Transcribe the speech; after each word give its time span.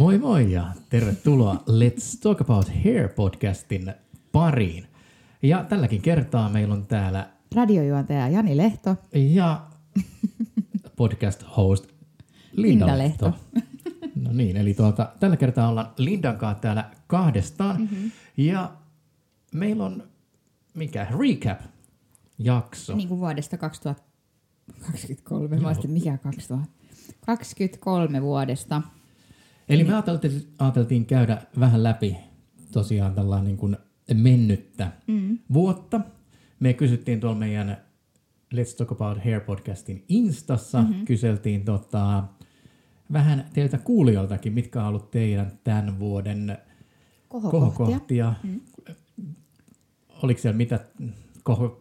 Moi 0.00 0.18
moi 0.18 0.52
ja 0.52 0.72
tervetuloa 0.88 1.54
Let's 1.54 2.18
Talk 2.22 2.40
About 2.40 2.72
Hair 2.84 3.08
podcastin 3.08 3.94
pariin. 4.32 4.86
Ja 5.42 5.64
tälläkin 5.64 6.02
kertaa 6.02 6.48
meillä 6.48 6.74
on 6.74 6.86
täällä 6.86 7.30
radiojuontaja 7.54 8.28
Jani 8.28 8.56
Lehto 8.56 8.96
ja 9.14 9.66
podcast 10.96 11.44
host 11.56 11.86
Linda, 12.52 12.86
Linda 12.86 12.98
Lehto. 12.98 13.26
Lehto. 13.26 13.40
No 14.14 14.32
niin, 14.32 14.56
eli 14.56 14.74
tuota, 14.74 15.12
tällä 15.20 15.36
kertaa 15.36 15.68
ollaan 15.68 15.92
Lindan 15.96 16.36
kanssa 16.36 16.60
täällä 16.60 16.90
kahdestaan. 17.06 17.80
Mm-hmm. 17.80 18.10
Ja 18.36 18.72
meillä 19.54 19.84
on 19.84 20.02
mikä 20.74 21.06
recap-jakso. 21.18 22.96
Niin 22.96 23.08
kuin 23.08 23.20
vuodesta 23.20 23.58
2023, 23.58 25.56
Joo. 25.56 25.74
mikä 25.88 26.18
2023 26.18 28.22
vuodesta. 28.22 28.82
Eli 29.70 29.84
me 29.84 29.92
ajateltiin, 29.92 30.52
ajateltiin 30.58 31.06
käydä 31.06 31.42
vähän 31.60 31.82
läpi 31.82 32.16
tosiaan 32.72 33.14
tällainen 33.14 33.46
niin 33.46 33.56
kuin 33.56 33.76
mennyttä 34.14 34.92
mm. 35.06 35.38
vuotta. 35.52 36.00
Me 36.60 36.72
kysyttiin 36.72 37.20
tuolla 37.20 37.38
meidän 37.38 37.76
Let's 38.54 38.76
Talk 38.76 38.92
About 38.92 39.24
Hair 39.24 39.40
podcastin 39.40 40.04
Instassa, 40.08 40.82
mm-hmm. 40.82 41.04
kyseltiin 41.04 41.64
tota, 41.64 42.24
vähän 43.12 43.44
teiltä 43.52 43.78
kuulijoiltakin, 43.78 44.52
mitkä 44.52 44.80
on 44.80 44.88
ollut 44.88 45.10
teidän 45.10 45.52
tämän 45.64 45.98
vuoden 45.98 46.58
kohokohtia. 47.28 47.60
kohokohtia. 47.60 48.34
Mm. 48.42 48.60
Oliko 50.22 50.40
siellä 50.40 50.56
mitä 50.56 50.80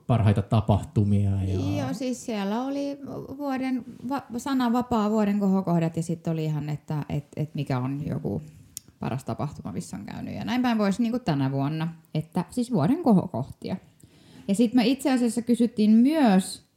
parhaita 0.08 0.42
tapahtumia? 0.42 1.44
Ja... 1.44 1.78
Joo, 1.78 1.94
siis 1.94 2.26
siellä 2.26 2.64
oli 2.64 2.98
vuoden, 3.38 3.86
va, 4.10 4.24
sananvapaa 4.38 5.10
vuoden 5.10 5.40
kohokohdat 5.40 5.98
ja 5.98 6.04
sitten 6.04 6.34
oli 6.34 6.46
ihan, 6.46 6.70
että 6.70 7.06
et, 7.10 7.26
et 7.36 7.56
mikä 7.56 7.80
on 7.80 8.06
joku 8.06 8.42
paras 9.00 9.24
tapahtuma, 9.24 9.72
missä 9.72 9.98
on 9.98 10.06
käynyt. 10.06 10.36
Ja 10.36 10.46
näin 10.46 10.62
päin 10.62 10.78
voisi 10.78 11.02
niin 11.02 11.22
tänä 11.26 11.52
vuonna, 11.52 11.94
että 12.14 12.46
siis 12.50 12.72
vuoden 12.72 13.04
kohokohtia. 13.04 13.76
Ja 14.48 14.56
sitten 14.56 14.76
me 14.76 14.88
itse 14.88 15.12
asiassa 15.12 15.42
kysyttiin 15.42 15.92
myös, 15.92 16.70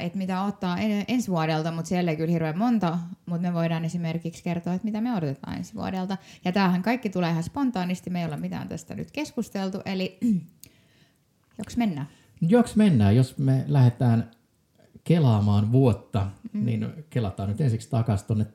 että 0.00 0.18
mitä 0.18 0.42
ottaa 0.42 0.78
ensi 1.08 1.30
vuodelta, 1.30 1.72
mutta 1.72 1.88
siellä 1.88 2.10
ei 2.10 2.16
kyllä 2.16 2.32
hirveän 2.32 2.58
monta, 2.58 2.98
mutta 3.26 3.42
me 3.48 3.54
voidaan 3.54 3.84
esimerkiksi 3.84 4.42
kertoa, 4.42 4.74
että 4.74 4.84
mitä 4.84 5.00
me 5.00 5.16
odotetaan 5.16 5.56
ensi 5.56 5.74
vuodelta. 5.74 6.16
Ja 6.44 6.52
tämähän 6.52 6.82
kaikki 6.82 7.10
tulee 7.10 7.30
ihan 7.30 7.42
spontaanisti, 7.42 8.10
me 8.10 8.20
ei 8.20 8.26
ole 8.26 8.36
mitään 8.36 8.68
tästä 8.68 8.94
nyt 8.94 9.10
keskusteltu, 9.10 9.78
eli 9.84 10.18
joks 11.60 11.76
mennään? 11.76 12.08
Joks 12.40 12.76
mennään, 12.76 13.16
jos 13.16 13.38
me 13.38 13.64
lähdetään 13.68 14.30
kelaamaan 15.04 15.72
vuotta, 15.72 16.26
mm. 16.52 16.64
niin 16.64 16.86
kelataan 17.10 17.48
nyt 17.48 17.60
ensiksi 17.60 17.90
takaisin 17.90 18.26
tuonne 18.26 18.46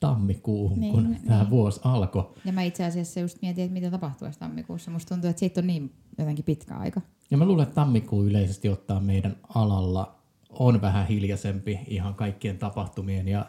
tammikuuhun, 0.00 0.80
niin, 0.80 0.92
kun 0.92 1.10
niin. 1.10 1.22
tämä 1.22 1.50
vuosi 1.50 1.80
alkoi. 1.84 2.34
Ja 2.44 2.52
mä 2.52 2.62
itse 2.62 2.84
asiassa 2.84 3.20
just 3.20 3.42
mietin, 3.42 3.64
että 3.64 3.72
mitä 3.72 3.90
tapahtuu 3.90 4.28
tammikuussa. 4.38 4.90
Musta 4.90 5.14
tuntuu, 5.14 5.30
että 5.30 5.40
siitä 5.40 5.60
on 5.60 5.66
niin 5.66 5.92
jotenkin 6.18 6.44
pitkä 6.44 6.76
aika. 6.76 7.00
Ja 7.30 7.36
mä 7.36 7.44
luulen, 7.44 7.62
että 7.62 7.74
tammikuu 7.74 8.24
yleisesti 8.24 8.68
ottaa 8.68 9.00
meidän 9.00 9.36
alalla 9.54 10.20
on 10.50 10.80
vähän 10.80 11.06
hiljaisempi 11.06 11.80
ihan 11.86 12.14
kaikkien 12.14 12.58
tapahtumien 12.58 13.28
ja 13.28 13.46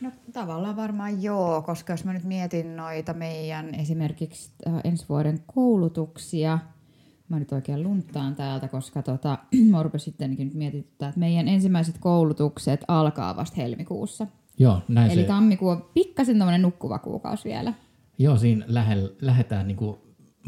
No 0.00 0.10
tavallaan 0.32 0.76
varmaan 0.76 1.22
joo, 1.22 1.62
koska 1.62 1.92
jos 1.92 2.04
mä 2.04 2.12
nyt 2.12 2.24
mietin 2.24 2.76
noita 2.76 3.14
meidän 3.14 3.74
esimerkiksi 3.74 4.50
äh, 4.66 4.80
ensi 4.84 5.06
vuoden 5.08 5.38
koulutuksia, 5.54 6.58
mä 7.28 7.38
nyt 7.38 7.52
oikein 7.52 7.82
lunttaan 7.82 8.34
täältä, 8.34 8.68
koska 8.68 9.02
tota, 9.02 9.38
mä 9.70 9.82
rupesin 9.82 10.04
sittenkin 10.04 10.46
nyt 10.46 10.54
mietityttää, 10.54 11.08
että 11.08 11.20
meidän 11.20 11.48
ensimmäiset 11.48 11.98
koulutukset 11.98 12.84
alkaa 12.88 13.36
vasta 13.36 13.56
helmikuussa. 13.56 14.26
Joo, 14.58 14.82
näin 14.88 15.10
Eli 15.10 15.20
se... 15.20 15.26
tammikuu 15.26 15.68
on 15.68 15.90
pikkasen 15.94 16.38
tämmöinen 16.38 16.62
nukkuva 16.62 16.98
kuukausi 16.98 17.48
vielä. 17.48 17.72
Joo, 18.18 18.36
siinä 18.36 18.64
lähe, 18.68 18.96
lähdetään 19.20 19.66
niinku 19.66 19.98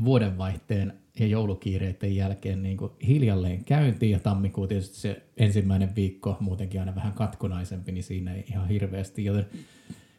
vuodenvaihteen 0.05 0.93
ja 1.19 1.27
joulukiireiden 1.27 2.17
jälkeen 2.17 2.63
niin 2.63 2.77
kuin 2.77 2.93
hiljalleen 3.07 3.65
käyntiin 3.65 4.13
ja 4.13 4.21
tammikuu 4.21 4.67
tietysti 4.67 4.97
se 4.97 5.23
ensimmäinen 5.37 5.97
viikko 5.97 6.37
muutenkin 6.41 6.81
aina 6.81 6.95
vähän 6.95 7.13
katkonaisempi, 7.13 7.93
niin 7.93 8.05
siinä 8.05 8.35
ei 8.35 8.45
ihan 8.51 8.69
hirveästi, 8.69 9.25
joten 9.25 9.47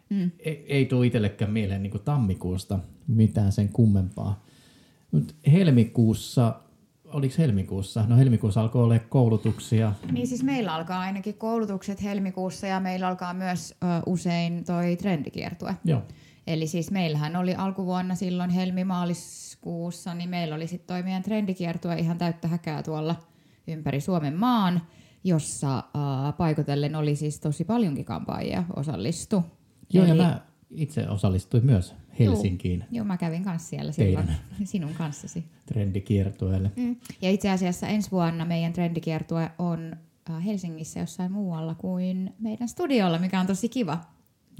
mm. 0.09 0.31
ei, 0.39 0.65
ei 0.67 0.85
tule 0.85 1.05
itsellekään 1.05 1.51
mieleen 1.51 1.83
niin 1.83 1.91
kuin 1.91 2.03
tammikuusta 2.03 2.79
mitään 3.07 3.51
sen 3.51 3.69
kummempaa. 3.69 4.45
Mutta 5.11 5.33
helmikuussa, 5.51 6.55
oliko 7.05 7.35
helmikuussa? 7.37 8.05
No 8.07 8.17
helmikuussa 8.17 8.61
alkoi 8.61 8.83
olla 8.83 8.99
koulutuksia. 8.99 9.93
Niin 10.11 10.27
siis 10.27 10.43
meillä 10.43 10.75
alkaa 10.75 10.99
ainakin 10.99 11.35
koulutukset 11.35 12.03
helmikuussa 12.03 12.67
ja 12.67 12.79
meillä 12.79 13.07
alkaa 13.07 13.33
myös 13.33 13.71
ö, 13.71 13.85
usein 14.05 14.63
toi 14.65 14.95
trendikiertue. 14.95 15.75
Joo. 15.85 16.01
Eli 16.47 16.67
siis 16.67 16.91
meillähän 16.91 17.35
oli 17.35 17.55
alkuvuonna 17.55 18.15
silloin 18.15 18.49
helmi-maaliskuussa, 18.49 20.13
niin 20.13 20.29
meillä 20.29 20.55
oli 20.55 20.67
sitten 20.67 20.87
toi 20.87 21.03
meidän 21.03 21.23
trendikiertue 21.23 21.95
ihan 21.95 22.17
täyttä 22.17 22.47
häkää 22.47 22.83
tuolla 22.83 23.15
ympäri 23.67 24.01
Suomen 24.01 24.35
maan, 24.35 24.81
jossa 25.23 25.77
äh, 25.77 26.37
paikotellen 26.37 26.95
oli 26.95 27.15
siis 27.15 27.39
tosi 27.39 27.63
paljonkin 27.63 28.05
kampaajia 28.05 28.63
osallistu. 28.75 29.43
Joo, 29.93 30.05
Eli... 30.05 30.17
ja 30.17 30.23
mä 30.23 30.41
itse 30.69 31.09
osallistuin 31.09 31.65
myös 31.65 31.95
Helsinkiin. 32.19 32.83
Joo, 32.91 33.05
mä 33.05 33.17
kävin 33.17 33.43
kanssa 33.43 33.69
siellä 33.69 33.91
silloin 33.91 34.29
sinun 34.63 34.93
kanssasi. 34.93 35.45
Trendikiertueelle. 35.65 36.71
Mm. 36.75 36.95
Ja 37.21 37.29
itse 37.29 37.49
asiassa 37.49 37.87
ensi 37.87 38.11
vuonna 38.11 38.45
meidän 38.45 38.73
trendikiertue 38.73 39.51
on 39.59 39.95
Helsingissä 40.45 40.99
jossain 40.99 41.31
muualla 41.31 41.75
kuin 41.75 42.33
meidän 42.39 42.69
studiolla, 42.69 43.19
mikä 43.19 43.39
on 43.39 43.47
tosi 43.47 43.69
kiva. 43.69 44.01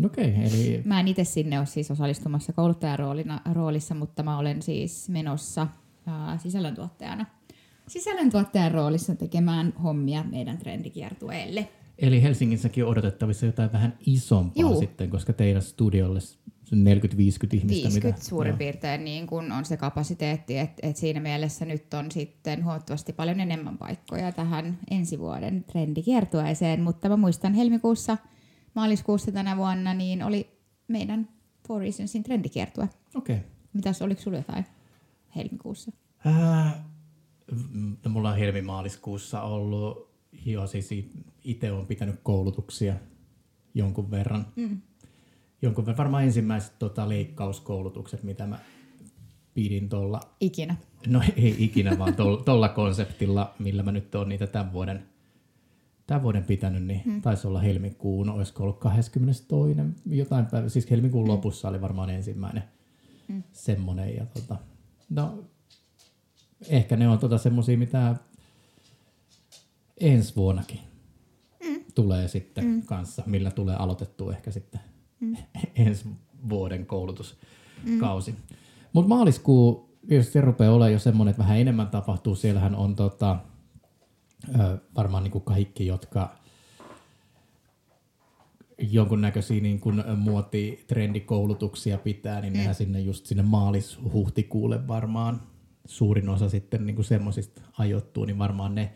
Okei, 0.06 0.30
okay, 0.30 0.44
eli... 0.44 0.82
Mä 0.86 1.00
en 1.00 1.08
itse 1.08 1.24
sinne 1.24 1.60
ole 1.60 1.66
siis 1.66 1.92
osallistumassa 1.92 2.54
kouluttajaroolina, 2.54 3.42
roolissa, 3.52 3.96
mutta 3.96 4.24
mä 4.24 4.38
olen 4.38 4.62
siis 4.62 5.10
menossa 5.10 5.68
ää, 6.06 6.38
sisällöntuottajana 6.38 7.26
sisällöntuottajan 7.92 8.72
roolissa 8.72 9.16
tekemään 9.16 9.74
hommia 9.84 10.24
meidän 10.24 10.58
trendikiertueelle. 10.58 11.68
Eli 12.00 12.22
Helsingissäkin 12.22 12.84
on 12.86 12.90
odotettavissa 12.90 13.46
jotain 13.46 13.72
vähän 13.72 13.98
isompaa 14.06 14.62
Juu. 14.62 14.80
sitten, 14.80 15.10
koska 15.10 15.34
teidän 15.34 15.62
studiolle 15.62 16.20
40-50 16.76 16.78
ihmistä. 17.54 17.68
50 17.68 18.08
mitä, 18.08 18.30
suurin 18.30 18.50
joo. 18.50 18.58
piirtein 18.58 19.04
niin 19.04 19.28
kun 19.28 19.52
on 19.52 19.66
se 19.66 19.78
kapasiteetti, 19.78 20.58
että 20.58 20.88
et 20.88 20.98
siinä 20.98 21.20
mielessä 21.20 21.66
nyt 21.66 21.94
on 21.94 22.12
sitten 22.12 22.64
huomattavasti 22.64 23.14
paljon 23.14 23.40
enemmän 23.40 23.78
paikkoja 23.78 24.32
tähän 24.32 24.78
ensi 24.92 25.20
vuoden 25.20 25.64
trendikiertueeseen, 25.64 26.82
mutta 26.82 27.10
mä 27.10 27.18
muistan 27.18 27.54
helmikuussa– 27.54 28.18
maaliskuussa 28.74 29.32
tänä 29.32 29.58
vuonna, 29.58 29.94
niin 29.94 30.24
oli 30.24 30.60
meidän 30.88 31.30
Four 31.68 31.82
Reasonsin 31.82 32.24
trendikiertue. 32.24 32.90
Okei. 33.16 33.36
Okay. 33.36 33.48
Mitäs, 33.74 34.02
oliko 34.02 34.22
sulla 34.22 34.38
jotain 34.38 34.66
helmikuussa? 35.36 35.92
Äh, 36.28 36.76
no, 38.04 38.12
mulla 38.12 38.30
on 38.30 38.38
helmimaaliskuussa 38.38 39.42
ollut, 39.42 40.12
jo 40.46 40.68
siis 40.68 40.90
itse 41.44 41.72
olen 41.72 41.88
pitänyt 41.88 42.20
koulutuksia 42.24 42.96
jonkun 43.74 44.12
verran. 44.12 44.46
Mm. 44.56 44.82
Jonkun 45.62 45.86
verran, 45.86 45.98
varmaan 45.98 46.24
ensimmäiset 46.24 46.80
tota, 46.80 47.10
leikkauskoulutukset, 47.10 48.24
mitä 48.24 48.48
mä 48.48 48.60
pidin 49.54 49.90
tuolla. 49.90 50.20
Ikinä? 50.40 50.76
No 51.08 51.22
ei 51.36 51.56
ikinä, 51.60 52.00
vaan 52.00 52.16
tuolla 52.46 52.70
konseptilla, 52.82 53.54
millä 53.60 53.84
mä 53.84 53.92
nyt 53.92 54.16
oon 54.16 54.30
niitä 54.30 54.48
tämän 54.48 54.74
vuoden 54.74 55.12
tämän 56.12 56.24
vuoden 56.24 56.44
pitänyt, 56.44 56.84
niin 56.84 57.02
hmm. 57.06 57.22
taisi 57.22 57.48
olla 57.48 57.60
helmikuun, 57.60 58.30
olisiko 58.30 58.64
ollut 58.64 58.80
22. 58.80 59.76
jotain 60.06 60.46
päivä, 60.46 60.70
siis 60.70 60.92
helmikuun 60.92 61.26
hmm. 61.26 61.32
lopussa 61.32 61.70
oli 61.70 61.82
varmaan 61.82 62.10
ensimmäinen 62.10 62.64
hmm. 63.28 63.44
semmoinen. 63.52 64.16
Ja 64.16 64.26
tota, 64.26 64.58
no, 65.10 65.44
ehkä 66.70 66.96
ne 66.98 67.10
on 67.10 67.20
tota 67.20 67.38
semmoisia, 67.38 67.78
mitä 67.78 68.16
ensi 70.00 70.36
vuonnakin 70.36 70.80
hmm. 71.66 71.84
tulee 71.96 72.28
sitten 72.28 72.64
hmm. 72.64 72.82
kanssa, 72.82 73.24
millä 73.26 73.52
tulee 73.52 73.76
aloitettua 73.76 74.32
ehkä 74.32 74.52
sitten. 74.52 74.82
ensi 75.86 76.06
vuoden 76.50 76.86
koulutuskausi. 76.86 78.32
Hmm. 78.32 78.58
Mutta 78.94 79.10
maaliskuu 79.10 79.90
tietysti 80.08 80.34
se 80.34 80.42
rupeaa 80.42 80.74
olemaan 80.74 80.94
jo 80.94 81.00
semmoinen, 81.00 81.32
että 81.32 81.44
vähän 81.44 81.58
enemmän 81.58 81.88
tapahtuu. 81.88 82.36
Siellähän 82.36 82.76
on 82.76 82.96
tota, 82.96 83.38
varmaan 84.96 85.24
niin 85.24 85.32
kuin 85.32 85.44
kaikki, 85.44 85.86
jotka 85.86 86.36
jonkunnäköisiä 88.78 89.62
niin 89.62 89.80
kuin 89.80 90.04
muotitrendikoulutuksia 90.16 91.98
pitää, 91.98 92.42
niin 92.42 92.54
mm. 92.54 92.58
nehän 92.58 92.76
sinne 92.76 93.00
just 93.00 93.26
sinne 93.26 93.44
maalis-huhtikuulle 93.44 94.88
varmaan 94.88 95.42
suurin 95.86 96.30
osa 96.30 96.50
sitten 96.50 96.86
niin 96.86 97.04
semmoisista 97.04 97.62
ajoittuu, 97.78 98.26
niin 98.26 98.40
varmaan 98.40 98.76
ne, 98.76 98.94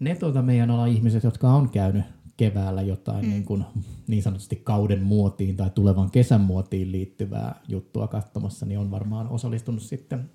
ne 0.00 0.14
tuota 0.14 0.42
meidän 0.42 0.70
ala 0.70 0.86
ihmiset, 0.86 1.24
jotka 1.24 1.48
on 1.48 1.70
käynyt 1.70 2.04
keväällä 2.36 2.82
jotain 2.82 3.24
mm. 3.24 3.30
niin, 3.30 3.44
kuin, 3.44 3.64
niin 4.06 4.22
sanotusti 4.22 4.56
kauden 4.56 5.02
muotiin 5.02 5.56
tai 5.56 5.70
tulevan 5.70 6.10
kesän 6.10 6.40
muotiin 6.40 6.92
liittyvää 6.92 7.60
juttua 7.68 8.08
katsomassa, 8.08 8.66
niin 8.66 8.78
on 8.78 8.90
varmaan 8.90 9.28
osallistunut 9.28 9.82
sitten 9.82 10.30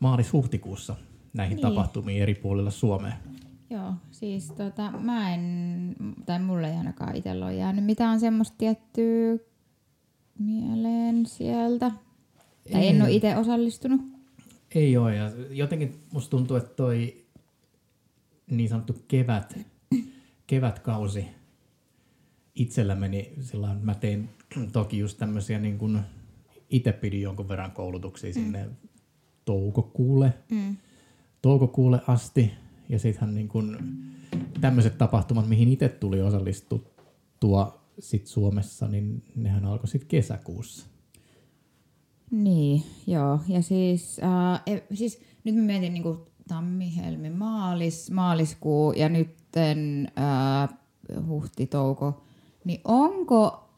maalis-huhtikuussa 0.00 0.94
näihin 1.32 1.56
niin. 1.56 1.62
tapahtumiin 1.62 2.22
eri 2.22 2.34
puolilla 2.34 2.70
Suomea. 2.70 3.16
Joo, 3.70 3.92
siis 4.10 4.52
tota, 4.52 4.90
mä 4.90 5.34
en, 5.34 5.96
tai 6.26 6.38
mulle 6.38 6.70
ei 6.70 6.76
ainakaan 6.76 7.16
itsellä 7.16 7.46
ole 7.46 7.54
jäänyt 7.54 7.84
mitään 7.84 8.20
semmoista 8.20 8.56
tiettyä 8.58 9.38
mieleen 10.38 11.26
sieltä. 11.26 11.90
Tai 12.72 12.86
en 12.86 13.02
ole 13.02 13.12
itse 13.12 13.36
osallistunut. 13.36 14.00
Ei 14.74 14.96
ole. 14.96 15.14
Ja 15.14 15.30
jotenkin 15.50 16.00
musta 16.12 16.30
tuntuu, 16.30 16.56
että 16.56 16.74
toi 16.74 17.24
niin 18.50 18.68
sanottu 18.68 18.96
kevät, 19.08 19.58
kevätkausi 20.46 21.26
itsellä 22.54 22.94
meni 22.94 23.32
sillä 23.40 23.76
mä 23.82 23.94
tein 23.94 24.28
toki 24.72 24.98
just 24.98 25.18
tämmöisiä 25.18 25.58
niin 25.58 25.78
kuin 25.78 26.00
itse 26.70 26.92
pidin 26.92 27.22
jonkun 27.22 27.48
verran 27.48 27.72
koulutuksia 27.72 28.30
mm. 28.30 28.34
sinne 28.34 28.68
toukokuulle, 29.44 30.34
mm. 30.50 30.76
toukokuulle 31.42 32.00
asti. 32.06 32.52
Ja 32.88 32.98
sittenhän 32.98 33.34
niin 33.34 33.48
kuin 33.48 33.76
tämmöiset 34.60 34.98
tapahtumat, 34.98 35.48
mihin 35.48 35.68
itse 35.68 35.88
tuli 35.88 36.22
osallistuttua 36.22 37.86
sit 37.98 38.26
Suomessa, 38.26 38.88
niin 38.88 39.22
nehän 39.36 39.64
alkoi 39.64 39.88
sitten 39.88 40.08
kesäkuussa. 40.08 40.86
Niin, 42.30 42.82
joo. 43.06 43.40
Ja 43.48 43.62
siis, 43.62 44.20
äh, 44.22 44.82
siis 44.94 45.20
nyt 45.44 45.54
mä 45.54 45.62
mietin 45.62 45.94
niin 45.94 46.02
kuin 46.02 46.18
tammi, 46.48 46.96
helmi, 46.96 47.30
maalis, 47.30 48.10
maaliskuu 48.10 48.92
ja 48.92 49.08
nytten 49.08 50.08
äh, 50.18 50.68
huhti, 51.26 51.66
touko. 51.66 52.22
Niin 52.64 52.80
onko, 52.84 53.68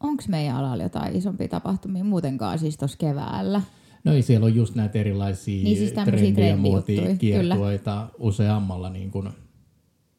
onko 0.00 0.22
meidän 0.28 0.56
alalla 0.56 0.82
jotain 0.82 1.16
isompia 1.16 1.48
tapahtumia 1.48 2.04
muutenkaan 2.04 2.58
siis 2.58 2.76
tuossa 2.76 2.98
keväällä? 2.98 3.62
No 4.04 4.12
ei, 4.12 4.22
siellä 4.22 4.44
on 4.44 4.54
just 4.54 4.74
näitä 4.74 4.98
erilaisia 4.98 5.64
niin 5.64 5.76
siis 5.76 5.92
trendi- 5.92 6.40
ja 6.40 6.56
muotikiertueita 6.56 8.08
useammalla 8.18 8.90
niin 8.90 9.10
kuin 9.10 9.28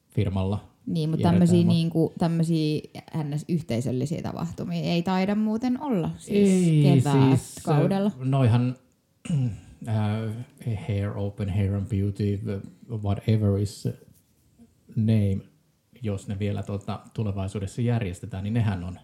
firmalla. 0.09 0.73
Niin, 0.85 1.09
mutta 1.09 1.29
tämmöisiä, 1.29 1.63
niin 1.63 1.89
kuin, 1.89 2.13
tämmöisiä 2.19 2.81
ns. 3.23 3.45
yhteisöllisiä 3.49 4.21
tapahtumia 4.21 4.81
ei 4.81 5.03
taida 5.03 5.35
muuten 5.35 5.81
olla 5.81 6.09
siis 6.17 6.49
ei, 6.49 6.83
kevääkaudella. 6.83 7.37
Siis, 7.37 7.63
kaudella. 7.63 8.11
noihan 8.23 8.75
Hair 10.87 11.17
Open, 11.17 11.49
Hair 11.49 11.75
and 11.75 11.87
Beauty, 11.87 12.39
whatever 12.89 13.57
is 13.57 13.87
name, 14.95 15.39
jos 16.01 16.27
ne 16.27 16.39
vielä 16.39 16.63
tuota, 16.63 16.99
tulevaisuudessa 17.13 17.81
järjestetään, 17.81 18.43
niin 18.43 18.53
nehän 18.53 18.83
on 18.83 18.99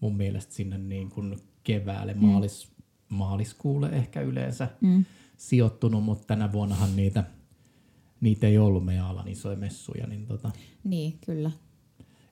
mun 0.00 0.16
mielestä 0.16 0.54
sinne 0.54 0.78
niin 0.78 1.10
kuin 1.10 1.36
keväälle, 1.64 2.14
mm. 2.14 2.26
maalis, 2.26 2.68
maaliskuulle 3.08 3.88
ehkä 3.88 4.20
yleensä 4.20 4.68
mm. 4.80 5.04
sijoittunut, 5.36 6.04
mutta 6.04 6.26
tänä 6.26 6.52
vuonnahan 6.52 6.96
niitä, 6.96 7.24
niitä 8.20 8.46
ei 8.46 8.58
ollut 8.58 8.84
meidän 8.84 9.06
alan 9.06 9.28
isoja 9.28 9.56
messuja. 9.56 10.06
Niin, 10.06 10.26
tota, 10.26 10.50
niin 10.84 11.18
kyllä. 11.26 11.50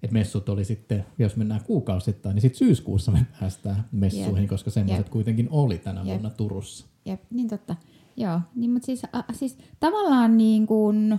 Et 0.02 0.10
messut 0.10 0.48
oli 0.48 0.64
sitten, 0.64 1.06
jos 1.18 1.36
mennään 1.36 1.64
kuukausittain, 1.64 2.34
niin 2.34 2.42
sitten 2.42 2.58
syyskuussa 2.58 3.12
me 3.12 3.26
päästään 3.40 3.84
messuihin, 3.92 4.42
Jep. 4.42 4.48
koska 4.48 4.70
semmoiset 4.70 5.08
kuitenkin 5.08 5.48
oli 5.50 5.78
tänä 5.78 6.00
Jep. 6.00 6.06
vuonna 6.06 6.30
Turussa. 6.30 6.91
Jep, 7.04 7.22
niin 7.30 7.48
totta. 7.48 7.76
Joo, 8.16 8.40
niin, 8.54 8.70
mutta 8.70 8.86
siis, 8.86 9.04
a, 9.12 9.22
siis 9.32 9.58
tavallaan 9.80 10.36
niin 10.36 10.66
kuin, 10.66 11.18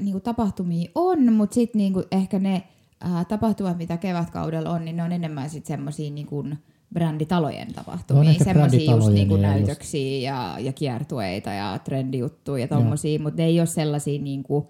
niin 0.00 0.12
kuin 0.12 0.22
tapahtumia 0.22 0.90
on, 0.94 1.32
mutta 1.32 1.54
sitten 1.54 1.78
niin 1.78 1.92
kuin 1.92 2.04
ehkä 2.10 2.38
ne 2.38 2.62
ää, 3.00 3.24
tapahtumat, 3.24 3.78
mitä 3.78 3.96
kevätkaudella 3.96 4.70
on, 4.70 4.84
niin 4.84 4.96
ne 4.96 5.02
on 5.02 5.12
enemmän 5.12 5.50
sitten 5.50 5.76
semmoisia 5.76 6.10
niin 6.10 6.26
kuin 6.26 6.58
bränditalojen 6.94 7.72
tapahtumia, 7.72 8.44
semmoisia 8.44 8.92
just 8.92 9.08
niin 9.08 9.28
kuin 9.28 9.42
näytöksiä 9.42 10.30
ja, 10.30 10.56
ja 10.58 10.72
kiertueita 10.72 11.50
ja 11.50 11.78
trendijuttuja 11.84 12.64
ja 12.64 12.68
tommosia, 12.68 13.18
mutta 13.18 13.42
ne 13.42 13.46
ei 13.46 13.60
ole 13.60 13.66
sellaisia 13.66 14.22
niin 14.22 14.42
kuin 14.42 14.66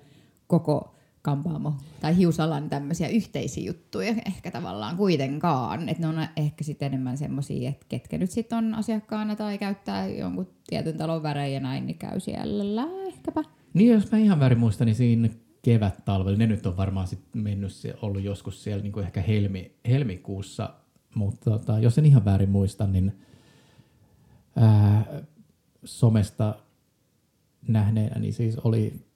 koko 0.46 0.94
kampaamo 1.22 1.74
tai 2.00 2.16
hiusalan 2.16 2.70
tämmöisiä 2.70 3.08
yhteisiä 3.08 3.64
juttuja 3.64 4.14
ehkä 4.26 4.50
tavallaan 4.50 4.96
kuitenkaan. 4.96 5.88
Että 5.88 6.02
ne 6.02 6.08
on 6.08 6.28
ehkä 6.36 6.64
sitten 6.64 6.86
enemmän 6.86 7.18
semmoisia, 7.18 7.70
että 7.70 7.86
ketkä 7.88 8.18
nyt 8.18 8.30
sitten 8.30 8.58
on 8.58 8.74
asiakkaana 8.74 9.36
tai 9.36 9.58
käyttää 9.58 10.08
jonkun 10.08 10.48
tietyn 10.66 10.96
talon 10.96 11.22
värejä 11.22 11.60
näin, 11.60 11.86
niin 11.86 11.98
käy 11.98 12.20
siellä 12.20 12.82
ehkäpä. 13.06 13.42
Niin 13.74 13.94
jos 13.94 14.12
mä 14.12 14.18
ihan 14.18 14.40
väärin 14.40 14.58
muistan, 14.58 14.86
niin 14.86 14.94
siinä 14.94 15.28
kevät 15.62 16.04
talvella, 16.04 16.38
ne 16.38 16.46
nyt 16.46 16.66
on 16.66 16.76
varmaan 16.76 17.06
sit 17.06 17.20
mennyt, 17.34 17.72
ollut 18.02 18.22
joskus 18.22 18.64
siellä 18.64 18.82
niin 18.82 18.92
kuin 18.92 19.06
ehkä 19.06 19.20
helmi, 19.22 19.74
helmikuussa, 19.88 20.74
mutta 21.14 21.50
tota, 21.50 21.78
jos 21.78 21.98
en 21.98 22.06
ihan 22.06 22.24
väärin 22.24 22.50
muista, 22.50 22.86
niin 22.86 23.12
ää, 24.56 25.04
somesta 25.84 26.54
nähneenä, 27.68 28.18
niin 28.18 28.32
siis 28.32 28.56
oli 28.58 29.06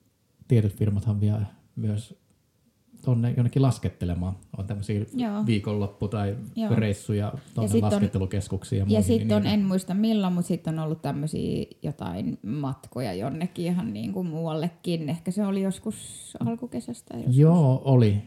tietyt 0.47 0.75
firmathan 0.75 1.21
vielä 1.21 1.45
myös 1.75 2.25
tuonne 3.05 3.33
jonnekin 3.37 3.61
laskettelemaan. 3.61 4.35
On 4.57 4.67
tämmöisiä 4.67 5.05
viikonloppu- 5.45 6.07
tai 6.07 6.37
Joo. 6.55 6.75
reissuja 6.75 7.33
tuonne 7.53 7.79
laskettelukeskuksiin. 7.81 8.79
Ja, 8.79 8.85
ja 8.89 9.01
sitten 9.01 9.27
niin 9.27 9.37
on, 9.37 9.45
en 9.45 9.65
muista 9.65 9.93
milloin, 9.93 10.33
mutta 10.33 10.47
sitten 10.47 10.79
on 10.79 10.85
ollut 10.85 11.01
tämmöisiä 11.01 11.65
jotain 11.83 12.39
matkoja 12.45 13.13
jonnekin 13.13 13.65
ihan 13.65 13.93
niin 13.93 14.13
kuin 14.13 14.27
muuallekin. 14.27 15.09
Ehkä 15.09 15.31
se 15.31 15.45
oli 15.45 15.61
joskus 15.61 16.33
alkukesästä. 16.39 17.17
Joskus. 17.17 17.37
Joo, 17.37 17.81
oli. 17.85 18.21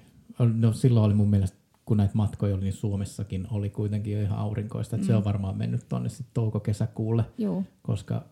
No, 0.54 0.72
silloin 0.72 1.06
oli 1.06 1.14
mun 1.14 1.30
mielestä, 1.30 1.58
kun 1.84 1.96
näitä 1.96 2.14
matkoja 2.14 2.54
oli, 2.54 2.62
niin 2.62 2.72
Suomessakin 2.72 3.46
oli 3.50 3.70
kuitenkin 3.70 4.12
jo 4.12 4.22
ihan 4.22 4.38
aurinkoista. 4.38 4.96
Mm. 4.96 5.02
Se 5.02 5.14
on 5.14 5.24
varmaan 5.24 5.58
mennyt 5.58 5.88
tuonne 5.88 6.08
sitten 6.08 6.34
touko-kesäkuulle, 6.34 7.24
Joo. 7.38 7.62
koska 7.82 8.24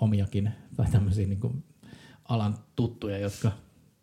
omiakin 0.00 0.50
tai 0.76 0.86
tämmöisiä 0.90 1.26
niin 1.26 1.40
kuin 1.40 1.64
alan 2.24 2.54
tuttuja, 2.76 3.18
jotka 3.18 3.52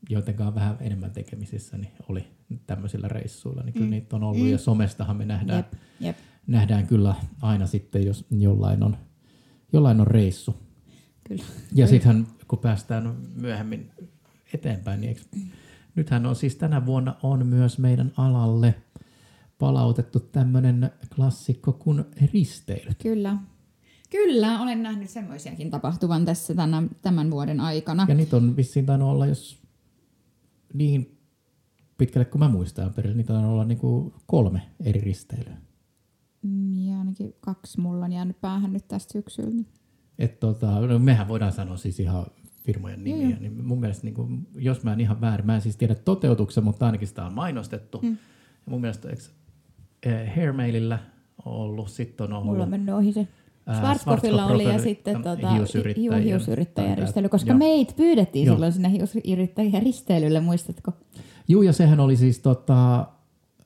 joiden 0.10 0.42
on 0.42 0.56
vähän 0.56 0.78
enemmän 0.80 1.12
tekemisissä, 1.12 1.78
niin 1.78 1.92
oli 2.10 2.28
tämmöisillä 2.68 3.08
reissuilla. 3.08 3.64
Niin 3.64 3.74
kyllä 3.74 3.86
mm. 3.86 3.92
niitä 3.92 4.16
on 4.16 4.24
ollut 4.24 4.44
mm. 4.44 4.52
ja 4.52 4.58
somestahan 4.58 5.18
me 5.18 5.26
nähdään, 5.26 5.58
jep, 5.58 5.74
jep. 6.00 6.18
nähdään 6.48 6.88
kyllä 6.88 7.16
aina 7.42 7.68
sitten, 7.68 8.06
jos 8.06 8.26
jollain 8.32 8.84
on, 8.84 8.98
jollain 9.74 10.02
on 10.02 10.08
reissu. 10.08 10.56
Kyllä. 11.24 11.44
Ja 11.76 11.88
sittenhän 11.88 12.28
kun 12.48 12.60
päästään 12.60 13.16
myöhemmin 13.36 13.92
eteenpäin, 14.54 15.02
niin 15.02 15.10
eikö, 15.10 15.22
nythän 15.96 16.26
on 16.26 16.36
siis 16.36 16.56
tänä 16.56 16.86
vuonna 16.86 17.16
on 17.24 17.48
myös 17.48 17.78
meidän 17.78 18.12
alalle 18.18 18.76
palautettu 19.60 20.20
tämmöinen 20.20 20.92
klassikko 21.16 21.74
kuin 21.74 22.06
risteilyt. 22.34 22.98
Kyllä, 23.04 23.38
Kyllä, 24.10 24.62
olen 24.62 24.84
nähnyt 24.84 25.10
semmoisiakin 25.10 25.70
tapahtuvan 25.70 26.26
tässä 26.26 26.56
tämän, 26.56 26.90
tämän 27.02 27.32
vuoden 27.32 27.60
aikana. 27.60 28.06
Ja 28.10 28.16
niitä 28.16 28.38
on 28.38 28.56
vissiin 28.56 28.86
tainnut 28.86 29.10
olla, 29.10 29.26
jos 29.26 29.62
niin 30.74 31.18
pitkälle 31.98 32.26
kuin 32.26 32.40
mä 32.40 32.50
muistan 32.50 32.94
perille, 32.94 33.18
niitä 33.18 33.34
on 33.34 33.46
olla 33.46 33.66
niinku 33.66 34.14
kolme 34.26 34.62
eri 34.86 35.02
risteilyä. 35.02 35.58
Mm, 36.42 36.88
ja 36.88 37.00
ainakin 37.00 37.36
kaksi 37.40 37.80
mulla 37.80 38.06
on 38.06 38.12
jäänyt 38.12 38.42
päähän 38.42 38.74
nyt 38.74 38.88
tästä 38.88 39.14
syksyltä. 39.14 39.70
Et 40.20 40.40
tota, 40.40 40.80
no 40.80 41.00
mehän 41.00 41.28
voidaan 41.28 41.52
sanoa 41.52 41.78
siis 41.78 42.00
ihan 42.00 42.26
firmojen 42.64 43.04
nimiä, 43.04 43.30
Joo. 43.30 43.40
niin 43.40 43.66
mun 43.66 43.80
mielestä, 43.80 44.04
niin 44.04 44.14
kuin, 44.14 44.48
jos 44.56 44.84
mä 44.84 44.94
en 44.94 45.02
ihan 45.02 45.22
väärin, 45.22 45.46
mä 45.46 45.56
en 45.56 45.62
siis 45.62 45.78
tiedä 45.78 45.96
toteutuksen, 45.96 46.64
mutta 46.64 46.86
ainakin 46.86 47.08
sitä 47.08 47.26
on 47.26 47.34
mainostettu. 47.34 48.00
Mm. 48.02 48.10
Ja 48.66 48.72
mun 48.72 48.82
mielestä 48.82 49.10
eikö, 49.10 49.22
eh, 50.04 50.36
Hairmailillä 50.36 51.00
ollut, 51.46 51.90
sitten 51.90 52.24
on 52.24 52.34
ollut... 52.34 52.46
Mulla 52.46 52.64
on 52.64 52.70
mennyt 52.70 52.96
ohi 52.96 53.14
se. 53.14 53.28
Schwarzkopfilla 53.74 54.46
oli 54.46 54.64
ja 54.64 54.80
sitten 54.80 55.24
tota, 55.24 55.54
hiusyrittäjärjestely, 56.24 57.30
koska 57.30 57.52
Joo. 57.52 57.58
meitä 57.58 57.94
pyydettiin 57.98 58.46
Joo. 58.46 58.56
silloin 58.56 58.74
sinne 58.74 58.92
hiusyrittäjärjestelylle, 58.92 60.40
muistatko? 60.40 60.92
Joo, 61.48 61.62
ja 61.62 61.74
sehän 61.74 62.00
oli 62.00 62.18
siis 62.18 62.40
tota, 62.40 63.00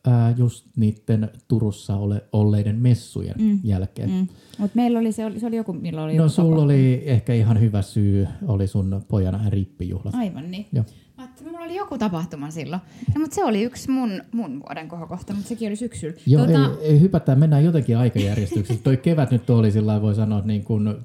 äh, 0.08 0.38
just 0.38 0.66
niiden 0.76 1.30
Turussa 1.48 1.96
ole, 1.96 2.24
olleiden 2.32 2.76
messujen 2.80 3.36
mm. 3.40 3.60
jälkeen. 3.64 4.10
Mm. 4.10 4.28
Mutta 4.58 4.76
meillä 4.76 5.00
oli 5.00 5.12
se, 5.12 5.26
oli, 5.26 5.40
se 5.40 5.48
oli 5.48 5.56
joku, 5.56 5.74
milloin 5.74 6.06
oli 6.06 6.18
No 6.18 6.30
sulla 6.30 6.64
oli 6.64 7.04
ehkä 7.06 7.34
ihan 7.34 7.60
hyvä 7.60 7.82
syy, 7.82 8.28
oli 8.48 8.68
sun 8.68 9.02
pojan 9.08 9.42
rippijuhlat. 9.50 10.16
Aivan 10.16 10.52
niin. 10.52 10.66
Joo. 10.74 10.86
Mä 11.18 11.28
mulla 11.44 11.60
oli 11.60 11.76
joku 11.76 11.98
tapahtuma 11.98 12.52
silloin. 12.52 12.82
No, 13.16 13.22
mutta 13.22 13.36
se 13.36 13.44
oli 13.44 13.62
yksi 13.62 13.92
mun, 13.92 14.22
mun 14.32 14.60
vuoden 14.60 14.88
kohokohta, 14.88 15.34
mutta 15.34 15.50
sekin 15.50 15.68
oli 15.68 15.76
syksyllä. 15.76 16.16
Joo, 16.26 16.46
tuota... 16.46 16.66
ei, 16.82 16.88
ei 16.92 17.00
hypätään, 17.00 17.40
mennään 17.40 17.64
jotenkin 17.64 17.98
aikajärjestyksessä. 17.98 18.84
Toi 18.84 18.98
kevät 18.98 19.32
nyt 19.32 19.50
oli 19.50 19.72
sillä 19.72 20.02
voi 20.02 20.16
sanoa, 20.16 20.40
että 20.40 20.48
niin 20.48 20.64
kuin 20.64 20.96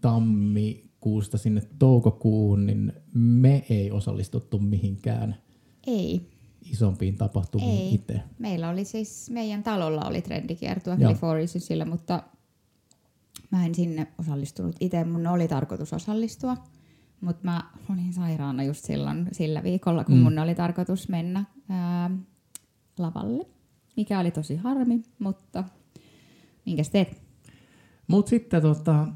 tammikuusta 0.00 1.38
sinne 1.38 1.62
toukokuuhun, 1.78 2.66
niin 2.66 2.92
me 3.14 3.64
ei 3.70 3.90
osallistuttu 3.90 4.58
mihinkään. 4.58 5.36
Ei. 5.86 6.32
Isompiin 6.70 7.16
tapahtumiin 7.16 7.94
itse. 7.94 8.20
Meillä 8.38 8.68
oli 8.70 8.84
siis, 8.84 9.30
meidän 9.30 9.62
talolla 9.62 10.04
oli 10.04 10.22
trendikiertua 10.22 10.96
Californiasilla, 10.96 11.84
mutta 11.84 12.22
mä 13.50 13.66
en 13.66 13.74
sinne 13.74 14.06
osallistunut 14.18 14.76
itse. 14.80 15.04
Mun 15.04 15.26
oli 15.26 15.48
tarkoitus 15.48 15.92
osallistua 15.92 16.56
mutta 17.22 17.44
mä 17.44 17.70
olin 17.90 18.12
sairaana 18.12 18.62
just 18.62 18.84
silloin 18.84 19.28
sillä 19.32 19.62
viikolla, 19.62 20.04
kun 20.04 20.16
mm. 20.16 20.22
mun 20.22 20.38
oli 20.38 20.54
tarkoitus 20.54 21.08
mennä 21.08 21.44
ää, 21.68 22.10
lavalle, 22.98 23.46
mikä 23.96 24.20
oli 24.20 24.30
tosi 24.30 24.56
harmi, 24.56 25.02
mutta 25.18 25.64
minkäs 26.66 26.90
teet? 26.90 27.22
Mut 28.06 28.28
sitten 28.28 28.62
tota, 28.62 29.08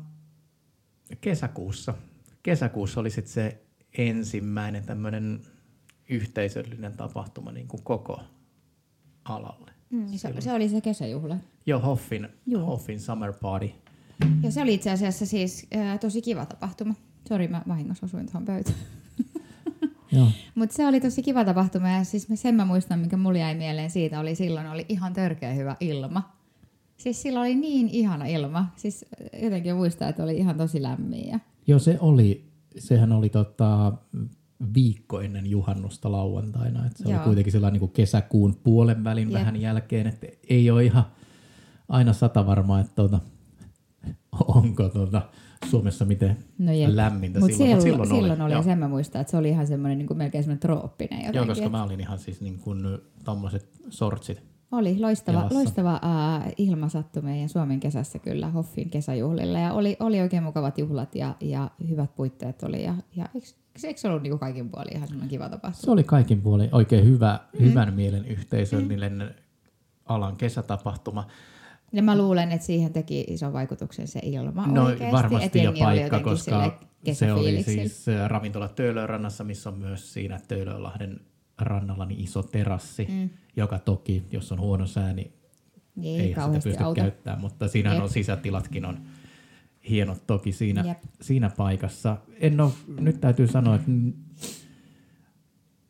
kesäkuussa, 1.20 1.94
kesäkuussa 2.42 3.00
oli 3.00 3.10
sitten 3.10 3.32
se 3.32 3.62
ensimmäinen 3.98 4.86
tämmöinen 4.86 5.40
yhteisöllinen 6.08 6.92
tapahtuma 6.92 7.52
niin 7.52 7.68
kuin 7.68 7.82
koko 7.82 8.20
alalle. 9.24 9.70
Mm, 9.90 10.06
se, 10.08 10.40
se, 10.40 10.52
oli 10.52 10.68
se 10.68 10.80
kesäjuhla. 10.80 11.36
Joo, 11.66 11.80
Hoffin, 11.80 12.28
Joo. 12.46 12.66
Hoffin 12.66 13.00
Summer 13.00 13.32
Party. 13.32 13.70
Ja 14.42 14.50
se 14.50 14.62
oli 14.62 14.74
itse 14.74 14.90
asiassa 14.90 15.26
siis 15.26 15.66
ää, 15.74 15.98
tosi 15.98 16.22
kiva 16.22 16.46
tapahtuma. 16.46 16.94
Sori, 17.28 17.48
mä 17.48 17.62
vahingossa 17.68 18.06
osuin 18.06 18.26
tuohon 18.26 18.44
pöytään. 18.44 18.76
Mutta 20.54 20.76
se 20.76 20.86
oli 20.86 21.00
tosi 21.00 21.22
kiva 21.22 21.44
tapahtuma 21.44 21.88
ja 21.88 22.04
siis 22.04 22.28
sen 22.34 22.54
mä 22.54 22.64
muistan, 22.64 22.98
mikä 22.98 23.16
mulle 23.16 23.38
jäi 23.38 23.54
mieleen 23.54 23.90
siitä, 23.90 24.20
oli 24.20 24.34
silloin 24.34 24.66
oli 24.66 24.86
ihan 24.88 25.12
törkeä 25.12 25.52
hyvä 25.52 25.76
ilma. 25.80 26.36
Siis 26.96 27.22
silloin 27.22 27.46
oli 27.46 27.54
niin 27.54 27.88
ihana 27.88 28.26
ilma. 28.26 28.66
Siis 28.76 29.04
jotenkin 29.42 29.76
muistaa, 29.76 30.08
että 30.08 30.22
oli 30.22 30.36
ihan 30.36 30.56
tosi 30.56 30.82
lämmin. 30.82 31.28
Ja... 31.28 31.40
Joo, 31.66 31.78
se 31.78 31.98
oli, 32.00 32.48
sehän 32.78 33.12
oli 33.12 33.28
tota, 33.28 33.92
viikko 34.74 35.20
ennen 35.20 35.46
juhannusta 35.46 36.12
lauantaina. 36.12 36.86
Et 36.86 36.96
se 36.96 37.04
Joo. 37.04 37.14
oli 37.14 37.24
kuitenkin 37.24 37.52
sellainen 37.52 37.72
niin 37.72 37.80
kuin 37.88 37.92
kesäkuun 37.92 38.60
puolen 38.64 39.04
välin 39.04 39.30
Jep. 39.30 39.40
vähän 39.40 39.60
jälkeen, 39.60 40.06
että 40.06 40.26
ei 40.48 40.70
ole 40.70 40.84
ihan 40.84 41.04
aina 41.88 42.12
sata 42.12 42.46
varmaa, 42.46 42.80
että 42.80 42.92
tuota, 42.94 43.20
onko 44.48 44.88
tuota, 44.88 45.22
Suomessa 45.70 46.04
miten 46.04 46.36
No 46.58 46.72
jep. 46.72 46.90
lämmintä 46.94 47.40
Mut 47.40 47.52
silloin, 47.52 47.82
silloin, 47.82 47.82
silloin, 47.82 48.08
silloin 48.08 48.42
oli, 48.42 48.52
Joo. 48.52 48.60
ja 48.60 48.64
sen 48.64 48.78
mä 48.78 48.88
muistan, 48.88 49.20
että 49.20 49.30
se 49.30 49.36
oli 49.36 49.48
ihan 49.48 49.66
semmoinen 49.66 49.98
niin 49.98 50.06
kuin 50.06 50.18
melkein 50.18 50.44
semmoinen 50.44 50.60
trooppinen 50.60 51.18
jotenkin. 51.18 51.36
Joo, 51.36 51.46
koska 51.46 51.68
mä 51.68 51.82
olin 51.82 52.00
ihan 52.00 52.18
siis 52.18 52.40
niin 52.40 52.58
kuin 52.58 52.98
tommoset 53.24 53.68
sortsit. 53.90 54.42
Oli 54.72 54.98
loistava, 55.00 55.38
jalassa. 55.38 55.58
loistava 55.58 56.00
äh, 56.04 56.52
ilma 56.56 56.88
sattui 56.88 57.22
meidän 57.22 57.48
Suomen 57.48 57.80
kesässä 57.80 58.18
kyllä 58.18 58.48
Hoffin 58.48 58.90
kesäjuhlilla 58.90 59.58
ja 59.58 59.72
oli, 59.72 59.96
oli 60.00 60.20
oikein 60.20 60.42
mukavat 60.42 60.78
juhlat 60.78 61.14
ja, 61.14 61.34
ja 61.40 61.70
hyvät 61.88 62.14
puitteet 62.14 62.62
oli 62.62 62.84
ja, 62.84 62.94
ja 63.16 63.28
eikö, 63.34 63.46
eikö 63.84 64.00
se 64.00 64.08
ollut 64.08 64.22
niin 64.22 64.38
kaikin 64.38 64.70
puolin 64.70 64.96
ihan 64.96 65.08
semmoinen 65.08 65.30
kiva 65.30 65.48
tapahtuma? 65.48 65.84
Se 65.84 65.90
oli 65.90 66.04
kaikin 66.04 66.42
puolin 66.42 66.68
oikein 66.72 67.04
hyvä, 67.04 67.40
mm. 67.52 67.64
hyvän 67.64 67.94
mielen 67.94 68.26
yhteisöllinen 68.26 69.34
alan 70.04 70.36
kesätapahtuma. 70.36 71.26
Ja 71.92 72.02
mä 72.02 72.18
luulen, 72.18 72.52
että 72.52 72.66
siihen 72.66 72.92
teki 72.92 73.24
ison 73.28 73.52
vaikutuksen 73.52 74.08
se 74.08 74.20
ilma 74.22 74.66
No 74.66 74.84
oikeasti, 74.84 75.12
varmasti 75.16 75.58
ja 75.58 75.72
paikka, 75.78 76.20
koska 76.20 76.78
se 77.12 77.32
oli 77.32 77.62
siis 77.62 78.06
ravintola 78.26 78.68
Töölönrannassa, 78.68 79.44
missä 79.44 79.70
on 79.70 79.78
myös 79.78 80.12
siinä 80.12 80.40
Töölönlahden 80.48 81.20
rannalla 81.58 82.04
niin 82.06 82.20
iso 82.20 82.42
terassi, 82.42 83.06
mm. 83.10 83.30
joka 83.56 83.78
toki, 83.78 84.22
jos 84.32 84.52
on 84.52 84.60
huono 84.60 84.86
sää, 84.86 85.12
niin 85.12 85.32
Ei, 86.02 86.20
ei 86.20 86.28
sitä 86.28 86.60
pysty 86.62 86.84
auta. 86.84 87.00
käyttämään, 87.00 87.40
mutta 87.40 87.68
siinä 87.68 88.02
on 88.02 88.10
sisätilatkin 88.10 88.84
on 88.84 88.98
hienot 89.88 90.26
toki 90.26 90.52
siinä, 90.52 90.84
Jep. 90.86 90.98
siinä 91.20 91.50
paikassa. 91.56 92.16
En 92.40 92.60
ole, 92.60 92.72
nyt 93.00 93.20
täytyy 93.20 93.46
sanoa, 93.46 93.74
että 93.74 93.90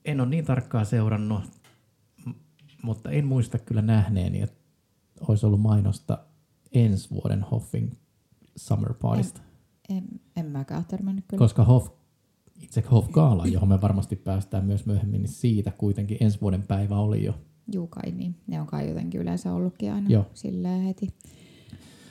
en 0.04 0.20
ole 0.20 0.28
niin 0.28 0.44
tarkkaan 0.44 0.86
seurannut, 0.86 1.42
mutta 2.82 3.10
en 3.10 3.26
muista 3.26 3.58
kyllä 3.58 3.82
nähneeni, 3.82 4.42
että 4.42 4.55
olisi 5.28 5.46
ollut 5.46 5.60
mainosta 5.60 6.18
ensi 6.72 7.10
vuoden 7.10 7.42
Hoffin 7.42 7.98
Summer 8.56 8.94
Partysta. 8.94 9.40
En, 9.88 10.04
en 10.36 10.46
mäkään 10.46 10.78
ole 10.78 10.86
törmännyt 10.88 11.24
kyllä. 11.28 11.38
Koska 11.38 11.64
Hoff, 11.64 11.88
itse 12.60 12.84
Hoff 12.90 13.10
Gaala, 13.10 13.46
johon 13.46 13.68
me 13.68 13.80
varmasti 13.80 14.16
päästään 14.16 14.64
myös 14.64 14.86
myöhemmin, 14.86 15.22
niin 15.22 15.32
siitä 15.32 15.70
kuitenkin 15.70 16.16
ensi 16.20 16.40
vuoden 16.40 16.62
päivä 16.62 16.98
oli 16.98 17.24
jo. 17.24 17.34
Juu 17.72 17.86
kai 17.86 18.10
niin. 18.12 18.36
Ne 18.46 18.60
on 18.60 18.66
kai 18.66 18.88
jotenkin 18.88 19.20
yleensä 19.20 19.52
ollutkin 19.52 19.92
aina 19.92 20.08
Joo. 20.10 20.26
silleen 20.34 20.82
heti. 20.82 21.08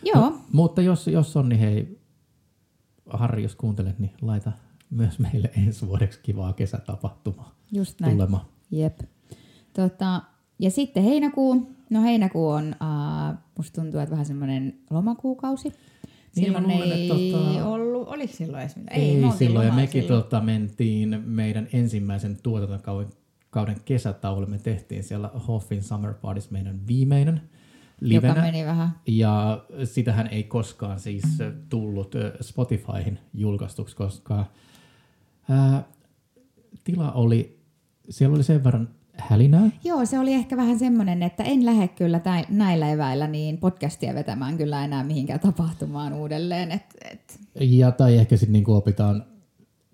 Joo, 0.04 0.22
No, 0.30 0.40
mutta 0.54 0.82
jos, 0.82 1.08
jos 1.08 1.38
on, 1.38 1.50
niin 1.50 1.60
hei, 1.60 2.02
Harri, 3.10 3.44
jos 3.44 3.56
kuuntelet, 3.56 4.00
niin 4.00 4.12
laita 4.22 4.52
myös 4.90 5.20
meille 5.20 5.52
ensi 5.66 5.88
vuodeksi 5.88 6.20
kivaa 6.24 6.54
kesätapahtumaa 6.54 7.56
just 7.72 8.02
näin. 8.02 8.14
tulemaan. 8.14 8.46
Jep. 8.72 9.00
Tota, 9.74 10.22
ja 10.60 10.72
sitten 10.72 11.04
heinäkuu. 11.04 11.68
No 11.90 12.02
heinäkuu 12.02 12.50
on, 12.50 12.64
uh, 12.82 13.38
musta 13.58 13.82
tuntuu, 13.82 14.00
että 14.00 14.12
vähän 14.12 14.26
semmoinen 14.26 14.80
lomakuukausi. 14.90 15.70
Niin, 15.70 16.46
Silloin 16.46 16.68
luulen, 16.68 16.92
ei 16.92 17.10
tota- 17.10 17.64
ollut, 17.64 18.08
oliko 18.08 18.34
silloin 18.34 18.62
edes 18.64 18.76
mitään? 18.76 19.00
Ei, 19.02 19.24
ei 19.24 19.32
silloin, 19.32 19.68
ja 19.68 19.74
mekin 19.74 20.02
silloin. 20.04 20.24
tota, 20.24 20.42
mentiin 20.42 21.24
meidän 21.26 21.68
ensimmäisen 21.74 22.38
tuotantokauden 22.44 23.10
kauden 23.50 23.76
kesätauolle. 23.86 24.48
Me 24.48 24.58
tehtiin 24.58 25.04
siellä 25.04 25.30
Hoffin 25.48 25.84
Summer 25.84 26.14
Parties 26.14 26.52
meidän 26.52 26.80
viimeinen 26.88 27.36
joka 27.36 28.28
livenä. 28.28 28.42
meni 28.42 28.66
vähän. 28.66 28.90
Ja 29.08 29.66
sitähän 29.84 30.28
ei 30.28 30.44
koskaan 30.44 31.00
siis 31.00 31.24
tullut 31.70 32.16
ö, 32.16 32.38
Spotifyhin 32.42 33.20
julkaistuksi, 33.34 33.96
koska 33.96 34.46
ää, 35.50 35.84
tila 36.84 37.12
oli, 37.12 37.60
siellä 38.10 38.36
oli 38.36 38.44
sen 38.44 38.64
verran 38.64 38.90
hälinää. 39.18 39.70
Joo, 39.84 40.06
se 40.06 40.20
oli 40.20 40.34
ehkä 40.34 40.58
vähän 40.58 40.80
semmoinen, 40.80 41.24
että 41.24 41.44
en 41.44 41.66
lähde 41.66 41.88
kyllä 41.88 42.20
tä- 42.20 42.46
näillä 42.50 42.90
eväillä 42.92 43.28
niin 43.28 43.58
podcastia 43.58 44.14
vetämään 44.14 44.58
kyllä 44.58 44.86
enää 44.86 45.04
mihinkään 45.04 45.40
tapahtumaan 45.40 46.14
uudelleen. 46.14 46.72
Et, 46.72 46.82
et, 47.12 47.40
Ja 47.60 47.92
tai 47.92 48.18
ehkä 48.18 48.38
sitten 48.38 48.54
niinku 48.54 48.74
opitaan, 48.74 49.26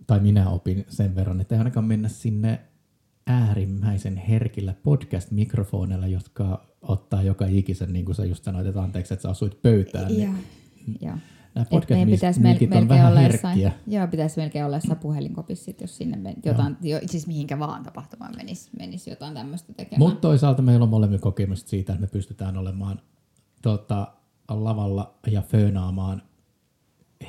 tai 0.07 0.19
minä 0.19 0.49
opin 0.49 0.85
sen 0.89 1.15
verran, 1.15 1.41
että 1.41 1.55
ei 1.55 1.59
ainakaan 1.59 1.85
mennä 1.85 2.07
sinne 2.09 2.59
äärimmäisen 3.27 4.17
herkillä 4.17 4.73
podcast-mikrofoneilla, 4.83 6.07
jotka 6.07 6.65
ottaa 6.81 7.21
joka 7.23 7.45
ikisen, 7.45 7.93
niin 7.93 8.05
kuin 8.05 8.15
sä 8.15 8.25
just 8.25 8.43
sanoit, 8.43 8.67
että 8.67 8.81
anteeksi, 8.81 9.13
että 9.13 9.21
sä 9.21 9.29
asuit 9.29 9.61
pöytään. 9.61 10.19
joo, 10.19 10.33
Niin 10.87 10.97
joo. 11.01 11.15
Nämä 11.55 11.65
pitäisi 11.65 11.93
mel- 11.93 12.05
podcast-mikit 12.05 12.71
on 12.71 12.77
melkein 12.77 12.89
vähän 12.89 13.11
olla 13.11 13.21
jossain, 13.21 13.71
joo, 13.87 14.07
pitäisi 14.07 14.39
melkein 14.39 14.65
olla 14.65 14.75
jossain 14.75 14.99
puhelinkopissa, 14.99 15.65
sit, 15.65 15.81
jos 15.81 15.97
sinne 15.97 16.17
men, 16.17 16.35
jotain, 16.45 16.77
jo, 16.81 16.99
siis 17.05 17.27
mihinkä 17.27 17.59
vaan 17.59 17.83
tapahtumaan 17.83 18.33
menisi, 18.37 18.69
menisi 18.79 19.09
jotain 19.09 19.33
tämmöistä 19.33 19.73
tekemään. 19.73 19.99
Mutta 19.99 20.21
toisaalta 20.21 20.61
meillä 20.61 20.83
on 20.83 20.89
molemmin 20.89 21.19
kokemusta 21.19 21.69
siitä, 21.69 21.93
että 21.93 22.01
me 22.01 22.07
pystytään 22.07 22.57
olemaan 22.57 23.01
tota, 23.61 24.07
lavalla 24.49 25.19
ja 25.27 25.41
föönaamaan 25.41 26.21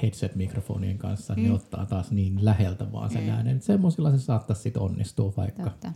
headset-mikrofonien 0.03 0.99
kanssa, 0.99 1.35
mm. 1.35 1.43
ne 1.43 1.53
ottaa 1.53 1.87
taas 1.87 2.11
niin 2.11 2.45
läheltä 2.45 2.93
vaan 2.93 3.11
sen 3.11 3.23
mm. 3.23 3.31
äänen. 3.31 3.63
Semmoisilla 3.63 4.11
se 4.11 4.19
saattaisi 4.19 4.63
sitten 4.63 4.83
onnistua 4.83 5.33
vaikka. 5.37 5.63
Totta. 5.63 5.93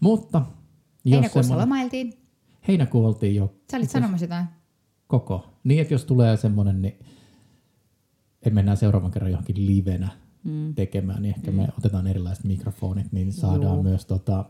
Mutta 0.00 0.38
jos 0.38 1.12
Heinäkuussa 1.12 1.42
semmoinen, 1.42 1.68
lomailtiin. 1.68 2.12
heinäkuu 2.68 3.06
oltiin 3.06 3.34
jo 3.34 3.54
Sä 3.70 3.76
olit 3.76 3.90
sanomassa 3.90 4.24
jotain. 4.24 4.46
koko. 5.06 5.46
Niin, 5.64 5.80
että 5.80 5.94
jos 5.94 6.04
tulee 6.04 6.36
semmoinen, 6.36 6.82
niin 6.82 6.98
että 8.46 8.54
mennään 8.54 8.76
seuraavan 8.76 9.10
kerran 9.10 9.30
johonkin 9.30 9.66
livenä 9.66 10.08
mm. 10.44 10.74
tekemään, 10.74 11.22
niin 11.22 11.34
ehkä 11.36 11.50
mm. 11.50 11.56
me 11.56 11.68
otetaan 11.78 12.06
erilaiset 12.06 12.44
mikrofonit, 12.44 13.12
niin 13.12 13.32
saadaan 13.32 13.74
Juu. 13.74 13.82
myös 13.82 14.06
tota, 14.06 14.44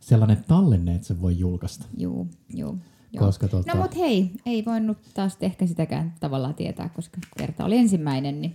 sellainen 0.00 0.44
tallenne, 0.48 0.94
että 0.94 1.06
se 1.06 1.20
voi 1.20 1.38
julkaista. 1.38 1.86
Juu, 1.96 2.28
juu. 2.54 2.78
Joo. 3.12 3.26
Koska 3.26 3.48
tota, 3.48 3.74
No 3.74 3.82
mut 3.82 3.96
hei, 3.96 4.30
ei 4.46 4.64
voinut 4.64 4.98
taas 5.14 5.36
ehkä 5.40 5.66
sitäkään 5.66 6.14
tavallaan 6.20 6.54
tietää, 6.54 6.88
koska 6.88 7.18
kerta 7.38 7.64
oli 7.64 7.76
ensimmäinen, 7.76 8.40
niin 8.40 8.54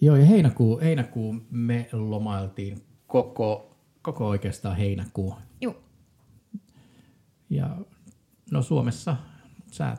Joo, 0.00 0.16
ja 0.16 0.26
heinäkuu, 0.26 0.80
heinäkuu 0.80 1.36
me 1.50 1.88
lomailtiin 1.92 2.82
koko, 3.06 3.76
koko 4.02 4.28
oikeastaan 4.28 4.76
heinäkuu. 4.76 5.34
juu. 5.60 5.74
Ja 7.50 7.76
no 8.50 8.62
Suomessa 8.62 9.16
sää 9.70 9.96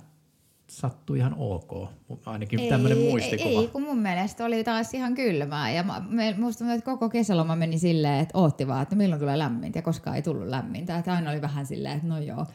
sattui 0.77 1.17
ihan 1.17 1.35
ok, 1.37 1.89
mutta 2.07 2.31
ainakin 2.31 2.69
tämmöinen 2.69 2.97
muistikuva. 2.97 3.49
Ei, 3.49 3.57
ei, 3.57 3.67
kun 3.67 3.81
mun 3.81 3.97
mielestä 3.97 4.45
oli 4.45 4.63
taas 4.63 4.93
ihan 4.93 5.15
kylmää. 5.15 5.71
Ja 5.71 5.83
mä, 5.83 6.01
me, 6.09 6.35
musta 6.37 6.73
että 6.73 6.85
koko 6.85 7.09
kesäloma 7.09 7.55
meni 7.55 7.79
silleen, 7.79 8.19
että 8.19 8.37
ootti 8.37 8.67
vaan, 8.67 8.83
että 8.83 8.95
milloin 8.95 9.19
tulee 9.19 9.37
lämmintä. 9.37 9.79
Ja 9.79 9.83
koskaan 9.83 10.15
ei 10.15 10.21
tullut 10.21 10.47
lämmintä. 10.47 10.97
Että 10.97 11.13
aina 11.13 11.31
oli 11.31 11.41
vähän 11.41 11.65
silleen, 11.65 11.95
että 11.95 12.07
no 12.07 12.19
joo. 12.19 12.45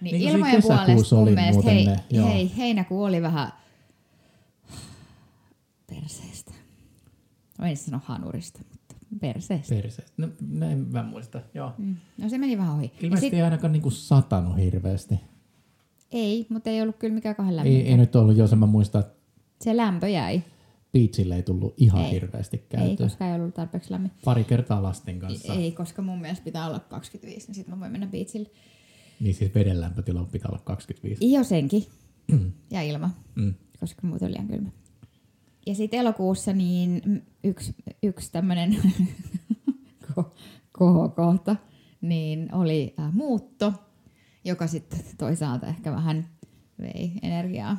Niin, 0.00 0.18
Niin 0.18 0.30
ilmojen 0.30 0.62
puolesta 0.62 1.14
mun 1.16 1.22
oli 1.22 1.34
mielestä, 1.34 1.70
hei, 1.70 1.86
ne, 1.86 2.00
joo. 2.10 2.28
hei, 2.28 2.52
heinäkuu 2.56 3.02
oli 3.02 3.22
vähän 3.22 3.52
perseestä. 5.86 6.52
Mä 7.58 7.68
en 7.68 7.76
sano 7.76 8.00
hanurista, 8.04 8.60
mutta 8.70 8.94
perseestä. 9.20 9.74
Perse. 9.74 10.04
No, 10.16 10.28
näin 10.50 10.78
mä 10.78 11.02
muista, 11.02 11.40
joo. 11.54 11.72
Mm. 11.78 11.96
No 12.18 12.28
se 12.28 12.38
meni 12.38 12.58
vähän 12.58 12.74
ohi. 12.74 12.84
Ja 12.84 12.90
Ilmeisesti 13.00 13.26
sit, 13.26 13.34
ei 13.34 13.42
ainakaan 13.42 13.72
niinku 13.72 13.90
satanut 13.90 14.56
hirveästi. 14.56 15.20
Ei, 16.12 16.46
mutta 16.48 16.70
ei 16.70 16.82
ollut 16.82 16.96
kyllä 16.96 17.14
mikään 17.14 17.36
kahden 17.36 17.56
lämmintä. 17.56 17.80
Ei, 17.84 17.88
ei 17.90 17.96
nyt 17.96 18.16
ollut, 18.16 18.36
jos 18.36 18.54
mä 18.54 18.66
muistan, 18.66 19.00
että 19.00 19.14
Se 19.60 19.76
lämpö 19.76 20.08
jäi. 20.08 20.42
beachille 20.92 21.36
ei 21.36 21.42
tullut 21.42 21.74
ihan 21.76 22.04
Ei. 22.04 22.10
hirveästi 22.10 22.56
Ei, 22.56 22.64
käytyä. 22.68 23.06
koska 23.06 23.26
ei 23.28 23.40
ollut 23.40 23.54
tarpeeksi 23.54 23.90
lämmin. 23.92 24.10
Pari 24.24 24.44
kertaa 24.44 24.82
lasten 24.82 25.18
kanssa. 25.18 25.52
Ei, 25.54 25.72
koska 25.72 26.02
mun 26.02 26.20
mielestä 26.20 26.44
pitää 26.44 26.66
olla 26.66 26.80
25, 26.80 27.46
niin 27.46 27.54
sitten 27.54 27.74
mä 27.74 27.80
voin 27.80 27.92
mennä 27.92 28.06
beachille. 28.06 28.50
Niin 29.20 29.34
siis 29.34 29.54
veden 29.54 29.80
lämpötila 29.80 30.24
pitää 30.32 30.48
olla 30.48 30.60
25. 30.64 31.32
Jo 31.32 31.44
senkin. 31.44 31.84
ja 32.70 32.82
ilma, 32.82 33.10
Mm. 33.34 33.54
koska 33.80 34.06
muuten 34.06 34.26
on 34.26 34.32
liian 34.32 34.46
kylmä. 34.46 34.68
Ja 35.66 35.74
sitten 35.74 36.00
elokuussa 36.00 36.52
niin 36.52 37.02
yksi, 37.44 37.74
yksi 38.02 38.32
tämmöinen 38.32 38.76
kohokohta 40.72 41.56
niin 42.00 42.54
oli 42.54 42.94
äh, 43.00 43.12
muutto, 43.14 43.72
joka 44.46 44.66
sitten 44.66 45.00
toisaalta 45.18 45.66
ehkä 45.66 45.92
vähän 45.92 46.28
vei 46.80 47.12
energiaa. 47.22 47.76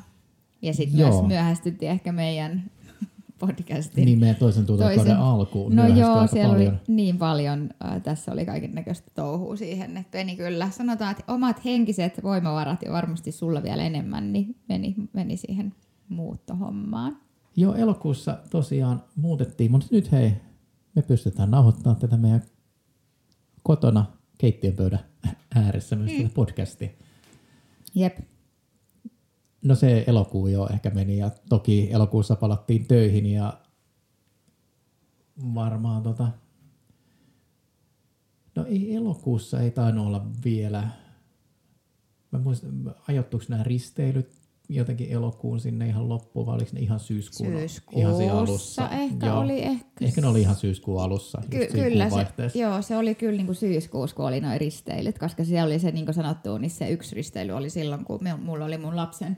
Ja 0.62 0.74
sitten 0.74 0.97
myös 0.97 1.15
myöhästytti 1.27 1.88
ehkä 1.88 2.12
meidän 2.12 2.63
podcastin. 3.39 4.05
Niin 4.05 4.19
meidän 4.19 4.36
toisen 4.36 4.65
tuotantokauden 4.65 5.17
alkuun. 5.17 5.75
No 5.75 5.88
joo, 5.88 6.27
siellä 6.27 6.53
paljon. 6.53 6.74
oli 6.74 6.79
niin 6.88 7.17
paljon, 7.17 7.69
äh, 7.86 8.01
tässä 8.01 8.31
oli 8.31 8.45
kaiken 8.45 8.75
näköistä 8.75 9.12
touhua 9.15 9.55
siihen, 9.55 9.97
että 9.97 10.17
meni 10.17 10.36
kyllä, 10.36 10.69
sanotaan, 10.69 11.12
että 11.12 11.33
omat 11.33 11.65
henkiset 11.65 12.24
voimavarat 12.24 12.81
ja 12.81 12.91
varmasti 12.91 13.31
sulla 13.31 13.63
vielä 13.63 13.83
enemmän, 13.83 14.33
niin 14.33 14.55
meni, 14.69 14.95
meni 15.13 15.38
siihen 15.38 15.74
muuttohommaan. 16.09 17.17
Joo, 17.55 17.75
elokuussa 17.75 18.38
tosiaan 18.50 19.03
muutettiin, 19.15 19.71
mutta 19.71 19.88
nyt 19.91 20.12
hei, 20.12 20.33
me 20.95 21.01
pystytään 21.01 21.51
nauhoittamaan 21.51 22.00
tätä 22.00 22.17
meidän 22.17 22.41
kotona 23.63 24.05
keittiönpöydän 24.38 25.00
ääressä 25.56 25.96
myös 25.96 26.12
Mm. 26.12 26.17
tätä 26.17 26.34
podcastia. 26.34 26.89
Jep. 27.96 28.17
No 29.62 29.75
se 29.75 30.03
elokuu 30.08 30.48
jo 30.48 30.67
ehkä 30.74 30.89
meni 30.89 31.17
ja 31.17 31.32
toki 31.50 31.91
elokuussa 31.91 32.36
palattiin 32.36 32.88
töihin 32.88 33.25
ja 33.25 33.62
varmaan 35.56 36.03
tota... 36.03 36.32
No 38.56 38.65
ei 38.65 38.96
elokuussa 38.96 39.60
ei 39.62 39.72
tainnut 39.72 40.08
olla 40.08 40.25
vielä. 40.46 40.88
Mä 42.32 42.39
muistan, 42.39 42.96
ajoittuiko 43.08 43.46
nämä 43.50 43.63
risteilyt 43.63 44.37
jotenkin 44.69 45.12
elokuun 45.12 45.59
sinne 45.59 45.88
ihan 45.88 46.09
loppuun 46.09 46.45
vai 46.45 46.55
oliko 46.55 46.69
ne 46.74 46.79
ihan 46.79 47.00
syyskuun, 47.00 47.53
ihan 47.95 48.15
siinä 48.17 48.33
alussa? 48.33 48.89
ehkä 48.89 49.25
Joo. 49.27 49.39
oli. 49.39 49.63
Ehkä, 49.63 50.05
Ehkä 50.05 50.21
ne 50.21 50.27
oli 50.27 50.41
ihan 50.41 50.55
syyskuun 50.55 51.01
alussa, 51.03 51.41
Ky- 51.50 51.67
kyllä, 51.71 52.09
se, 52.09 52.59
joo, 52.59 52.81
se 52.81 52.97
oli 52.97 53.15
kyllä 53.15 53.38
niin 53.38 53.45
kuin 53.45 53.55
syyskuussa, 53.55 54.15
kun 54.15 54.25
oli 54.25 54.41
noin 54.41 54.62
risteilyt, 54.62 55.19
koska 55.19 55.43
se 55.43 55.63
oli 55.63 55.79
se, 55.79 55.91
niin 55.91 56.05
kuin 56.05 56.15
sanottu, 56.15 56.57
niin 56.57 56.69
se 56.71 56.89
yksi 56.89 57.15
risteily 57.15 57.51
oli 57.51 57.69
silloin, 57.69 58.05
kun 58.05 58.19
me, 58.24 58.38
mulla 58.38 58.65
oli 58.65 58.77
mun 58.77 58.95
lapsen 58.95 59.38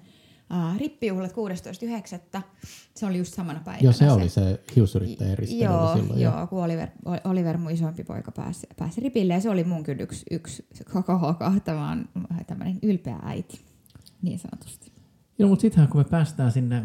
äh, 0.54 0.78
rippijuhlat 0.80 1.32
16.9. 2.38 2.42
Se 2.96 3.06
oli 3.06 3.18
just 3.18 3.34
samana 3.34 3.62
päivänä. 3.66 3.84
Joo, 3.84 3.94
se 3.94 4.12
oli 4.12 4.30
se 4.30 4.60
hiusyrittäjän 4.76 5.38
risteily 5.38 5.64
Joo, 5.64 5.92
oli 5.92 6.02
silloin. 6.02 6.22
joo 6.22 6.48
kun 6.48 6.64
Oliver, 6.64 6.88
Oliver, 7.24 7.58
mun 7.58 7.72
isompi 7.72 8.04
poika, 8.04 8.32
pääsi, 8.32 8.68
pääsi 8.78 9.02
ripille 9.02 9.34
ja 9.34 9.40
se 9.40 9.50
oli 9.50 9.64
mun 9.64 9.84
kyllä 9.84 10.04
yksi, 10.04 10.26
yksi 10.32 10.66
koko 10.94 11.20
kohtamaan 11.40 12.10
tämmöinen 12.48 12.80
ylpeä 12.84 13.20
äiti, 13.24 13.60
niin 14.22 14.40
sanotusti. 14.40 14.92
Joo, 15.40 15.50
mutta 15.50 15.62
sittenhän 15.62 15.90
kun 15.90 16.02
me 16.02 16.06
päästään 16.06 16.52
sinne 16.52 16.84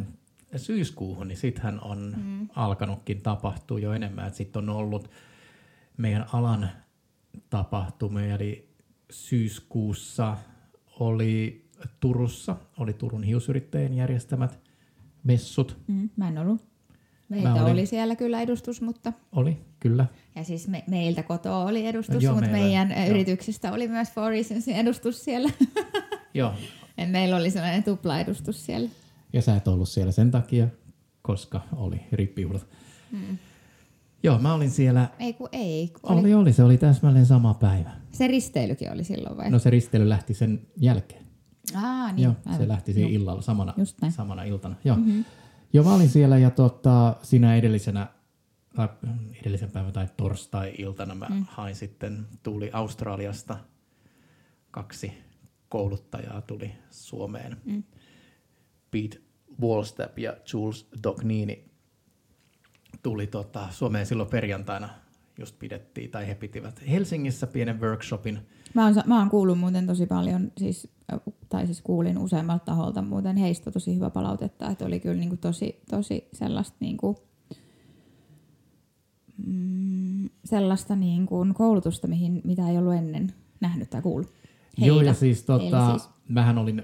syyskuuhun, 0.56 1.28
niin 1.28 1.38
sittenhän 1.38 1.80
on 1.80 2.14
mm. 2.16 2.49
alkanutkin 2.54 3.23
tapahtua 3.23 3.78
jo 3.78 3.92
enemmän. 3.92 4.34
Sitten 4.34 4.62
on 4.70 4.76
ollut 4.76 5.11
meidän 5.96 6.26
alan 6.32 6.68
tapahtumia, 7.50 8.34
eli 8.34 8.68
syyskuussa 9.11 10.37
oli 11.00 11.64
Turussa, 12.00 12.56
oli 12.78 12.92
Turun 12.92 13.23
hiusyrittäjien 13.23 13.94
järjestämät 13.94 14.58
messut. 15.25 15.76
Mm, 15.87 16.11
mä 16.16 16.28
en 16.28 16.38
ollut. 16.38 16.64
Meiltä 17.28 17.49
Mä 17.49 17.54
olin. 17.54 17.73
oli 17.73 17.87
siellä 17.87 18.16
kyllä 18.16 18.40
edustus, 18.42 18.80
mutta 18.80 19.12
Oli, 19.32 19.58
kyllä. 19.80 20.06
ja 20.34 20.44
siis 20.44 20.68
me, 20.68 20.84
meiltä 20.87 21.23
kotoa 21.23 21.64
oli 21.64 21.87
edustus, 21.87 22.14
No 22.14 22.20
joo, 22.20 22.34
mutta 22.34 22.50
meillä- 22.50 22.66
meidän 22.68 22.90
joo. 22.90 23.11
yrityksistä 23.11 23.73
oli 23.73 23.88
myös 23.88 24.08
Four 24.12 24.30
Reasonsin 24.30 24.76
edustus 24.76 25.25
siellä. 25.25 25.50
Joo, 26.34 26.54
meillä 26.96 27.36
oli 27.36 27.50
sellainen 27.50 27.84
tupla-edustus 27.84 28.66
siellä. 28.66 28.88
ja 29.32 29.42
sä 29.42 29.56
et 29.56 29.68
ollut 29.68 29.88
siellä 29.88 30.12
sen 30.12 30.30
takia, 30.30 30.68
koska 31.22 31.60
oli 31.76 32.00
rippijuhlat. 32.12 32.66
Mm. 33.12 33.38
Joo, 34.22 34.38
mä 34.38 34.54
olin 34.54 34.70
siellä. 34.70 35.08
Ei 35.18 35.32
kun 35.32 35.48
ei. 35.52 35.88
Kun 35.88 36.12
oli, 36.12 36.20
Oli, 36.20 36.34
oli, 36.34 36.52
se 36.52 36.62
oli 36.62 36.78
täsmälleen 36.78 37.26
sama 37.26 37.54
päivä. 37.54 37.90
Se 38.12 38.26
risteilykin 38.26 38.92
oli 38.92 39.04
silloin 39.04 39.36
vai? 39.36 39.50
No 39.50 39.58
se 39.58 39.70
risteily 39.70 40.08
lähti 40.08 40.34
sen 40.34 40.66
jälkeen. 40.76 41.24
Aa, 41.74 42.12
niin. 42.12 42.22
Joo, 42.22 42.34
aivan. 42.46 42.60
se 42.60 42.68
lähti 42.68 42.92
siinä 42.92 43.10
illalla 43.10 43.42
samana, 43.42 43.74
samana 44.08 44.42
iltana. 44.42 44.76
Joo. 44.84 44.96
Mm-hmm. 44.96 45.24
Joo, 45.72 45.84
mä 45.84 45.94
olin 45.94 46.08
siellä 46.08 46.38
ja 46.38 46.50
tota, 46.50 47.16
siinä 47.22 47.56
edellisenä, 47.56 48.06
äh, 48.78 48.88
edellisen 49.40 49.70
päivän 49.70 49.92
tai 49.92 50.08
torstai-iltana 50.16 51.14
mä 51.14 51.26
mm. 51.30 51.44
hain 51.48 51.74
sitten, 51.74 52.26
tuli 52.42 52.70
Australiasta 52.72 53.56
kaksi 54.70 55.12
kouluttajaa 55.74 56.40
tuli 56.40 56.72
Suomeen. 56.90 57.56
Mm. 57.64 57.82
Pete 58.90 59.20
Wallstep 59.62 60.18
ja 60.18 60.37
Jules 60.52 60.87
Dognini 61.02 61.64
tuli 63.02 63.26
tota, 63.26 63.68
Suomeen 63.70 64.06
silloin 64.06 64.28
perjantaina, 64.28 64.88
just 65.38 65.58
pidettiin, 65.58 66.10
tai 66.10 66.28
he 66.28 66.34
pitivät 66.34 66.82
Helsingissä 66.90 67.46
pienen 67.46 67.80
workshopin. 67.80 68.38
Mä 68.74 68.84
oon, 68.84 68.94
mä 69.06 69.18
oon 69.18 69.30
kuullut 69.30 69.58
muuten 69.58 69.87
tosi 69.87 70.06
paljon, 70.06 70.52
siis, 70.58 70.88
äh, 71.12 71.20
tai 71.48 71.66
siis 71.66 71.82
kuulin 71.82 72.18
useammalta 72.18 72.64
taholta 72.64 73.02
muuten 73.02 73.37
heistä 73.37 73.70
tosi 73.70 73.94
hyvä 73.94 74.10
palautetta, 74.10 74.70
että 74.70 74.87
oli 74.87 75.00
kyllä 75.00 75.16
niinku 75.16 75.37
tosi, 75.37 75.80
tosi 75.90 76.28
sellaista, 76.32 76.76
niinku, 76.80 77.16
mm, 79.46 80.30
sellaista 80.44 80.96
niinku 80.96 81.46
koulutusta, 81.54 82.08
mihin, 82.08 82.40
mitä 82.44 82.68
ei 82.68 82.78
ollut 82.78 82.94
ennen 82.94 83.32
nähnyt 83.60 83.90
tai 83.90 84.02
kuullut. 84.02 84.43
Joo, 84.78 84.96
Heillä. 84.96 85.10
ja 85.10 85.14
siis, 85.14 85.42
tota, 85.42 85.98
siis. 85.98 86.10
mähän 86.28 86.58
olin, 86.58 86.82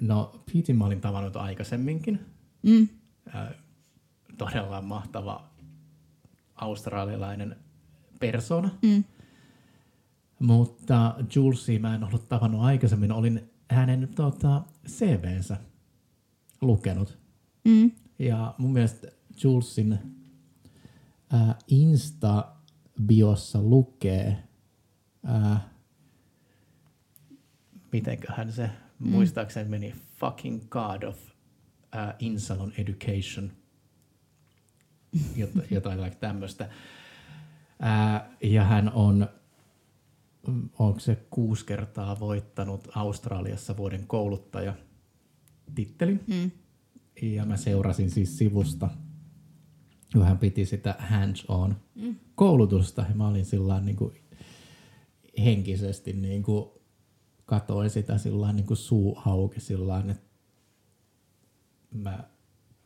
no 0.00 0.44
Petein 0.52 0.78
mä 0.78 0.86
olin 0.86 1.00
tavannut 1.00 1.36
aikaisemminkin. 1.36 2.20
Mm. 2.62 2.88
Äh, 3.34 3.48
todella 4.38 4.82
mahtava 4.82 5.48
australialainen 6.54 7.56
persona. 8.20 8.70
Mm. 8.82 9.04
Mutta 10.38 11.14
Julesia 11.34 11.80
mä 11.80 11.94
en 11.94 12.04
ollut 12.04 12.28
tavannut 12.28 12.60
aikaisemmin. 12.60 13.12
Olin 13.12 13.50
hänen 13.70 14.08
tota, 14.14 14.62
CVnsä 14.88 15.56
lukenut. 16.60 17.18
Mm. 17.64 17.90
Ja 18.18 18.54
mun 18.58 18.72
mielestä 18.72 19.08
Julesin 19.42 19.98
äh, 21.34 21.56
Insta-biossa 21.70 23.62
lukee, 23.62 24.44
äh, 25.28 25.60
mitenköhän 27.92 28.52
se 28.52 28.70
mm. 28.98 29.10
muistaakseni 29.10 29.68
meni, 29.68 29.94
fucking 30.16 30.68
god 30.68 31.02
of 31.02 31.18
äh, 31.96 32.14
Insalon 32.18 32.72
education. 32.78 33.50
Jot, 35.36 35.50
jotain 35.70 36.02
like 36.02 36.16
tämmöistä. 36.16 36.68
Äh, 37.84 38.22
ja 38.42 38.64
hän 38.64 38.92
on, 38.92 39.28
mm, 40.46 40.68
onko 40.78 41.00
se 41.00 41.18
kuusi 41.30 41.66
kertaa 41.66 42.20
voittanut 42.20 42.88
Australiassa 42.94 43.76
vuoden 43.76 44.06
kouluttaja 44.06 44.74
tittelin. 45.74 46.24
Mm. 46.26 46.50
Ja 47.22 47.44
mä 47.44 47.56
seurasin 47.56 48.10
siis 48.10 48.38
sivusta, 48.38 48.90
kun 50.12 50.24
hän 50.26 50.38
piti 50.38 50.66
sitä 50.66 50.94
hands-on 50.98 51.76
Mm. 51.94 52.16
koulutusta. 52.34 53.04
Ja 53.08 53.14
mä 53.14 53.28
olin 53.28 53.44
sillä 53.44 53.80
niin 53.80 53.96
kuin 53.96 54.14
henkisesti 55.44 56.12
niin 56.12 56.42
kuin 56.42 56.70
katoin 57.48 57.90
sitä 57.90 58.18
sillä 58.18 58.52
niin 58.52 58.66
kuin 58.66 58.76
suu 58.76 59.14
hauki 59.14 59.60
sillä 59.60 60.02
että 60.10 60.22
mä 61.90 62.24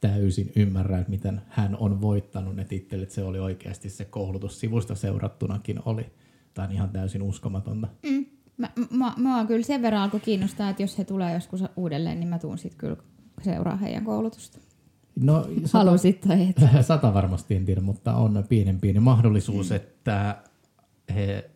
täysin 0.00 0.52
ymmärrän, 0.56 1.00
että 1.00 1.10
miten 1.10 1.42
hän 1.48 1.76
on 1.76 2.00
voittanut 2.00 2.56
ne 2.56 2.64
tittelit. 2.64 3.10
Se 3.10 3.24
oli 3.24 3.38
oikeasti 3.38 3.90
se 3.90 4.04
koulutus 4.04 4.60
sivusta 4.60 4.94
seurattunakin 4.94 5.78
oli. 5.84 6.06
Tämä 6.54 6.68
on 6.68 6.74
ihan 6.74 6.88
täysin 6.88 7.22
uskomatonta. 7.22 7.88
Mm. 8.02 8.26
Mä, 8.56 8.70
mä, 8.90 9.14
mä 9.16 9.44
kyllä 9.46 9.62
sen 9.62 9.82
verran 9.82 10.02
alkoi 10.02 10.20
kiinnostaa, 10.20 10.70
että 10.70 10.82
jos 10.82 10.98
he 10.98 11.04
tulee 11.04 11.34
joskus 11.34 11.64
uudelleen, 11.76 12.20
niin 12.20 12.28
mä 12.28 12.38
tuun 12.38 12.58
sitten 12.58 12.78
kyllä 12.78 12.96
seuraa 13.42 13.76
heidän 13.76 14.04
koulutusta. 14.04 14.58
No, 15.20 15.42
sata, 15.42 15.78
Halusit 15.78 16.20
tai 16.20 16.48
et. 16.48 16.56
sata 16.86 17.14
varmasti 17.14 17.54
en 17.54 17.64
tiedä, 17.64 17.80
mutta 17.80 18.14
on 18.14 18.44
pienen 18.48 18.80
pieni 18.80 19.00
mahdollisuus, 19.00 19.70
mm. 19.70 19.76
että 19.76 20.42
he 21.14 21.50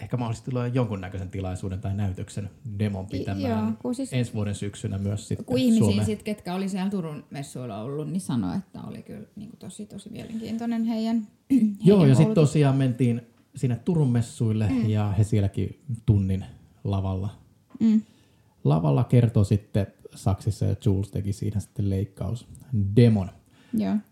ehkä 0.00 0.16
mahdollisesti 0.16 0.50
tulee 0.50 0.68
jonkunnäköisen 0.68 1.30
tilaisuuden 1.30 1.80
tai 1.80 1.94
näytöksen 1.94 2.50
demon 2.78 3.06
pitämään 3.06 3.64
Joo, 3.64 3.72
kun 3.82 3.94
siis- 3.94 4.12
ensi 4.12 4.34
vuoden 4.34 4.54
syksynä 4.54 4.98
myös 4.98 5.28
sitten 5.28 5.44
Kun 5.46 5.58
ihmisiä, 5.58 5.78
Suomeen. 5.84 6.06
sit, 6.06 6.22
ketkä 6.22 6.54
oli 6.54 6.68
siellä 6.68 6.90
Turun 6.90 7.24
messuilla 7.30 7.82
ollut, 7.82 8.10
niin 8.10 8.20
sanoi, 8.20 8.56
että 8.56 8.80
oli 8.82 9.02
kyllä 9.02 9.26
niin 9.36 9.50
kuin 9.50 9.58
tosi, 9.58 9.86
tosi 9.86 10.10
mielenkiintoinen 10.10 10.84
heidän, 10.84 11.26
heidän 11.50 11.76
Joo, 11.84 12.06
ja 12.06 12.14
sitten 12.14 12.34
tosiaan 12.34 12.76
mentiin 12.76 13.22
sinne 13.56 13.76
Turun 13.76 14.10
messuille 14.10 14.68
mm. 14.68 14.88
ja 14.88 15.14
he 15.18 15.24
sielläkin 15.24 15.80
tunnin 16.06 16.44
lavalla. 16.84 17.38
Mm. 17.80 18.02
Lavalla 18.64 19.04
kertoi 19.04 19.44
sitten 19.44 19.86
Saksissa 20.14 20.64
ja 20.64 20.76
Jules 20.84 21.10
teki 21.10 21.32
siinä 21.32 21.60
sitten 21.60 21.90
leikkaus 21.90 22.46
demon. 22.96 23.30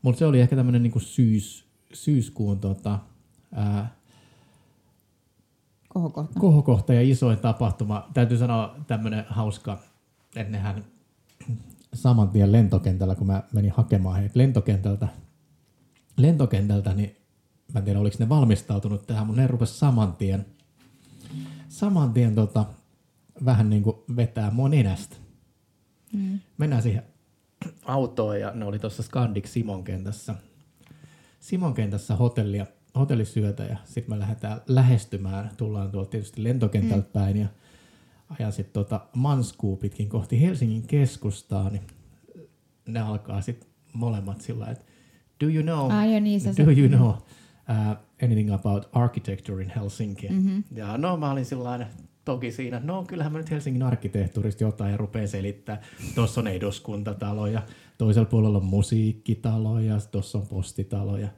Mutta 0.03 0.19
se 0.19 0.27
oli 0.27 0.41
ehkä 0.41 0.57
tämmöinen 0.57 0.83
niinku 0.83 1.01
syys, 1.01 1.65
syyskuun 1.93 2.61
tota, 2.61 2.99
ää, 3.53 3.97
Kohokohta. 6.01 6.41
kohokohta 6.41 6.95
ja 6.95 7.03
isoin 7.03 7.39
tapahtuma. 7.39 8.09
Täytyy 8.15 8.39
sanoa 8.39 8.77
tämmöinen 8.87 9.25
hauska, 9.29 9.79
että 10.37 10.53
nehän 10.53 10.85
saman 11.95 12.29
tien 12.29 12.53
lentokentällä, 12.53 13.15
kun 13.15 13.27
mä 13.27 13.43
menin 13.53 13.73
hakemaan 13.73 14.17
heitä 14.17 14.39
lentokentältä, 14.39 15.09
lentokentältä, 16.17 16.95
niin 16.95 17.17
mä 17.73 17.79
en 17.79 17.85
tiedä, 17.85 18.01
oliko 18.01 18.17
ne 18.19 18.29
valmistautunut 18.29 19.07
tähän, 19.07 19.27
mutta 19.27 19.43
ne 19.43 19.47
rupesi 19.47 19.79
saman 19.79 20.13
tien, 20.13 20.47
saman 21.69 22.13
tien 22.13 22.35
tota, 22.35 22.65
vähän 23.45 23.71
niin 23.71 23.83
kuin 23.83 23.97
vetää 24.17 24.51
mua 24.51 24.69
nenästä. 24.69 25.17
Mm. 26.13 26.41
Mennään 26.59 26.83
siihen 26.83 27.03
autoon 27.85 28.41
ja 28.41 28.51
ne 28.51 28.65
oli 28.65 28.79
tuossa 28.79 29.03
Scandic 29.03 29.47
Simon 29.47 29.85
kentässä. 29.85 30.35
Simon 31.41 31.75
kentässä 31.75 32.17
hotellia, 32.17 32.67
hotellisyötä 32.99 33.65
ja 33.65 33.77
sitten 33.85 34.15
me 34.15 34.19
lähdetään 34.19 34.61
lähestymään. 34.67 35.51
Tullaan 35.57 35.91
tuolta 35.91 36.11
tietysti 36.11 36.45
lentokentältä 36.45 37.07
mm. 37.07 37.13
päin 37.13 37.37
ja 37.37 37.49
ajan 38.39 38.53
sitten 38.53 38.73
tota 38.73 39.01
Manskuu 39.15 39.77
pitkin 39.77 40.09
kohti 40.09 40.41
Helsingin 40.41 40.87
keskustaa, 40.87 41.71
niin 41.71 41.83
ne 42.89 43.01
alkaa 43.01 43.41
sitten 43.41 43.69
molemmat 43.93 44.41
sillä 44.41 44.67
että 44.67 44.85
do 45.45 45.47
you 45.49 45.63
know, 45.63 45.91
Ah, 45.91 46.11
joo, 46.11 46.21
niin, 46.21 46.41
do 46.45 46.53
sä- 46.53 46.63
you 46.63 46.89
know 46.89 47.09
uh, 47.09 47.97
anything 48.23 48.55
about 48.55 48.89
architecture 48.93 49.63
in 49.63 49.73
Helsinki? 49.77 50.29
Mm-hmm. 50.29 50.65
Ja 50.75 50.99
no 50.99 51.17
mä 51.17 51.31
olin 51.31 51.45
sillä 51.45 51.87
toki 52.25 52.53
siinä, 52.53 52.81
no 52.85 53.05
kyllähän 53.05 53.33
mä 53.33 53.39
nyt 53.39 53.51
Helsingin 53.51 53.83
arkkitehtuurista 53.83 54.65
jotain 54.65 54.91
ja 54.91 54.97
rupeaa 54.97 55.27
selittää. 55.27 55.83
Tuossa 56.15 56.41
on 56.41 56.47
eduskuntatalo 56.47 57.47
ja 57.47 57.63
toisella 57.99 58.29
puolella 58.29 58.59
on 58.59 58.65
musiikkitalo 58.65 59.81
ja 59.81 60.01
tuossa 60.11 60.39
on 60.39 60.47
postitalo 60.47 61.17
ja 61.17 61.29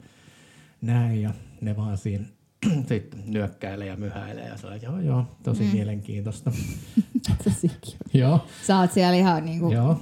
näin. 0.83 1.21
Ja 1.21 1.33
ne 1.61 1.77
vaan 1.77 1.97
siinä 1.97 2.25
sitten 2.89 3.23
nyökkäilee 3.25 3.87
ja 3.87 3.95
myhäilee 3.95 4.47
ja 4.47 4.57
sanoo, 4.57 4.77
joo 4.81 4.99
joo, 4.99 5.25
tosi 5.43 5.63
mm. 5.63 5.69
mielenkiintoista. 5.69 6.51
Tosi 7.43 7.71
joo, 8.13 8.45
Sä 8.67 8.79
oot 8.79 8.91
siellä 8.91 9.17
ihan 9.17 9.45
niinku 9.45 9.71
joo. 9.71 10.01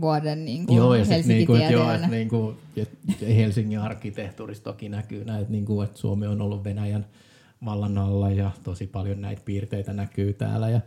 vuoden 0.00 0.44
niinku 0.44 0.76
Joo, 0.76 0.94
ja 0.94 1.04
sitten 1.04 1.28
niinku, 1.28 1.54
että 1.54 1.72
joo, 1.72 1.92
että 1.92 2.08
niinku, 2.08 2.54
et 2.76 2.90
Helsingin 3.36 3.78
arkkitehtuurissa 3.78 4.64
toki 4.64 4.88
näkyy 4.88 5.24
näitä, 5.24 5.50
niinku, 5.50 5.82
että 5.82 5.98
Suomi 5.98 6.26
on 6.26 6.40
ollut 6.40 6.64
Venäjän 6.64 7.06
vallan 7.64 7.98
alla 7.98 8.30
ja 8.30 8.50
tosi 8.62 8.86
paljon 8.86 9.20
näitä 9.20 9.42
piirteitä 9.44 9.92
näkyy 9.92 10.32
täällä 10.32 10.68
ja 10.70 10.80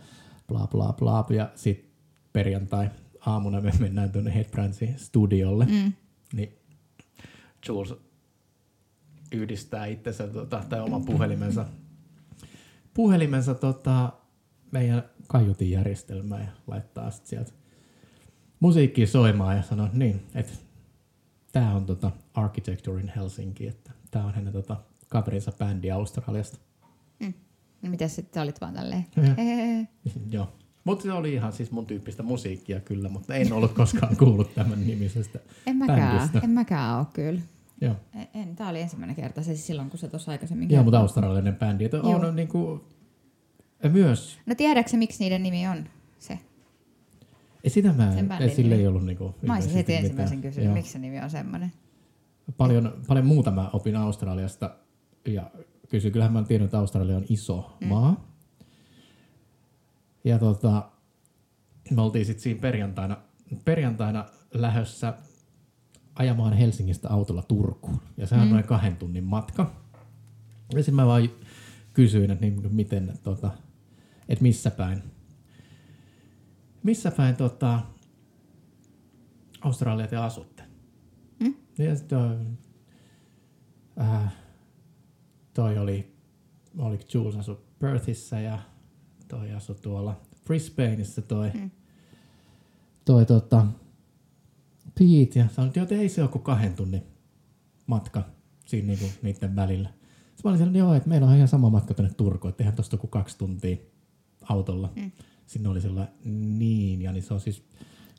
bla 0.48 0.68
bla 0.68 0.94
bla. 0.94 1.26
Ja 1.30 1.50
sitten 1.56 1.90
perjantai 2.34 2.90
aamuna 3.26 3.62
me 3.62 3.72
mennään 3.80 4.12
tuonne 4.12 4.34
Headbrandsin 4.36 4.94
studiolle, 4.98 5.66
Mm. 5.66 5.94
niin 6.34 6.58
Jules 7.68 7.94
yhdistää 9.36 9.86
itsensä 9.86 10.28
tota, 10.28 10.64
tai 10.70 10.82
oman 10.82 11.06
puhelimensa, 11.06 11.66
puhelimensa 12.94 13.54
tota, 13.56 14.14
meidän 14.72 15.04
kaiutin 15.28 15.72
järjestelmään 15.72 16.42
ja 16.42 16.52
laittaa 16.68 17.12
sitten 17.12 17.30
sieltä 17.30 17.52
musiikkia 18.60 19.08
soimaan 19.08 19.58
ja 19.58 19.64
sanoo 19.64 19.90
niin, 19.94 20.22
että 20.36 20.54
tämä 21.52 21.76
on 21.76 21.86
tota 21.86 22.12
Architecture 22.34 23.02
in 23.02 23.12
Helsinki, 23.16 23.68
että 23.68 23.92
tämä 24.12 24.26
on 24.26 24.34
hänen 24.34 24.54
tota, 24.54 24.78
kaverinsa 25.10 25.52
bändi 25.52 25.92
Australiasta. 25.92 26.58
No 27.82 27.90
mitäs 27.92 28.16
sitten 28.16 28.44
olit 28.44 28.62
vaan 28.62 28.74
tälleen? 28.74 29.06
Joo. 30.32 30.54
Mutta 30.84 31.04
se 31.04 31.12
oli 31.12 31.34
ihan 31.34 31.54
siis 31.54 31.72
mun 31.72 31.86
tyyppistä 31.86 32.24
musiikkia 32.24 32.80
kyllä, 32.80 33.10
mutta 33.10 33.36
en 33.36 33.54
ollut 33.54 33.74
koskaan 33.74 34.18
kuullut 34.18 34.56
tämän 34.56 34.88
nimisestä 34.88 35.40
En 35.68 35.76
mäkään, 35.76 36.18
bändistä. 36.18 36.40
en 36.44 36.50
mäkään 36.50 36.98
oo 36.98 37.06
kyllä. 37.14 37.42
Joo. 37.82 37.96
En- 38.34 38.56
tää 38.56 38.70
oli 38.70 38.82
ensimmäinen 38.82 39.16
kerta 39.16 39.42
se 39.42 39.46
siis 39.46 39.68
silloin, 39.68 39.90
kun 39.90 40.00
se 40.00 40.08
tuossa 40.08 40.32
aikaisemmin 40.32 40.72
Joo, 40.72 40.84
mutta 40.84 41.00
australialainen 41.00 41.56
bändi. 41.56 41.86
Että 41.86 41.98
Joo. 41.98 42.16
on 42.16 42.36
niinku, 42.36 42.86
myös, 43.92 44.40
No 44.46 44.56
tiedätkö 44.56 44.98
miksi 44.98 45.24
niiden 45.24 45.44
nimi 45.44 45.68
on 45.68 45.86
se? 46.20 46.40
ei 47.64 47.70
sitä 47.70 47.94
mä, 47.94 48.14
en, 48.18 48.32
ei, 48.32 48.56
sille 48.56 48.76
ei 48.76 48.88
ollut 48.88 49.06
niinku 49.06 49.36
Mä 49.42 49.54
olisin 49.54 49.74
heti 49.74 49.96
ensimmäisen 49.96 50.42
kysynyt, 50.42 50.74
miksi 50.74 50.92
se 50.92 51.00
nimi 51.00 51.20
on 51.20 51.30
semmoinen. 51.30 51.72
Paljon, 52.58 53.02
paljon 53.08 53.26
muuta 53.26 53.52
mä 53.52 53.70
opin 53.74 53.96
Australiasta 53.96 54.76
ja 55.28 55.52
kysyin, 55.90 56.12
kyllähän 56.12 56.34
mä 56.34 56.44
tiedän, 56.44 56.66
että 56.66 56.80
Australia 56.80 57.18
on 57.18 57.26
iso 57.30 57.78
mm. 57.82 57.88
maa. 57.88 58.28
Ja 60.24 60.40
tota, 60.40 60.90
me 61.92 62.02
oltiin 62.02 62.26
sitten 62.26 62.44
siinä 62.44 62.62
perjantaina, 62.62 63.18
perjantaina 63.66 64.26
lähössä 64.54 65.14
ajamaan 66.16 66.54
Helsingistä 66.54 67.10
autolla 67.10 67.42
Turkuun. 67.42 68.00
Ja 68.18 68.28
sehän 68.28 68.44
on 68.44 68.52
noin 68.54 68.64
kahden 68.64 68.98
tunnin 68.98 69.24
matka. 69.24 69.74
Ja 70.74 70.78
sitten 70.78 70.96
mä 70.96 71.06
vaan 71.06 71.30
kysyin, 71.94 72.32
että 72.32 72.46
niin, 72.46 72.74
miten, 72.74 73.20
tota, 73.24 73.52
että 74.30 74.42
missä 74.42 74.72
päin, 74.72 75.04
missä 76.84 77.12
päin 77.12 77.36
tota, 77.36 77.82
Australia 79.62 80.08
te 80.08 80.18
asutte. 80.18 80.64
Ja 81.78 81.96
sit 81.96 82.08
toi, 82.08 82.38
äh, 84.02 84.34
toi 85.54 85.78
oli, 85.78 86.16
oli 86.78 87.00
Jules 87.14 87.36
asu 87.36 87.60
Perthissä 87.80 88.40
ja 88.40 88.60
toi 89.28 89.52
asu 89.52 89.74
tuolla 89.74 90.22
Brisbaneissa 90.46 91.22
toi, 91.22 91.52
mm. 91.54 91.72
toi 93.06 93.26
tota, 93.26 93.68
Pete 95.00 95.40
ja 95.40 95.48
sanoi, 95.56 95.72
että 95.76 95.96
ei 95.96 96.10
se 96.10 96.22
ole 96.22 96.30
kuin 96.30 96.42
kahden 96.44 96.74
tunnin 96.74 97.04
matka 97.88 98.24
siinä 98.66 98.88
niinku 98.88 99.06
niiden 99.22 99.56
välillä. 99.56 99.90
Sitten 99.90 100.42
mä 100.44 100.50
olin 100.50 100.58
siellä, 100.58 100.78
joo, 100.78 100.94
että 100.94 101.10
meillä 101.10 101.28
on 101.28 101.36
ihan 101.36 101.48
sama 101.48 101.70
matka 101.70 101.94
tänne 101.94 102.12
Turkuun, 102.18 102.50
että 102.50 102.64
eihän 102.64 102.76
tosta 102.76 102.98
kuin 102.98 103.12
kaksi 103.12 103.38
tuntia 103.38 103.78
autolla. 104.50 104.90
Mm. 104.96 105.12
Sinne 105.46 105.70
oli 105.70 105.82
sellainen, 105.82 106.14
niin, 106.60 107.02
ja 107.02 107.12
niin 107.12 107.24
se 107.24 107.34
on 107.34 107.40
siis 107.40 107.64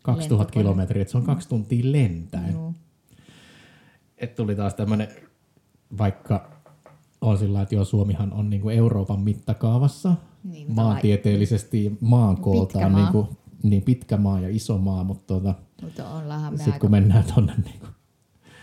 2000 0.02 0.42
Lentokone. 0.42 0.62
kilometriä, 0.62 1.02
että 1.02 1.12
se 1.12 1.18
on 1.18 1.24
kaksi 1.24 1.48
tuntia 1.48 1.92
lentäen. 1.92 2.52
Joo. 2.52 2.74
että 4.18 4.36
tuli 4.36 4.56
taas 4.56 4.74
tämmöinen, 4.74 5.08
vaikka 5.98 6.50
on 7.20 7.38
sillä 7.38 7.62
että 7.62 7.74
joo, 7.74 7.84
Suomihan 7.84 8.32
on 8.32 8.50
niinku 8.50 8.68
Euroopan 8.68 9.20
mittakaavassa 9.20 10.14
Niin, 10.44 10.72
maantieteellisesti 10.74 11.98
maankooltaan 12.00 12.92
maa. 12.92 13.02
niinku, 13.02 13.36
niin 13.62 13.82
pitkä 13.82 14.16
maa 14.16 14.40
ja 14.40 14.48
iso 14.48 14.78
maa, 14.78 15.04
mutta 15.04 15.34
tota, 15.34 15.54
Mutta 15.82 16.10
ollaanhan 16.14 16.52
me 16.54 16.58
sitten 16.58 16.80
kun 16.80 16.90
mennään 16.90 17.24
tuonne 17.34 17.52
niinku 17.64 17.86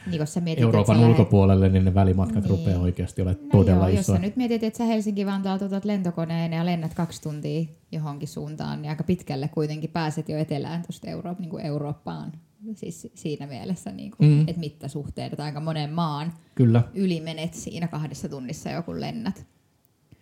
Niin 0.08 0.18
kun 0.18 0.28
sä 0.28 0.42
mietit, 0.42 0.62
Euroopan 0.64 1.00
sä 1.00 1.08
ulkopuolelle, 1.08 1.70
niin 1.70 1.86
ne 1.86 1.94
välimatkat 1.94 2.44
Niin. 2.44 2.50
rupeaa 2.50 2.82
oikeasti 2.82 3.22
olemaan 3.22 3.44
No 3.46 3.50
todella 3.52 3.90
joo, 3.90 3.98
jos 3.98 4.00
isoja. 4.06 4.18
sä 4.18 4.22
nyt 4.22 4.36
mietit, 4.36 4.64
että 4.64 4.78
sä 4.78 4.84
Helsinki-Vantaalta 4.86 5.66
otat 5.66 5.86
lentokoneen 5.86 6.54
ja 6.54 6.66
lennät 6.66 6.94
kaksi 6.94 7.22
tuntia 7.22 7.66
johonkin 7.92 8.28
suuntaan, 8.28 8.82
niin 8.82 8.90
aika 8.90 9.04
pitkälle 9.04 9.48
kuitenkin 9.48 9.90
pääset 9.90 10.30
jo 10.30 10.38
etelään 10.38 10.82
tuosta 10.82 11.08
Euro- 11.10 11.36
niin 11.40 11.50
kuin 11.50 11.66
Eurooppaan. 11.66 12.32
Siis 12.76 13.08
siinä 13.16 13.48
mielessä, 13.48 13.92
niin 13.92 14.12
kuin, 14.18 14.30
mm. 14.30 14.42
että 14.48 14.60
mittasuhteet 14.60 15.40
aika 15.40 15.60
monen 15.60 15.94
maan 15.94 16.34
Kyllä, 16.56 16.84
yli 16.94 17.20
menet 17.22 17.54
siinä 17.54 17.88
kahdessa 17.88 18.30
tunnissa 18.30 18.70
joku 18.70 19.00
lennät. 19.00 19.46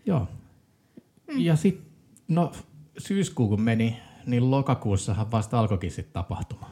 joo. 0.05 0.27
Mm. 1.33 1.39
Ja 1.39 1.55
sitten, 1.55 1.85
no 2.27 2.51
syyskuu 2.97 3.47
kun 3.47 3.61
meni, 3.61 3.97
niin 4.25 4.51
lokakuussahan 4.51 5.31
vasta 5.31 5.59
alkoikin 5.59 5.91
sitten 5.91 6.13
tapahtuma. 6.13 6.69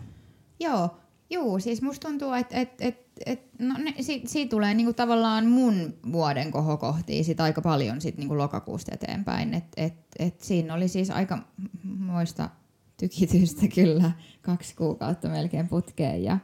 Joo, 0.60 0.90
juu, 1.30 1.60
siis 1.60 1.82
musta 1.82 2.08
tuntuu, 2.08 2.34
että 2.34 2.58
et, 2.58 2.82
et, 2.82 3.12
et, 3.26 3.42
no, 3.60 3.76
ne, 3.78 3.94
si, 4.02 4.22
siitä 4.26 4.50
tulee 4.50 4.74
niinku 4.74 4.94
tavallaan 4.94 5.46
mun 5.46 5.94
vuoden 6.12 6.52
kohokohtia 6.52 7.24
sit 7.24 7.40
aika 7.40 7.62
paljon 7.62 8.02
sit 8.02 8.18
niinku 8.18 8.38
lokakuusta 8.38 8.92
eteenpäin. 8.94 9.54
Et, 9.54 9.66
et, 9.78 9.94
et 10.20 10.42
siinä 10.42 10.74
oli 10.74 10.88
siis 10.88 11.12
aika 11.12 11.40
moista 11.84 12.50
tykitystä 12.98 13.68
kyllä 13.76 14.12
kaksi 14.42 14.76
kuukautta 14.76 15.30
melkein 15.30 15.68
putkeen. 15.68 16.24
Ja, 16.24 16.38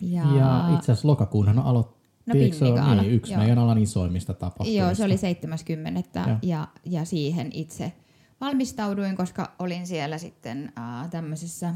ja, 0.00 0.22
Ja 0.36 0.74
itse 0.74 0.92
asiassa 0.92 1.08
lokakuunhan 1.08 1.58
aloitti, 1.58 2.00
No, 2.26 2.34
eikö 2.34 2.56
se 2.56 2.64
ole 2.64 2.72
Pinnigaala, 2.72 3.02
niin, 3.02 3.14
yksi 3.14 3.32
joo. 3.32 3.40
meidän 3.40 3.58
alan 3.58 3.78
isoimmista 3.78 4.34
tapahtumista. 4.34 4.82
Joo, 4.82 4.94
se 4.94 5.04
oli 5.04 5.16
70. 5.16 6.24
Joo. 6.26 6.36
Ja, 6.42 6.68
ja 6.84 7.04
siihen 7.04 7.50
itse 7.52 7.92
valmistauduin, 8.40 9.16
koska 9.16 9.52
olin 9.58 9.86
siellä 9.86 10.18
sitten 10.18 10.72
äh, 10.78 11.10
tämmöisessä 11.10 11.68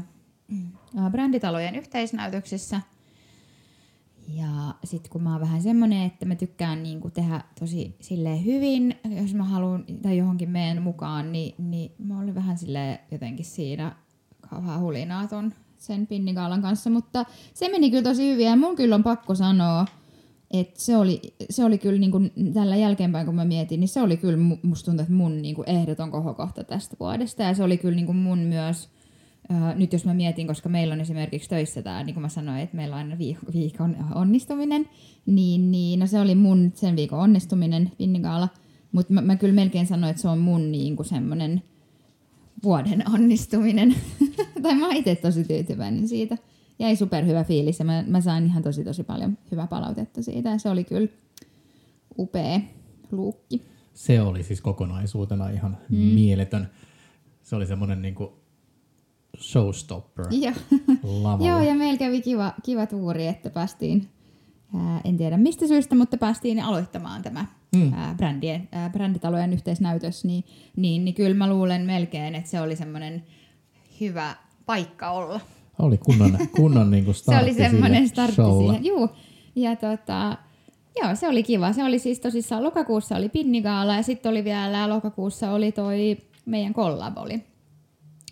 äh, 0.97 1.11
bränditalojen 1.11 1.75
yhteisnäytöksessä. 1.75 2.81
Ja 4.27 4.75
sitten 4.83 5.11
kun 5.11 5.23
mä 5.23 5.31
oon 5.31 5.41
vähän 5.41 5.61
semmonen, 5.61 6.01
että 6.01 6.25
mä 6.25 6.35
tykkään 6.35 6.83
niinku 6.83 7.09
tehdä 7.09 7.41
tosi 7.59 7.95
silleen 8.01 8.45
hyvin, 8.45 8.95
jos 9.21 9.33
mä 9.33 9.43
haluan 9.43 9.85
tai 10.01 10.17
johonkin 10.17 10.49
meen 10.49 10.81
mukaan, 10.81 11.31
niin, 11.31 11.55
niin 11.57 11.91
mä 11.97 12.19
olin 12.19 12.35
vähän 12.35 12.57
silleen 12.57 12.99
jotenkin 13.11 13.45
siinä 13.45 13.95
kauhean 14.49 14.79
hulinaaton 14.79 15.53
sen 15.77 16.07
Pinnigaalan 16.07 16.61
kanssa, 16.61 16.89
mutta 16.89 17.25
se 17.53 17.69
meni 17.69 17.91
kyllä 17.91 18.03
tosi 18.03 18.31
hyvin 18.31 18.45
ja 18.45 18.55
mun 18.55 18.75
kyllä 18.75 18.95
on 18.95 19.03
pakko 19.03 19.35
sanoa, 19.35 19.85
et 20.59 20.77
se, 20.77 20.97
oli, 20.97 21.21
se 21.49 21.65
oli 21.65 21.77
kyllä 21.77 21.99
niinku, 21.99 22.21
tällä 22.53 22.75
jälkeenpäin, 22.75 23.25
kun 23.25 23.35
mä 23.35 23.45
mietin, 23.45 23.79
niin 23.79 23.87
se 23.87 24.01
oli 24.01 24.17
kyllä, 24.17 24.37
mu- 24.37 24.59
musta 24.63 24.85
tuntuu, 24.85 25.01
että 25.01 25.13
mun 25.13 25.41
niinku, 25.41 25.63
ehdoton 25.67 26.11
kohokohta 26.11 26.63
tästä 26.63 26.95
vuodesta. 26.99 27.43
Ja 27.43 27.53
se 27.53 27.63
oli 27.63 27.77
kyllä 27.77 27.95
niinku, 27.95 28.13
mun 28.13 28.39
myös, 28.39 28.89
ää, 29.49 29.75
nyt 29.75 29.93
jos 29.93 30.05
mä 30.05 30.13
mietin, 30.13 30.47
koska 30.47 30.69
meillä 30.69 30.93
on 30.93 31.01
esimerkiksi 31.01 31.49
töissä 31.49 31.81
tämä, 31.81 32.03
niin 32.03 32.13
kuin 32.13 32.21
mä 32.21 32.29
sanoin, 32.29 32.59
että 32.59 32.75
meillä 32.75 32.95
on 32.95 33.01
aina 33.01 33.15
viik- 33.15 33.53
viikon 33.53 33.97
onnistuminen, 34.15 34.89
niin, 35.25 35.71
niin 35.71 35.99
no 35.99 36.07
se 36.07 36.19
oli 36.19 36.35
mun 36.35 36.71
sen 36.75 36.95
viikon 36.95 37.19
onnistuminen 37.19 37.91
Vinnigaala. 37.99 38.49
Mutta 38.91 39.13
mä, 39.13 39.21
mä 39.21 39.35
kyllä 39.35 39.53
melkein 39.53 39.87
sanoin, 39.87 40.11
että 40.11 40.21
se 40.21 40.27
on 40.27 40.39
mun 40.39 40.71
niinku, 40.71 41.03
semmoinen 41.03 41.63
vuoden 42.63 43.03
onnistuminen. 43.13 43.95
tai 44.63 44.75
mä 44.75 44.93
itse 44.93 45.15
tosi 45.15 45.43
tyytyväinen 45.43 46.07
siitä. 46.07 46.37
Jäi 46.79 46.95
superhyvä 46.95 47.43
fiilis 47.43 47.79
ja 47.79 47.85
mä, 47.85 48.03
mä 48.07 48.21
sain 48.21 48.45
ihan 48.45 48.63
tosi 48.63 48.83
tosi 48.83 49.03
paljon 49.03 49.37
hyvää 49.51 49.67
palautetta 49.67 50.21
siitä 50.21 50.49
ja 50.49 50.57
se 50.57 50.69
oli 50.69 50.83
kyllä 50.83 51.07
upea 52.17 52.59
luukki. 53.11 53.61
Se 53.93 54.21
oli 54.21 54.43
siis 54.43 54.61
kokonaisuutena 54.61 55.49
ihan 55.49 55.77
mm. 55.89 55.97
mieletön. 55.97 56.69
Se 57.43 57.55
oli 57.55 57.65
semmoinen 57.65 58.01
niinku 58.01 58.33
showstopper 59.39 60.25
Joo. 60.31 60.53
lavalla. 61.03 61.47
Joo, 61.47 61.61
ja 61.61 61.75
meillä 61.75 61.97
kävi 61.97 62.21
kiva, 62.21 62.53
kiva 62.63 62.85
tuuri, 62.85 63.27
että 63.27 63.49
päästiin, 63.49 64.09
ää, 64.75 65.01
en 65.03 65.17
tiedä 65.17 65.37
mistä 65.37 65.67
syystä, 65.67 65.95
mutta 65.95 66.17
päästiin 66.17 66.59
aloittamaan 66.59 67.23
tämä 67.23 67.45
Mm. 67.75 67.93
ää, 67.93 68.15
brändien, 68.17 68.69
ää, 68.71 68.89
bränditalojen 68.89 69.53
yhteisnäytös, 69.53 70.25
niin, 70.25 70.43
niin, 70.75 71.05
niin 71.05 71.15
kyllä 71.15 71.35
mä 71.35 71.49
luulen 71.49 71.81
melkein, 71.81 72.35
että 72.35 72.49
se 72.49 72.61
oli 72.61 72.75
semmoinen 72.75 73.23
hyvä 74.01 74.35
paikka 74.65 75.11
olla. 75.11 75.39
Oli 75.79 75.97
kunnon, 75.97 76.37
kunnon 76.55 76.91
niin 76.91 77.05
kuin 77.05 77.15
Se 77.15 77.19
startti 77.19 77.43
oli 77.45 77.53
semmoinen 77.53 78.07
startti 78.07 78.35
showlle. 78.35 78.73
siihen. 78.73 78.85
Juu. 78.85 79.09
Ja 79.55 79.75
tota, 79.75 80.37
joo, 81.01 81.15
se 81.15 81.27
oli 81.27 81.43
kiva. 81.43 81.73
Se 81.73 81.83
oli 81.83 81.99
siis 81.99 82.19
tosissaan 82.19 82.63
lokakuussa 82.63 83.15
oli 83.15 83.29
Pinnigaala 83.29 83.95
ja 83.95 84.03
sitten 84.03 84.29
oli 84.29 84.43
vielä 84.43 84.89
lokakuussa 84.89 85.51
oli 85.51 85.71
toi 85.71 86.17
meidän 86.45 86.73
collab 86.73 87.17
oli 87.17 87.43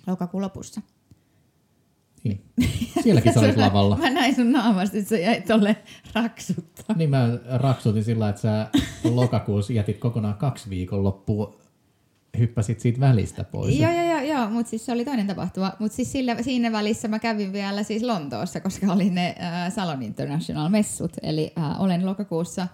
lokakuun 0.08 0.43
lopussa. 0.43 0.82
Niin. 2.23 2.41
Sielläkin 3.03 3.34
sä 3.34 3.39
olit 3.39 3.58
lavalla. 3.67 3.97
Mä 3.97 4.10
näin 4.10 4.36
sun 4.36 4.51
naamasta, 4.51 4.97
että 4.97 5.10
sä 5.10 5.17
jäit 5.17 5.45
tolle 5.45 5.75
raksuttaa. 6.13 6.95
Niin 6.95 7.10
mä 7.10 7.29
raksutin 7.49 8.03
sillä, 8.03 8.29
että 8.29 8.41
sä 8.41 8.67
lokakuussa 9.03 9.73
jätit 9.73 9.97
kokonaan 9.97 10.36
kaksi 10.36 10.69
viikon 10.69 11.03
loppuun, 11.03 11.56
hyppäsit 12.38 12.80
siitä 12.80 13.00
välistä 13.00 13.43
pois. 13.43 13.80
Joo, 13.80 13.91
joo, 13.91 14.04
joo, 14.04 14.22
joo 14.22 14.50
mutta 14.50 14.69
siis 14.69 14.86
se 14.86 14.91
oli 14.91 15.06
toinen 15.06 15.28
tapahtuma. 15.28 15.74
Mutta 15.80 15.96
siis 15.96 16.12
sillä, 16.12 16.43
siinä 16.43 16.72
välissä 16.72 17.08
mä 17.08 17.19
kävin 17.19 17.54
vielä 17.54 17.84
siis 17.84 18.04
Lontoossa, 18.04 18.60
koska 18.60 18.93
oli 18.93 19.10
ne 19.10 19.36
äh, 19.41 19.74
Salon 19.74 20.04
International-messut. 20.04 21.12
Eli 21.24 21.54
äh, 21.58 21.82
olen 21.82 22.06
lokakuussa 22.06 22.67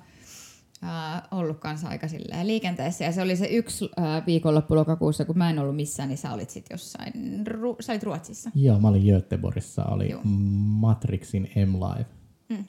äh, 0.83 1.21
ollut 1.31 1.59
kanssa 1.59 1.87
aika 1.87 2.07
liikenteessä. 2.43 3.05
Ja 3.05 3.11
se 3.11 3.21
oli 3.21 3.35
se 3.35 3.45
yksi 3.45 3.89
äh, 3.99 4.25
viikonloppu 4.25 4.75
lokakuussa, 4.75 5.25
kun 5.25 5.37
mä 5.37 5.49
en 5.49 5.59
ollut 5.59 5.75
missään, 5.75 6.09
niin 6.09 6.17
sä 6.17 6.33
olit 6.33 6.49
sitten 6.49 6.75
jossain, 6.75 7.13
ru- 7.47 7.75
sä 7.79 7.93
olit 7.93 8.03
Ruotsissa. 8.03 8.51
Joo, 8.55 8.79
mä 8.79 8.87
olin 8.87 9.03
Göteborgissa, 9.05 9.85
oli 9.85 10.09
Joo. 10.09 10.21
Matrixin 10.23 11.49
M-Live. 11.55 12.05
Mm. 12.49 12.65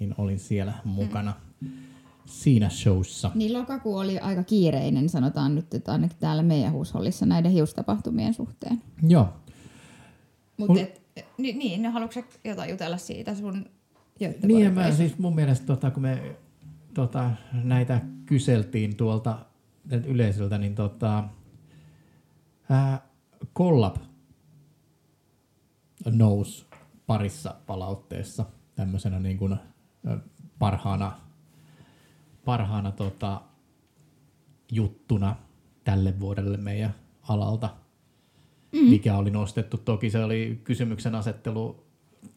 Niin 0.00 0.14
olin 0.18 0.38
siellä 0.38 0.72
mukana 0.84 1.34
siinä 2.30 2.68
showssa. 2.68 3.30
Niin 3.34 3.52
lokakuu 3.52 3.96
oli 3.96 4.18
aika 4.18 4.44
kiireinen, 4.44 5.08
sanotaan 5.08 5.54
nyt, 5.54 5.74
että 5.74 5.92
ainakin 5.92 6.16
täällä 6.20 6.42
meidän 6.42 6.72
huushollissa 6.72 7.26
näiden 7.26 7.52
hiustapahtumien 7.52 8.34
suhteen. 8.34 8.82
Joo, 9.02 9.28
Mutta 10.56 10.74
Mul- 10.74 11.00
niin, 11.38 11.58
niin, 11.58 11.82
no 11.82 11.90
haluatko 11.90 12.14
sä 12.14 12.22
jotain 12.44 12.70
jutella 12.70 12.96
siitä 12.96 13.34
sun 13.34 13.66
Niin 14.42 14.74
mä 14.74 14.92
siis 14.92 15.18
mun 15.18 15.34
mielestä, 15.34 15.66
tota, 15.66 15.90
kun 15.90 16.02
me 16.02 16.36
tota, 16.94 17.30
näitä 17.52 18.00
kyseltiin 18.26 18.96
tuolta 18.96 19.38
yleisöltä, 20.06 20.58
niin 20.58 20.74
tota, 20.74 21.24
ää, 22.70 23.00
Collab 23.56 23.96
nousi 26.04 26.66
parissa 27.06 27.54
palautteessa 27.66 28.44
tämmöisenä 28.74 29.18
niin 29.18 29.38
kuin, 29.38 29.52
ä, 29.52 29.58
parhaana, 30.58 31.20
parhaana 32.44 32.92
tota, 32.92 33.40
juttuna 34.72 35.36
tälle 35.84 36.20
vuodelle 36.20 36.56
meidän 36.56 36.94
alalta, 37.28 37.70
mm. 38.72 38.90
mikä 38.90 39.16
oli 39.16 39.30
nostettu. 39.30 39.76
Toki 39.76 40.10
se 40.10 40.24
oli 40.24 40.60
kysymyksen 40.64 41.14
asettelu, 41.14 41.84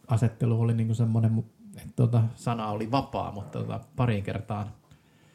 asettelu 0.08 0.62
oli 0.62 0.74
niin 0.74 0.96
semmoinen, 0.96 1.44
että 1.78 1.94
tota, 1.96 2.24
sana 2.36 2.68
oli 2.68 2.92
vapaa, 2.92 3.32
mutta 3.32 3.60
tota, 3.60 3.80
pariin 3.96 4.24
kertaan. 4.24 4.68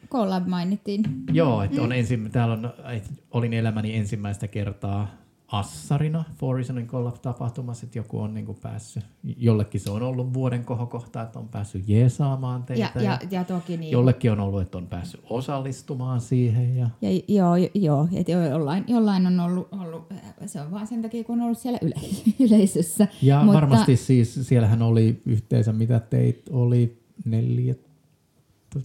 Collab 0.09 0.47
mainittiin. 0.47 1.03
Joo, 1.33 1.63
että 1.63 1.81
on 1.81 1.91
ensin, 1.91 2.31
täällä 2.31 2.53
on, 2.53 2.73
et 2.93 3.23
olin 3.31 3.53
elämäni 3.53 3.95
ensimmäistä 3.95 4.47
kertaa 4.47 5.07
assarina 5.51 6.23
Four 6.37 6.55
Reasonin 6.55 6.87
Collab-tapahtumassa, 6.87 7.85
että 7.85 7.99
joku 7.99 8.19
on 8.19 8.33
niin 8.33 8.45
kuin 8.45 8.57
päässyt, 8.61 9.03
jollekin 9.37 9.81
se 9.81 9.91
on 9.91 10.01
ollut 10.03 10.33
vuoden 10.33 10.65
kohokohta, 10.65 11.21
että 11.21 11.39
on 11.39 11.47
päässyt 11.47 11.83
jeesaamaan 11.89 12.63
teitä. 12.63 12.91
Ja, 12.95 13.03
ja, 13.03 13.19
ja 13.31 13.43
toki 13.43 13.77
niin. 13.77 13.91
Jollekin 13.91 14.31
on 14.31 14.39
ollut, 14.39 14.61
että 14.61 14.77
on 14.77 14.87
päässyt 14.87 15.21
osallistumaan 15.29 16.21
siihen. 16.21 16.77
Ja, 16.77 16.89
Ja, 17.01 17.09
joo, 17.27 17.55
joo, 17.73 18.07
että 18.13 18.31
jollain, 18.31 18.83
jollain 18.87 19.27
on 19.27 19.39
ollut, 19.39 19.67
ollut, 19.71 20.13
se 20.45 20.61
on 20.61 20.71
vaan 20.71 20.87
sen 20.87 21.01
takia, 21.01 21.23
kun 21.23 21.39
on 21.39 21.45
ollut 21.45 21.57
siellä 21.59 21.79
yle, 21.81 21.95
yleisössä. 22.45 23.07
ja 23.21 23.35
Mutta- 23.35 23.45
Mutta, 23.45 23.61
varmasti 23.61 23.97
siis, 23.97 24.39
siellähän 24.47 24.81
oli 24.81 25.21
yhteensä, 25.25 25.73
mitä 25.73 25.99
teit, 25.99 26.49
oli 26.51 26.99
neljä, 27.25 27.75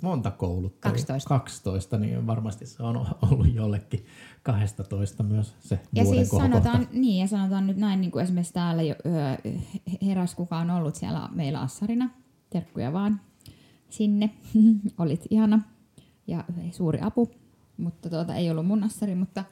monta 0.00 0.31
kouluttajaa? 0.31 0.92
12. 0.92 1.29
12, 1.29 1.98
niin 1.98 2.27
varmasti 2.27 2.66
se 2.66 2.83
on 2.83 3.07
ollut 3.31 3.55
jollekin 3.55 4.07
12 4.44 5.22
myös 5.22 5.54
se 5.61 5.80
Ja 5.92 6.04
siis 6.04 6.28
sanotaan, 6.28 6.88
niin, 6.92 7.20
ja 7.20 7.28
sanotaan 7.28 7.66
nyt 7.66 7.76
näin, 7.76 8.00
niin 8.00 8.11
kuin 8.11 8.22
esimerkiksi 8.22 8.52
täällä 8.52 8.83
jo, 8.83 8.94
ö, 9.07 9.52
heräs 10.07 10.35
kuka 10.35 10.59
on 10.59 10.70
ollut 10.70 10.94
siellä 10.94 11.28
meillä 11.33 11.61
Assarina, 11.61 12.11
terkkuja 12.50 12.92
vaan 12.92 13.20
sinne, 13.90 14.30
olit 14.98 15.26
ihana 15.30 15.61
ja 16.26 16.44
suuri 16.70 16.98
apu, 17.02 17.30
mutta 17.76 18.11
tuota, 18.11 18.35
ei 18.35 18.50
ollut 18.50 18.66
mun 18.66 18.85
assari, 18.85 19.14
mutta, 19.14 19.44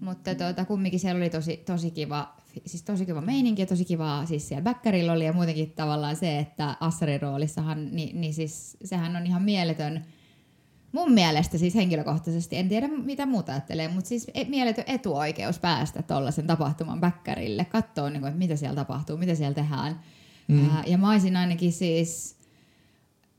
mutta 0.00 0.34
tuota, 0.34 0.64
kumminkin 0.64 1.00
siellä 1.00 1.18
oli 1.18 1.30
tosi, 1.30 1.56
tosi 1.56 1.90
kiva, 1.90 2.36
siis 2.66 2.82
tosi 2.82 3.06
kiva 3.06 3.20
meininki 3.20 3.62
ja 3.62 3.66
tosi 3.66 3.84
kiva 3.84 4.26
siis 4.26 4.48
siellä 4.48 4.62
bäkkärillä 4.62 5.12
oli 5.12 5.24
ja 5.24 5.32
muutenkin 5.32 5.70
tavallaan 5.70 6.16
se, 6.16 6.38
että 6.38 6.76
assarin 6.80 7.22
roolissahan, 7.22 7.90
niin, 7.90 8.20
niin 8.20 8.34
siis 8.34 8.76
sehän 8.84 9.16
on 9.16 9.26
ihan 9.26 9.42
mieletön, 9.42 10.04
Mun 10.92 11.12
mielestä 11.12 11.58
siis 11.58 11.74
henkilökohtaisesti, 11.74 12.56
en 12.56 12.68
tiedä 12.68 12.88
mitä 12.88 13.26
muuta 13.26 13.52
ajattelee, 13.52 13.88
mutta 13.88 14.08
siis 14.08 14.30
e- 14.34 14.44
mieletön 14.44 14.84
etuoikeus 14.86 15.58
päästä 15.58 16.02
tuollaisen 16.02 16.46
tapahtuman 16.46 17.00
bäkkärille, 17.00 17.64
katsoa, 17.64 18.10
niin 18.10 18.20
kuin, 18.20 18.28
että 18.28 18.38
mitä 18.38 18.56
siellä 18.56 18.76
tapahtuu, 18.76 19.16
mitä 19.16 19.34
siellä 19.34 19.54
tehdään. 19.54 20.00
Mm. 20.48 20.70
Ää, 20.70 20.82
ja 20.86 20.98
mä 20.98 21.10
olisin 21.10 21.36
ainakin 21.36 21.72
siis, 21.72 22.36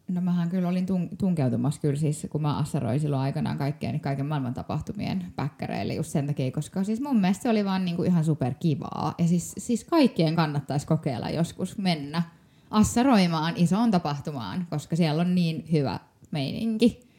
no 0.07 0.21
mähän 0.21 0.49
kyllä 0.49 0.67
olin 0.67 0.85
tun- 0.85 1.15
tunkeutumassa 1.17 1.81
kyllä 1.81 1.95
siis, 1.95 2.27
kun 2.29 2.41
mä 2.41 2.57
assaroin 2.57 2.99
silloin 2.99 3.21
aikanaan 3.21 3.57
kaikkeen, 3.57 3.93
niin 3.93 4.01
kaiken 4.01 4.25
maailman 4.25 4.53
tapahtumien 4.53 5.25
bäkkäreille 5.35 5.93
just 5.93 6.09
sen 6.09 6.27
takia, 6.27 6.51
koska 6.51 6.83
siis 6.83 7.01
mun 7.01 7.19
mielestä 7.21 7.43
se 7.43 7.49
oli 7.49 7.65
vaan 7.65 7.85
niin 7.85 7.95
kuin 7.95 8.07
ihan 8.07 8.25
super 8.25 8.53
kivaa. 8.53 9.13
Ja 9.17 9.27
siis, 9.27 9.53
siis 9.57 9.83
kaikkien 9.83 10.35
kannattaisi 10.35 10.87
kokeilla 10.87 11.29
joskus 11.29 11.77
mennä 11.77 12.23
assaroimaan 12.71 13.53
isoon 13.57 13.91
tapahtumaan, 13.91 14.67
koska 14.69 14.95
siellä 14.95 15.21
on 15.21 15.35
niin 15.35 15.65
hyvä 15.71 15.99
meininki. 16.31 17.10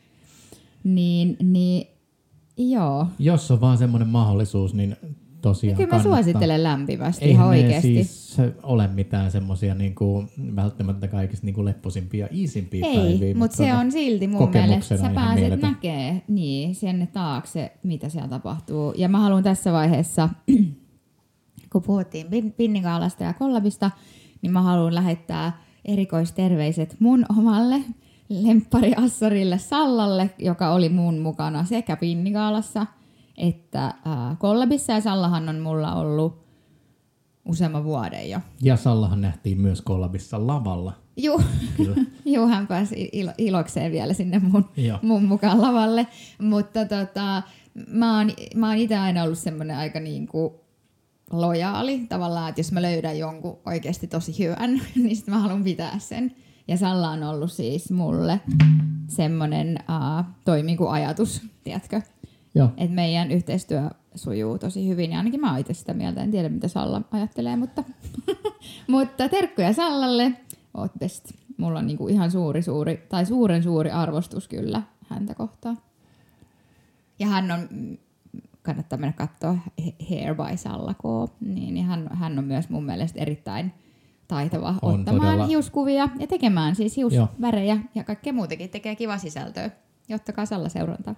Niin, 0.84 1.36
niin 1.42 1.86
joo. 2.56 3.06
Jos 3.18 3.50
on 3.50 3.60
vaan 3.60 3.78
semmoinen 3.78 4.08
mahdollisuus, 4.08 4.74
niin 4.74 4.96
tosiaan 5.42 5.76
Kyllä 5.76 5.86
mä 5.86 5.90
kannattaa. 5.90 6.22
suosittelen 6.22 6.62
lämpimästi 6.62 7.24
Eihän 7.24 7.34
ihan 7.34 7.48
oikeasti. 7.48 8.04
siis 8.04 8.36
ole 8.62 8.88
mitään 8.88 9.30
semmoisia 9.30 9.74
niinku, 9.74 10.24
välttämättä 10.56 11.08
kaikista 11.08 11.46
niinku 11.46 11.64
lepposimpia, 11.64 12.28
iisimpiä 12.32 12.86
päiviä. 12.94 13.28
Ei, 13.28 13.34
mutta 13.34 13.56
se 13.56 13.62
tota, 13.66 13.78
on 13.78 13.92
silti 13.92 14.26
mun 14.26 14.50
mielestä, 14.50 14.96
sä 14.96 15.10
pääset 15.14 15.60
näkee 15.60 16.22
niin, 16.28 16.74
sinne 16.74 17.06
taakse, 17.06 17.72
mitä 17.82 18.08
siellä 18.08 18.28
tapahtuu. 18.28 18.94
Ja 18.96 19.08
mä 19.08 19.20
haluan 19.20 19.42
tässä 19.42 19.72
vaiheessa, 19.72 20.28
kun 21.72 21.82
puhuttiin 21.82 22.26
Pin- 22.26 22.52
Pinnikaalasta 22.56 23.24
ja 23.24 23.32
Kollabista, 23.32 23.90
niin 24.42 24.52
mä 24.52 24.62
haluan 24.62 24.94
lähettää 24.94 25.62
erikoisterveiset 25.84 26.96
mun 26.98 27.26
omalle 27.38 27.80
lemppari 28.32 28.92
Assarille 28.96 29.58
Sallalle, 29.58 30.30
joka 30.38 30.70
oli 30.70 30.88
mun 30.88 31.18
mukana 31.18 31.64
sekä 31.64 31.96
Pinnikaalassa 31.96 32.86
että 33.36 33.86
äh, 33.86 34.38
Kollabissa. 34.38 34.92
Ja 34.92 35.00
Sallahan 35.00 35.48
on 35.48 35.58
mulla 35.58 35.94
ollut 35.94 36.42
useamman 37.44 37.84
vuoden 37.84 38.30
jo. 38.30 38.40
Ja 38.62 38.76
Sallahan 38.76 39.20
nähtiin 39.20 39.60
myös 39.60 39.80
kollabissa 39.80 40.46
lavalla. 40.46 40.92
Juu. 41.16 41.42
Juu, 42.24 42.46
hän 42.46 42.66
pääsi 42.66 43.08
ilo, 43.12 43.32
ilokseen 43.38 43.92
vielä 43.92 44.14
sinne 44.14 44.38
mun, 44.38 44.68
Joo. 44.76 44.98
mun 45.02 45.24
mukaan 45.24 45.62
lavalle. 45.62 46.06
Mutta 46.38 46.84
tota, 46.84 47.42
mä 47.88 48.18
oon, 48.18 48.30
mä 48.54 48.68
oon 48.68 48.76
itse 48.76 48.96
aina 48.96 49.22
ollut 49.22 49.38
semmoinen 49.38 49.76
aika 49.76 50.00
niin 50.00 50.26
kuin 50.26 50.54
lojaali 51.32 51.98
tavallaan, 52.08 52.48
että 52.48 52.60
jos 52.60 52.72
mä 52.72 52.82
löydän 52.82 53.18
jonkun 53.18 53.58
oikeasti 53.66 54.06
tosi 54.06 54.38
hyvän, 54.38 54.80
niin 55.02 55.16
sit 55.16 55.26
mä 55.26 55.38
haluan 55.38 55.64
pitää 55.64 55.98
sen. 55.98 56.34
Ja 56.68 56.76
Salla 56.76 57.10
on 57.10 57.22
ollut 57.22 57.52
siis 57.52 57.90
mulle 57.90 58.40
semmoinen 59.08 59.78
uh, 59.78 60.24
toimi 60.44 60.76
kuin 60.76 60.90
ajatus, 60.90 61.42
tiedätkö? 61.64 62.00
Joo. 62.54 62.68
Että 62.76 62.94
meidän 62.94 63.30
yhteistyö 63.30 63.90
sujuu 64.14 64.58
tosi 64.58 64.88
hyvin 64.88 65.12
ja 65.12 65.18
ainakin 65.18 65.40
mä 65.40 65.50
oon 65.50 65.60
itse 65.60 65.74
sitä 65.74 65.94
mieltä. 65.94 66.22
En 66.22 66.30
tiedä 66.30 66.48
mitä 66.48 66.68
Salla 66.68 67.02
ajattelee, 67.10 67.56
mutta, 67.56 67.84
mutta 68.88 69.28
terkkuja 69.28 69.72
Sallalle. 69.72 70.32
Oot 70.74 70.92
best. 70.98 71.32
Mulla 71.56 71.78
on 71.78 71.86
niinku 71.86 72.08
ihan 72.08 72.30
suuri, 72.30 72.62
suuri, 72.62 73.06
tai 73.08 73.26
suuren 73.26 73.62
suuri 73.62 73.90
arvostus 73.90 74.48
kyllä 74.48 74.82
häntä 75.08 75.34
kohtaan. 75.34 75.78
Ja 77.18 77.26
hän 77.26 77.50
on, 77.50 77.68
kannattaa 78.62 78.98
mennä 78.98 79.12
katsoa 79.12 79.58
Hair 80.10 80.34
by 80.34 80.56
Salla 80.56 80.94
K, 80.94 81.32
niin, 81.40 81.74
niin 81.74 81.86
hän, 81.86 82.08
hän 82.12 82.38
on 82.38 82.44
myös 82.44 82.68
mun 82.68 82.84
mielestä 82.84 83.20
erittäin 83.20 83.72
taitava 84.32 84.74
On 84.82 85.00
ottamaan 85.00 85.20
todella. 85.20 85.46
hiuskuvia 85.46 86.08
ja 86.18 86.26
tekemään 86.26 86.76
siis 86.76 86.98
Joo. 86.98 87.10
hiusvärejä 87.10 87.78
ja 87.94 88.04
kaikkea 88.04 88.32
muutenkin. 88.32 88.70
Tekee 88.70 88.96
kiva 88.96 89.18
sisältöä. 89.18 89.70
Jottakaa 90.08 90.46
Salla 90.46 90.68
seurantaa. 90.68 91.14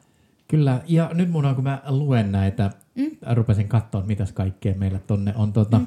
Kyllä, 0.49 0.81
ja 0.89 1.11
nyt 1.15 1.31
mun 1.31 1.45
on, 1.45 1.55
kun 1.55 1.65
mä 1.65 1.83
luen 1.89 2.33
näitä, 2.33 2.71
mm? 2.95 3.11
rupesin 3.35 3.69
katsoa, 3.69 4.03
mitäs 4.03 4.33
kaikkea 4.33 4.75
meillä 4.75 4.99
tonne 4.99 5.35
on. 5.37 5.53
Tota, 5.53 5.79
mm. 5.79 5.87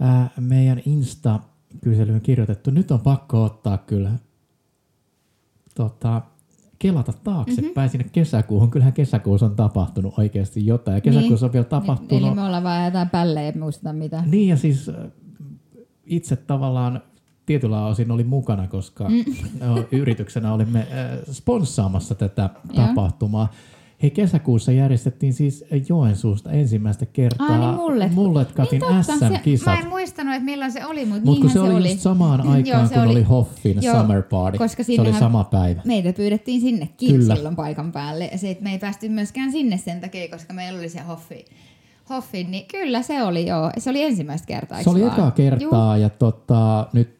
ää, 0.00 0.30
meidän 0.40 0.82
Insta-kyselyyn 0.86 2.20
kirjoitettu. 2.20 2.70
Nyt 2.70 2.90
on 2.90 3.00
pakko 3.00 3.44
ottaa 3.44 3.78
kyllä 3.78 4.10
tota, 5.74 6.22
kelata 6.78 7.12
taaksepäin 7.12 7.74
mm-hmm. 7.74 7.88
sinne 7.88 8.06
kesäkuuhun. 8.12 8.70
Kyllähän 8.70 8.92
kesäkuussa 8.92 9.46
on 9.46 9.56
tapahtunut 9.56 10.14
oikeasti 10.18 10.66
jotain. 10.66 10.94
Ja 10.94 11.00
kesäkuussa 11.00 11.46
niin. 11.46 11.48
on 11.48 11.52
vielä 11.52 11.64
tapahtunut. 11.64 12.12
Eli 12.12 12.34
me 12.34 12.42
ollaan 12.42 12.64
vaan 12.64 12.84
jotain 12.84 13.10
pällejä, 13.10 13.46
ei 13.46 13.58
muista 13.58 13.92
mitä. 13.92 14.22
Niin 14.26 14.48
ja 14.48 14.56
siis 14.56 14.90
itse 16.12 16.36
tavallaan 16.36 17.02
tietyllä 17.46 17.86
osin 17.86 18.10
oli 18.10 18.24
mukana, 18.24 18.66
koska 18.68 19.08
mm. 19.08 19.24
yrityksenä 20.00 20.52
olimme 20.52 20.78
äh, 20.80 20.86
sponssaamassa 21.32 22.14
tätä 22.14 22.50
tapahtumaa. 22.74 23.52
Hei, 24.02 24.10
kesäkuussa 24.10 24.72
järjestettiin 24.72 25.32
siis 25.32 25.64
Joensuusta 25.88 26.50
ensimmäistä 26.52 27.06
kertaa 27.06 27.46
Ai, 27.46 27.58
niin 27.58 27.74
mullet. 27.74 28.14
Mulletkatin 28.14 28.82
Niin 28.90 29.04
SM-kisat. 29.04 29.66
Mä 29.66 29.80
en 29.80 29.88
muistanut, 29.88 30.34
että 30.34 30.44
milloin 30.44 30.72
se 30.72 30.86
oli, 30.86 31.04
mutta 31.06 31.24
Mutta 31.24 31.40
kun 31.40 31.46
niinhän 31.50 31.52
se 31.52 31.60
oli, 31.60 31.80
oli. 31.80 31.90
just 31.90 32.00
samaan 32.02 32.40
aikaan, 32.40 32.80
joo, 32.80 32.86
se 32.88 32.94
kun 32.94 33.02
oli, 33.02 33.12
oli- 33.12 33.22
Hoffin 33.22 33.82
Joo, 33.82 34.00
Summer 34.00 34.22
Party. 34.22 34.58
koska 34.58 34.82
se 34.82 35.00
oli 35.00 35.12
sama 35.12 35.44
päivä. 35.44 35.82
Meitä 35.84 36.12
pyydettiin 36.12 36.60
sinnekin 36.60 37.10
Kyllä. 37.16 37.34
Silloin 37.34 37.56
paikan 37.56 37.92
päälle. 37.92 38.28
Ja 38.32 38.38
se, 38.38 38.50
että 38.50 38.64
me 38.64 38.72
ei 38.72 38.78
päästy 38.78 39.08
myöskään 39.08 39.52
sinne 39.52 39.78
sen 39.78 40.00
takia, 40.00 40.28
koska 40.28 40.52
meillä 40.52 40.78
oli 40.78 40.88
se 40.88 41.00
Hoffi. 41.00 41.44
Hoffi, 42.10 42.44
niin 42.44 42.66
kyllä 42.66 43.02
se 43.02 43.22
oli 43.22 43.46
joo. 43.46 43.70
Se 43.78 43.90
oli 43.90 44.02
ensimmäistä 44.02 44.46
kertaa, 44.46 44.82
Se 44.82 44.90
oli 44.90 45.00
vaan? 45.00 45.12
ekaa 45.12 45.30
kertaa 45.30 45.96
ja 45.96 46.10
tota, 46.10 46.86
nyt 46.92 47.16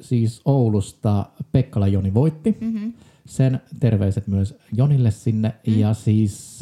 siis 0.00 0.40
Oulusta 0.44 1.26
Pekkala 1.52 1.88
Joni 1.88 2.14
voitti. 2.14 2.56
Mm-hmm. 2.60 2.92
Sen 3.26 3.60
terveiset 3.80 4.26
myös 4.26 4.54
Jonille 4.72 5.10
sinne. 5.10 5.54
Mm. 5.66 5.78
Ja 5.78 5.94
siis 5.94 6.60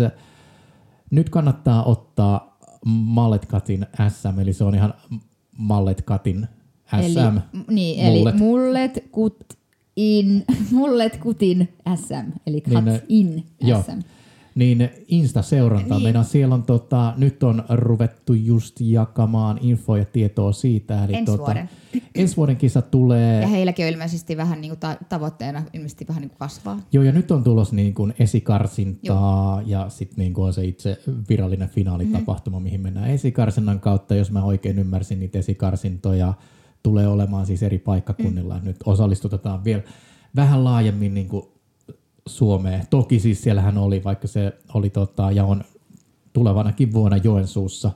nyt 1.11 1.31
kannattaa 1.31 1.85
ottaa 1.85 2.59
Mallet 2.87 3.49
Cutin 3.49 3.87
SM, 4.09 4.41
eli 4.41 4.53
se 4.53 4.65
on 4.65 4.75
ihan 4.75 4.95
Mallet 5.59 6.05
Cutin 6.05 6.47
SM. 7.03 7.19
Eli, 7.19 7.65
niin, 7.71 8.01
eli 8.01 8.19
Mullet. 8.19 8.35
mullet, 8.39 9.05
kut, 9.13 9.45
in, 9.97 10.45
mullet 10.73 11.17
kutin 11.17 11.69
SM, 11.95 12.31
eli 12.47 12.61
cut 12.61 12.85
Niin, 12.85 13.03
in 13.09 13.47
joo. 13.61 13.85
Niin 14.55 14.91
Insta-seurantaa. 15.09 15.99
Niin. 15.99 16.03
Meidän 16.07 16.25
siellä 16.25 16.55
on 16.55 16.63
tota, 16.63 17.15
nyt 17.17 17.43
on 17.43 17.65
ruvettu 17.69 18.33
just 18.33 18.81
jakamaan 18.81 19.59
infoa 19.61 19.99
ja 19.99 20.05
tietoa 20.05 20.53
siitä. 20.53 21.05
Eli 21.05 21.15
Ensi 21.15 21.25
tota, 21.33 21.45
vuoden. 21.45 21.71
ensi 22.15 22.37
vuoden 22.37 22.57
kisa 22.57 22.83
tulee. 22.83 23.41
Ja 23.41 23.47
heilläkin 23.47 23.87
on 23.87 23.93
ilmeisesti 23.93 24.37
vähän 24.37 24.61
niin 24.61 24.71
kuin 24.71 24.81
ta- 24.81 24.97
tavoitteena 25.09 25.63
ilmeisesti 25.73 26.09
vähän 26.09 26.21
niin 26.21 26.31
kuin 26.31 26.39
kasvaa. 26.39 26.81
Joo, 26.93 27.05
ja 27.05 27.13
nyt 27.13 27.31
on 27.31 27.45
tulos 27.45 27.73
niin 27.73 27.95
kuin 27.95 28.15
esikarsintaa 28.19 29.63
ja 29.67 29.89
sitten 29.89 30.17
niin 30.19 30.35
kuin 30.35 30.47
on 30.47 30.53
se 30.53 30.65
itse 30.65 30.99
virallinen 31.29 31.69
finaalitapahtuma, 31.69 32.57
mm-hmm. 32.57 32.65
mihin 32.65 32.81
mennään 32.81 33.11
esikarsinnan 33.11 33.81
kautta. 33.81 34.15
Jos 34.15 34.31
mä 34.31 34.45
oikein 34.45 34.79
ymmärsin, 34.79 35.21
niitä 35.21 35.39
esikarsintoja 35.39 36.35
tulee 36.83 37.09
olemaan 37.09 37.47
siis 37.47 37.63
eri 37.63 37.79
paikkakunnilla. 37.79 38.59
Mm. 38.59 38.65
Nyt 38.65 38.77
osallistutetaan 38.85 39.65
vielä 39.65 39.83
vähän 40.37 40.65
laajemmin 40.65 41.15
niin 41.15 41.29
kuin 41.29 41.47
Suomeen. 42.27 42.87
Toki 42.91 43.21
siis 43.21 43.43
siellähän 43.43 43.79
oli, 43.79 44.05
vaikka 44.05 44.29
se 44.29 44.53
oli 44.75 44.91
tota, 44.91 45.31
ja 45.31 45.45
on 45.45 45.65
tulevanakin 46.33 46.93
vuonna 46.93 47.17
Joensuussa, 47.17 47.91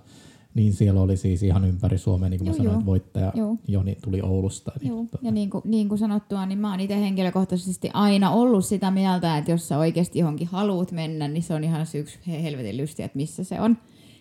niin 0.54 0.72
siellä 0.72 1.00
oli 1.00 1.16
siis 1.16 1.42
ihan 1.42 1.64
ympäri 1.64 1.98
Suomea, 1.98 2.28
niin 2.28 2.38
kuin 2.38 2.48
mä 2.48 2.50
Joo, 2.50 2.56
sanoin, 2.56 2.72
joo. 2.72 2.78
että 2.78 2.86
voittaja 2.86 3.32
Joo. 3.34 3.56
Joni 3.68 3.98
tuli 4.02 4.20
Oulusta. 4.22 4.72
Niin, 4.80 4.88
Joo. 4.88 5.04
tota, 5.10 5.26
Ja 5.26 5.30
niin 5.32 5.50
kuin, 5.50 5.62
niin 5.64 5.88
kuin 5.88 5.98
sanottua, 5.98 6.46
niin 6.46 6.58
mä 6.58 6.70
oon 6.70 6.80
itse 6.80 7.00
henkilökohtaisesti 7.00 7.90
aina 7.94 8.30
ollut 8.30 8.64
sitä 8.64 8.90
mieltä, 8.90 9.38
että 9.38 9.50
jos 9.50 9.68
sä 9.68 9.78
oikeasti 9.78 10.18
johonkin 10.18 10.48
haluat 10.48 10.92
mennä, 10.92 11.28
niin 11.28 11.42
se 11.42 11.54
on 11.54 11.64
ihan 11.64 11.86
yksi 11.94 12.18
he- 12.26 12.42
helvetin 12.42 12.76
lysti, 12.76 13.02
että 13.02 13.16
missä 13.16 13.44
se 13.44 13.60
on. 13.60 13.78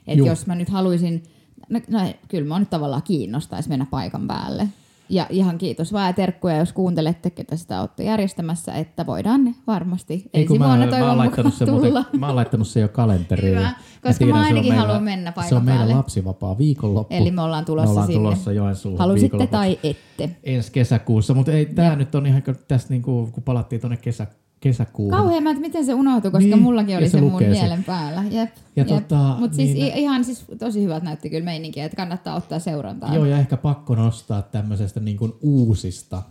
Että 0.08 0.26
jos 0.26 0.48
mä 0.48 0.56
nyt 0.56 0.70
haluaisin, 0.70 1.24
no, 1.70 1.80
no 1.90 2.00
kyllä 2.28 2.48
mä 2.48 2.60
nyt 2.60 2.70
tavallaan 2.70 3.04
kiinnostaisi 3.04 3.70
mennä 3.70 3.86
paikan 3.92 4.28
päälle. 4.28 4.68
Ja 5.10 5.28
ihan 5.30 5.58
kiitos 5.58 5.94
vaan 5.94 6.08
ja 6.08 6.14
terkkuja, 6.14 6.58
jos 6.58 6.74
kuuntelette, 6.74 7.30
ketä 7.30 7.56
sitä 7.56 7.82
olette 7.82 8.04
järjestämässä, 8.04 8.74
että 8.74 9.06
voidaan 9.06 9.56
varmasti 9.68 10.14
Ei, 10.34 10.42
ensi 10.42 10.60
mä, 10.60 10.66
vuonna 10.66 10.86
mä, 10.86 10.92
toivon 10.92 11.08
oon 11.10 11.18
laittanut 11.18 11.54
se 11.54 11.66
tulla. 11.66 11.82
muuten, 12.02 12.20
mä 12.20 12.26
oon 12.28 12.36
laittanut 12.36 12.68
se 12.68 12.80
jo 12.80 12.88
kalenteriin. 12.88 13.58
Hyvä, 13.58 13.74
koska 14.04 14.08
mä 14.08 14.18
tiedän, 14.18 14.36
on 14.36 14.44
ainakin 14.46 14.72
meillä- 14.72 14.88
haluan 14.88 15.04
mennä 15.04 15.32
Se 15.32 15.40
on 15.40 15.44
paikan 15.44 15.66
meidän 15.66 15.80
päälle. 15.80 15.94
lapsivapaa 15.96 16.58
viikonloppu. 16.58 17.16
Eli 17.16 17.32
me 17.32 17.42
ollaan 17.42 17.66
tulossa 17.66 17.86
me 17.88 17.92
ollaan 17.92 18.08
sinne. 18.08 18.18
tulossa 18.20 18.52
Joensuuhun 18.52 19.00
Halusitte 19.00 19.48
tai 19.48 19.80
ette. 19.84 20.36
Ensi 20.44 20.72
kesäkuussa, 20.72 21.34
mutta 21.34 21.52
ei 21.52 21.66
tämä 21.66 21.96
nyt 21.96 22.16
on 22.16 22.26
ihan 22.26 22.42
tästä 22.68 22.90
niinku, 22.94 23.30
kun 23.32 23.44
palattiin 23.44 23.82
tuonne 23.82 23.98
kesä, 23.98 24.28
kesäkuuhun. 24.60 25.12
Kauhean, 25.20 25.48
että 25.48 25.62
miten 25.62 25.86
se 25.86 25.94
unohtui, 25.94 26.32
koska 26.32 26.48
Niin, 26.48 26.62
mullakin 26.62 26.98
oli 26.98 27.06
se 27.08 27.12
se, 27.12 27.22
mun 27.22 27.40
se. 27.42 27.48
mielen 27.50 27.84
päällä. 27.84 28.24
Jep, 28.24 28.34
Ja 28.76 28.84
jep. 28.84 28.88
tota, 28.88 29.36
Mutta 29.40 29.56
siis 29.56 29.74
niin- 29.74 29.98
i- 29.98 30.02
ihan 30.02 30.24
siis 30.26 30.46
tosi 30.60 30.84
hyvät 30.84 31.04
näytti 31.04 31.30
kyllä 31.30 31.46
meininkiä, 31.46 31.86
että 31.86 31.96
kannattaa 31.96 32.36
ottaa 32.36 32.60
seurantaa. 32.60 33.16
Joo, 33.16 33.26
ja 33.26 33.38
ehkä 33.38 33.58
pakko 33.58 33.96
nostaa 33.96 34.42
tämmöisestä 34.42 35.00
niin 35.00 35.18
kuin 35.18 35.34
uusista 35.42 36.24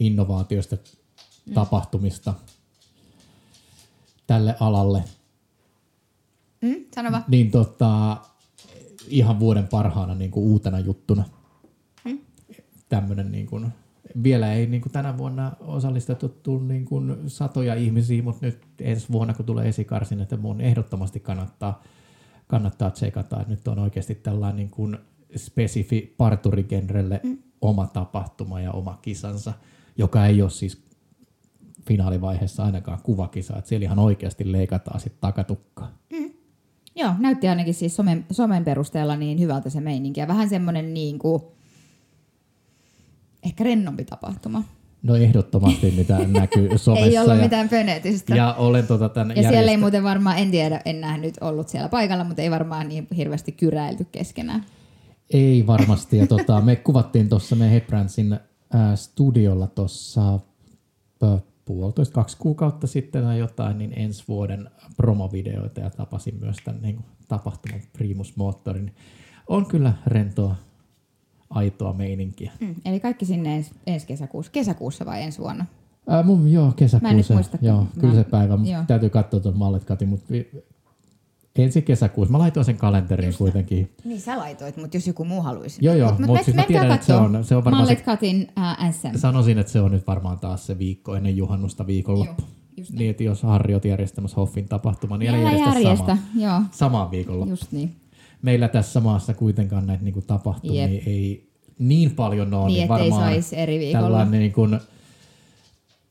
innovaatioista, 0.00 0.76
mm. 1.46 1.54
tapahtumista 1.54 2.34
tälle 4.26 4.54
alalle. 4.60 5.04
Mm, 6.62 6.74
sano 6.94 7.12
vaan. 7.12 7.24
Niin 7.28 7.50
tota, 7.50 8.16
ihan 9.08 9.40
vuoden 9.40 9.68
parhaana 9.68 10.14
niin 10.14 10.30
kuin 10.30 10.44
uutena 10.44 10.78
juttuna. 10.78 11.24
Mm. 12.04 12.18
Tämmöinen 12.88 13.32
niin 13.32 13.46
kuin, 13.46 13.66
vielä 14.22 14.52
ei 14.52 14.66
niin 14.66 14.82
kuin 14.82 14.92
tänä 14.92 15.18
vuonna 15.18 15.52
osallistettu 15.60 16.58
niin 16.58 16.84
kuin 16.84 17.16
satoja 17.26 17.74
ihmisiä, 17.74 18.22
mutta 18.22 18.46
nyt 18.46 18.58
ensi 18.80 19.06
vuonna, 19.12 19.34
kun 19.34 19.46
tulee 19.46 19.68
esikarsin, 19.68 20.20
että 20.20 20.36
mun 20.36 20.60
ehdottomasti 20.60 21.20
kannattaa, 21.20 21.82
kannattaa 22.46 22.90
tsekata. 22.90 23.40
että 23.40 23.50
Nyt 23.50 23.68
on 23.68 23.78
oikeasti 23.78 24.14
tällainen 24.14 24.56
niin 24.56 24.70
kuin 24.70 24.98
spesifi 25.36 26.14
parturigenrelle 26.16 27.20
mm. 27.24 27.38
oma 27.60 27.86
tapahtuma 27.86 28.60
ja 28.60 28.72
oma 28.72 28.98
kisansa, 29.02 29.52
joka 29.98 30.26
ei 30.26 30.42
ole 30.42 30.50
siis 30.50 30.82
finaalivaiheessa 31.86 32.64
ainakaan 32.64 32.98
kuvakisa. 33.02 33.56
Että 33.56 33.68
siellä 33.68 33.84
ihan 33.84 33.98
oikeasti 33.98 34.52
leikataan 34.52 35.00
sitten 35.00 35.20
takatukkaa. 35.20 35.98
Joo, 36.98 37.12
näytti 37.18 37.48
ainakin 37.48 37.74
siis 37.74 37.96
somen, 37.96 38.26
somen 38.30 38.64
perusteella 38.64 39.16
niin 39.16 39.40
hyvältä 39.40 39.70
se 39.70 39.80
meininki. 39.80 40.20
Ja 40.20 40.28
vähän 40.28 40.48
semmoinen 40.48 40.94
niin 40.94 41.18
kuin, 41.18 41.42
ehkä 43.42 43.64
rennompi 43.64 44.04
tapahtuma. 44.04 44.64
No 45.02 45.16
ehdottomasti, 45.16 45.90
mitä 45.90 46.18
näkyy 46.18 46.68
somessa. 46.78 47.06
ei 47.06 47.18
ollut 47.18 47.36
ja, 47.36 47.42
mitään 47.42 47.68
pönetystä. 47.68 48.36
Ja 48.36 48.54
olen 48.54 48.86
tota 48.86 49.08
tämän 49.08 49.36
ja 49.36 49.42
siellä 49.42 49.58
ei 49.58 49.60
järjestä- 49.60 49.80
muuten 49.80 50.02
varmaan, 50.02 50.38
en 50.38 50.50
tiedä, 50.50 50.80
en 50.84 51.00
nähnyt 51.00 51.34
ollut 51.40 51.68
siellä 51.68 51.88
paikalla, 51.88 52.24
mutta 52.24 52.42
ei 52.42 52.50
varmaan 52.50 52.88
niin 52.88 53.06
hirveästi 53.16 53.52
kyräilty 53.52 54.06
keskenään. 54.12 54.64
Ei 55.32 55.66
varmasti. 55.66 56.16
Ja 56.18 56.26
tota, 56.26 56.60
me 56.60 56.76
kuvattiin 56.76 57.28
tuossa 57.28 57.56
me 57.56 57.70
Hebrandsin 57.70 58.38
ää, 58.72 58.96
studiolla 58.96 59.66
tuossa 59.66 60.38
puolitoista, 61.64 62.14
kaksi 62.14 62.36
kuukautta 62.36 62.86
sitten 62.86 63.22
tai 63.22 63.38
jotain, 63.38 63.78
niin 63.78 63.92
ensi 63.96 64.24
vuoden 64.28 64.70
promovideoita 64.96 65.80
ja 65.80 65.90
tapasin 65.90 66.34
myös 66.40 66.56
tämän 66.64 66.82
niin 66.82 66.96
kuin, 66.96 67.06
tapahtuman 67.28 67.80
Primus 67.92 68.36
Motorin. 68.36 68.94
On 69.46 69.66
kyllä 69.66 69.92
rentoa, 70.06 70.54
aitoa 71.50 71.92
meininkiä. 71.92 72.52
Mm. 72.60 72.74
Eli 72.84 73.00
kaikki 73.00 73.24
sinne 73.24 73.56
ens, 73.56 73.70
ensi 73.86 74.06
kesäkuussa. 74.06 74.52
Kesäkuussa 74.52 75.06
vai 75.06 75.22
ensi 75.22 75.38
vuonna? 75.38 75.66
Ää, 76.08 76.22
mun, 76.22 76.52
joo, 76.52 76.62
Mä 76.64 76.68
en 76.68 76.70
nyt 76.70 76.76
kesäkuussa. 76.76 77.34
muista, 77.34 77.58
Joo, 77.62 77.86
kyllä 78.00 78.14
mä- 78.14 78.22
se 78.22 78.24
päivä. 78.30 78.56
Mut 78.56 78.68
joo. 78.68 78.82
Täytyy 78.86 79.10
katsoa 79.10 79.40
tuon 79.40 79.58
Mallet 79.58 79.84
Cutin, 79.86 80.08
mutta 80.08 80.34
ensi 81.56 81.82
kesäkuussa. 81.82 82.32
Mä 82.32 82.38
laitoin 82.38 82.64
sen 82.64 82.76
kalenteriin 82.76 83.34
kuitenkin. 83.38 83.92
Niin 84.04 84.20
sä 84.20 84.38
laitoit, 84.38 84.76
mutta 84.76 84.96
jos 84.96 85.06
joku 85.06 85.24
muu 85.24 85.42
haluaisi. 85.42 85.78
Joo, 85.84 85.94
joo, 85.94 86.10
Mut- 86.10 86.18
mut 86.18 86.26
mut 86.26 86.44
siis 86.44 86.56
mä 86.56 86.62
tiedän, 86.64 86.90
että 86.90 87.06
se 87.06 87.14
on- 87.14 87.44
se 87.44 87.56
on 87.56 87.64
varmaan 87.64 87.86
se- 87.86 87.92
Mallet 87.94 88.04
Cutin 88.06 88.48
äh, 88.58 88.92
SM. 88.94 89.16
Sanoisin, 89.18 89.58
että 89.58 89.72
se 89.72 89.80
on 89.80 89.90
nyt 89.92 90.06
varmaan 90.06 90.38
taas 90.38 90.66
se 90.66 90.78
viikko 90.78 91.16
ennen 91.16 91.36
juhannusta 91.36 91.86
viikonloppu. 91.86 92.42
Joo, 92.42 92.50
just 92.76 92.92
niin, 92.92 93.10
että 93.10 93.22
jos 93.22 93.42
Harri 93.42 93.74
on 93.74 93.80
järjestämässä 93.84 94.36
Hoffin 94.36 94.68
tapahtuman, 94.68 95.18
niin 95.18 95.30
älä 95.30 95.38
Älä 95.40 95.50
järjestä, 95.50 95.78
järjestä, 95.80 96.06
Sama, 96.16 96.18
joo, 96.46 96.60
samaan 96.70 97.10
viikonloppuun. 97.10 97.50
just 97.50 97.72
niin. 97.72 97.96
Meillä 98.42 98.68
tässä 98.68 99.00
maassa 99.00 99.34
kuitenkaan 99.34 99.86
näitä 99.86 100.04
niin 100.04 100.14
kuin 100.14 100.26
tapahtumia 100.26 100.86
Jep. 100.86 101.06
ei 101.06 101.48
niin 101.78 102.10
paljon 102.10 102.54
ole, 102.54 102.66
Niin, 102.66 102.76
niin, 102.78 102.88
varmaan 102.88 103.22
saisi 103.22 103.56
eri 103.56 103.78
viikolla. 103.78 104.04
tällainen 104.04 104.40
niin 104.40 104.52
kuin, 104.52 104.80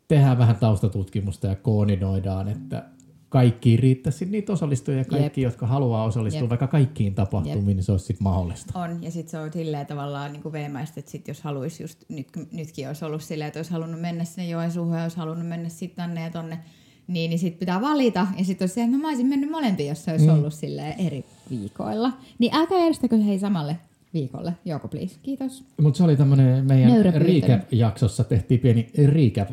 tehdään 0.08 0.38
vähän 0.38 0.56
taustatutkimusta 0.56 1.47
ja 1.47 1.56
koordinoidaan, 1.56 2.47
että 2.47 2.84
kaikkiin 3.30 3.80
riittäisi 3.80 4.26
niitä 4.26 4.54
osallistujia 4.54 4.97
ja 4.97 5.06
kaikki, 5.06 5.41
Jep. 5.41 5.51
jotka 5.51 5.68
haluaa 5.68 6.04
osallistua 6.04 6.41
Jep. 6.41 6.49
vaikka 6.49 6.68
kaikkiin 6.68 7.16
tapahtumiin, 7.16 7.78
niin 7.78 7.84
se 7.84 7.91
olisi 7.91 8.06
sitten 8.06 8.24
mahdollista. 8.24 8.80
On, 8.80 9.04
ja 9.04 9.12
sitten 9.12 9.32
se 9.32 9.39
on 9.39 9.54
silleen 9.54 9.88
tavallaan 9.88 10.34
niin 10.34 10.51
veemäistä, 10.51 10.99
että 10.99 11.12
sit 11.12 11.28
jos 11.28 11.41
haluaisi 11.41 11.84
just, 11.84 12.04
nyt, 12.10 12.28
nytkin 12.51 12.88
olisi 12.88 13.06
ollut 13.06 13.24
silleen, 13.24 13.47
että 13.47 13.60
olisi 13.60 13.72
halunnut 13.72 14.01
mennä 14.01 14.24
sinne 14.24 14.49
Joensuuhun 14.49 14.97
ja 14.97 15.04
olisi 15.04 15.18
halunnut 15.18 15.47
mennä 15.47 15.70
sitten 15.70 15.95
tänne 15.95 16.24
ja 16.24 16.30
tonne, 16.30 16.60
niin, 17.08 17.30
niin 17.30 17.39
sitten 17.39 17.60
pitää 17.60 17.82
valita. 17.82 18.28
Ja 18.38 18.45
sitten 18.45 18.66
olisi 18.66 18.76
se, 18.76 18.84
että 18.84 18.97
no 18.97 19.01
mä 19.01 19.08
olisin 19.08 19.28
mennyt 19.28 19.51
molempiin, 19.51 19.89
jos 19.89 20.06
se 20.06 20.12
olisi 20.12 20.28
mm. 20.28 20.34
ollut 20.34 20.54
silleen 20.54 20.99
eri 20.99 21.26
viikoilla. 21.50 22.12
Niin 22.39 22.56
älkää 22.56 22.78
järjestäkö 22.78 23.18
hei 23.18 23.39
samalle 23.39 23.78
viikolle. 24.14 24.54
Joko 24.66 24.88
please. 24.88 25.20
Kiitos. 25.24 25.64
Mutta 25.82 25.98
se 25.98 26.04
oli 26.04 26.16
tämmöinen 26.16 26.66
meidän 26.66 27.06
recap-jaksossa, 27.16 28.24
tehtiin 28.24 28.60
pieni 28.60 28.91
recap 29.06 29.50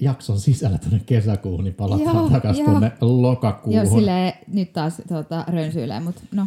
jakson 0.00 0.40
sisällä 0.40 0.78
tuonne 0.78 1.00
kesäkuuhun, 1.06 1.64
niin 1.64 1.74
palataan 1.74 2.16
Joo, 2.16 2.30
takaisin 2.30 2.64
joo. 2.64 2.70
tuonne 2.70 2.92
lokakuuhun. 3.00 3.84
Joo, 3.84 3.94
silleen 3.94 4.32
nyt 4.48 4.72
taas 4.72 5.02
tuota, 5.08 5.44
rönsyilee, 5.48 6.00
mutta 6.00 6.22
no, 6.32 6.46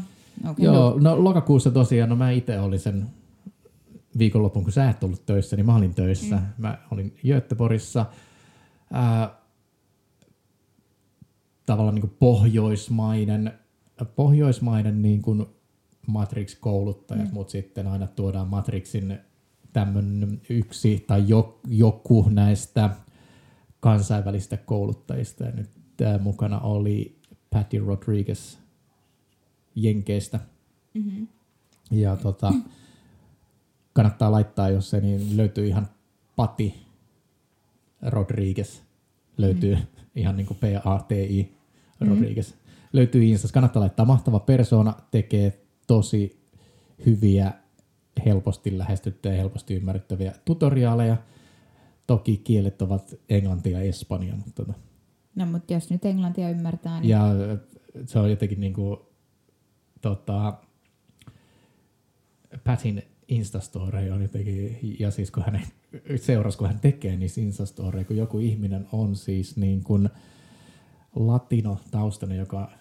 okei. 0.50 0.66
Joo, 0.66 1.00
no 1.00 1.24
lokakuussa 1.24 1.72
tosiaan, 1.72 2.10
no 2.10 2.16
mä 2.16 2.32
itse 2.32 2.60
olin 2.60 2.80
sen 2.80 3.08
viikonlopun, 4.18 4.64
kun 4.64 4.72
sä 4.72 4.90
et 4.90 5.04
ollut 5.04 5.26
töissä, 5.26 5.56
niin 5.56 5.66
mä 5.66 5.76
olin 5.76 5.96
töissä. 5.96 6.36
Mm. 6.36 6.42
Mä 6.58 6.78
olin 6.92 7.16
Göteborgissa. 7.28 8.06
Ää, 8.94 9.36
tavallaan 11.66 11.96
niin 11.96 12.02
kuin 12.02 12.16
pohjoismainen, 12.20 13.54
pohjoismainen 14.16 15.02
niin 15.02 15.22
kuin 15.22 15.46
Matrix-kouluttajat, 16.08 17.28
mm. 17.28 17.34
mutta 17.34 17.52
sitten 17.52 17.88
aina 17.88 18.08
tuodaan 18.08 18.48
Matrixin 18.48 19.20
tämmöinen 19.74 20.42
yksi 20.50 21.04
tai 21.08 21.24
jo, 21.28 21.60
joku 21.68 22.30
näistä 22.30 22.90
kansainvälistä 23.80 24.58
kouluttajista. 24.58 25.44
Ja 25.44 25.52
nyt 25.52 25.70
äh, 26.02 26.22
mukana 26.22 26.60
oli 26.60 27.20
Patty 27.50 27.80
Rodriguez 27.80 28.58
Jenkeistä. 29.76 30.40
Mm-hmm. 30.94 31.28
Ja 31.92 32.16
tota, 32.16 32.54
kannattaa 33.94 34.32
laittaa, 34.32 34.70
jos 34.70 34.90
se 34.90 35.02
niin 35.02 35.38
löytyy 35.38 35.68
ihan 35.68 35.88
Pati 36.36 36.86
Rodriguez. 38.02 38.80
Löytyy 39.38 39.76
mm-hmm. 39.76 39.88
ihan 40.16 40.38
niin 40.38 40.48
kuin 40.48 40.58
P-A-T-I 40.58 41.58
Rodriguez. 42.02 42.52
Mm-hmm. 42.52 42.65
Löytyy 42.96 43.24
Instassa. 43.24 43.54
Kannattaa 43.54 43.80
laittaa 43.80 44.06
mahtava 44.06 44.40
persona. 44.40 44.94
Tekee 45.12 45.66
tosi 45.88 46.46
hyviä, 47.06 47.54
helposti 48.26 48.78
lähestyttäviä 48.78 49.36
ja 49.36 49.42
helposti 49.42 49.74
ymmärrettäviä 49.74 50.34
tutoriaaleja. 50.46 51.18
Toki 52.08 52.38
kielet 52.38 52.82
ovat 52.82 53.16
englanti 53.30 53.72
ja 53.72 53.82
espanja, 53.82 54.36
mutta... 54.36 54.66
Tota. 54.66 54.80
No, 55.36 55.46
mutta 55.46 55.74
jos 55.74 55.90
nyt 55.90 56.06
englantia 56.06 56.50
ymmärtää, 56.50 57.00
niin... 57.00 57.10
Ja 57.10 57.22
se 58.06 58.20
on 58.20 58.30
jotenkin 58.30 58.60
niinku, 58.60 59.10
tota, 60.02 60.54
Patin 62.64 63.04
Instastory 63.28 64.10
on 64.10 64.22
jotenkin, 64.22 64.80
ja 65.00 65.12
siis 65.12 65.32
kun 65.32 65.44
hän 65.44 65.62
seurasi, 66.16 66.58
kun 66.58 66.68
hän 66.68 66.80
tekee 66.80 67.18
niissä 67.18 67.42
Instastoreja, 67.42 68.06
kun 68.06 68.18
joku 68.18 68.40
ihminen 68.40 68.88
on 68.92 69.16
siis 69.16 69.58
niin 69.58 69.84
kuin 69.84 70.10
latino 71.16 71.78
taustainen, 71.92 72.38
joka 72.38 72.72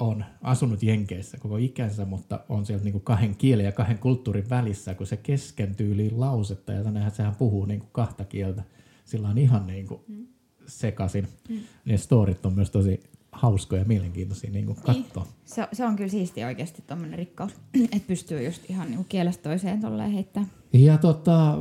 on 0.00 0.24
asunut 0.42 0.82
Jenkeissä 0.82 1.38
koko 1.38 1.56
ikänsä, 1.56 2.04
mutta 2.04 2.40
on 2.48 2.66
sieltä 2.66 2.84
niin 2.84 2.92
kuin 2.92 3.04
kahden 3.04 3.36
kielen 3.36 3.64
ja 3.64 3.72
kahden 3.72 3.98
kulttuurin 3.98 4.50
välissä, 4.50 4.94
kun 4.94 5.06
se 5.06 5.16
keskentyy 5.16 5.92
yli 5.92 6.10
lausetta, 6.10 6.72
ja 6.72 6.84
tännehän 6.84 7.10
sehän 7.10 7.34
puhuu 7.34 7.64
niin 7.64 7.80
kuin 7.80 7.90
kahta 7.92 8.24
kieltä. 8.24 8.62
Sillä 9.04 9.28
on 9.28 9.38
ihan 9.38 9.66
niin 9.66 9.86
kuin 9.86 10.00
mm. 10.08 10.26
sekasin. 10.66 11.28
Mm. 11.48 11.60
Ne 11.84 11.96
storit 11.96 12.46
on 12.46 12.54
myös 12.54 12.70
tosi 12.70 13.00
hauskoja 13.32 13.82
ja 13.82 13.88
mielenkiintoisia 13.88 14.50
niin 14.50 14.66
katsoa. 14.66 15.22
Niin. 15.22 15.34
Se, 15.44 15.68
se, 15.72 15.84
on 15.84 15.96
kyllä 15.96 16.10
siisti 16.10 16.44
oikeasti 16.44 16.82
tuommoinen 16.86 17.18
rikkaus, 17.18 17.52
että 17.92 18.06
pystyy 18.06 18.44
just 18.44 18.70
ihan 18.70 18.90
niin 18.90 19.06
kielestä 19.08 19.42
toiseen 19.42 19.80
tolleen 19.80 20.10
heittää. 20.10 20.46
Ja 20.72 20.98
tota, 20.98 21.58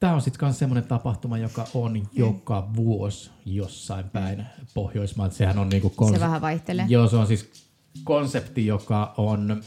tämä 0.00 0.14
on 0.14 0.22
sitten 0.22 0.46
myös 0.48 0.58
semmoinen 0.58 0.84
tapahtuma, 0.88 1.38
joka 1.38 1.66
on 1.74 1.92
mm. 1.92 2.06
joka 2.12 2.70
vuosi 2.76 3.30
jossain 3.46 4.10
päin 4.10 4.46
Pohjoismaat. 4.74 5.32
Sehän 5.32 5.58
on 5.58 5.68
niinku 5.68 5.90
konse- 5.96 6.14
Se 6.14 6.20
vähän 6.20 6.40
vaihtelee. 6.40 6.86
Joo, 6.88 7.08
se 7.08 7.16
on 7.16 7.26
siis 7.26 7.50
konsepti, 8.04 8.66
joka 8.66 9.14
on 9.16 9.62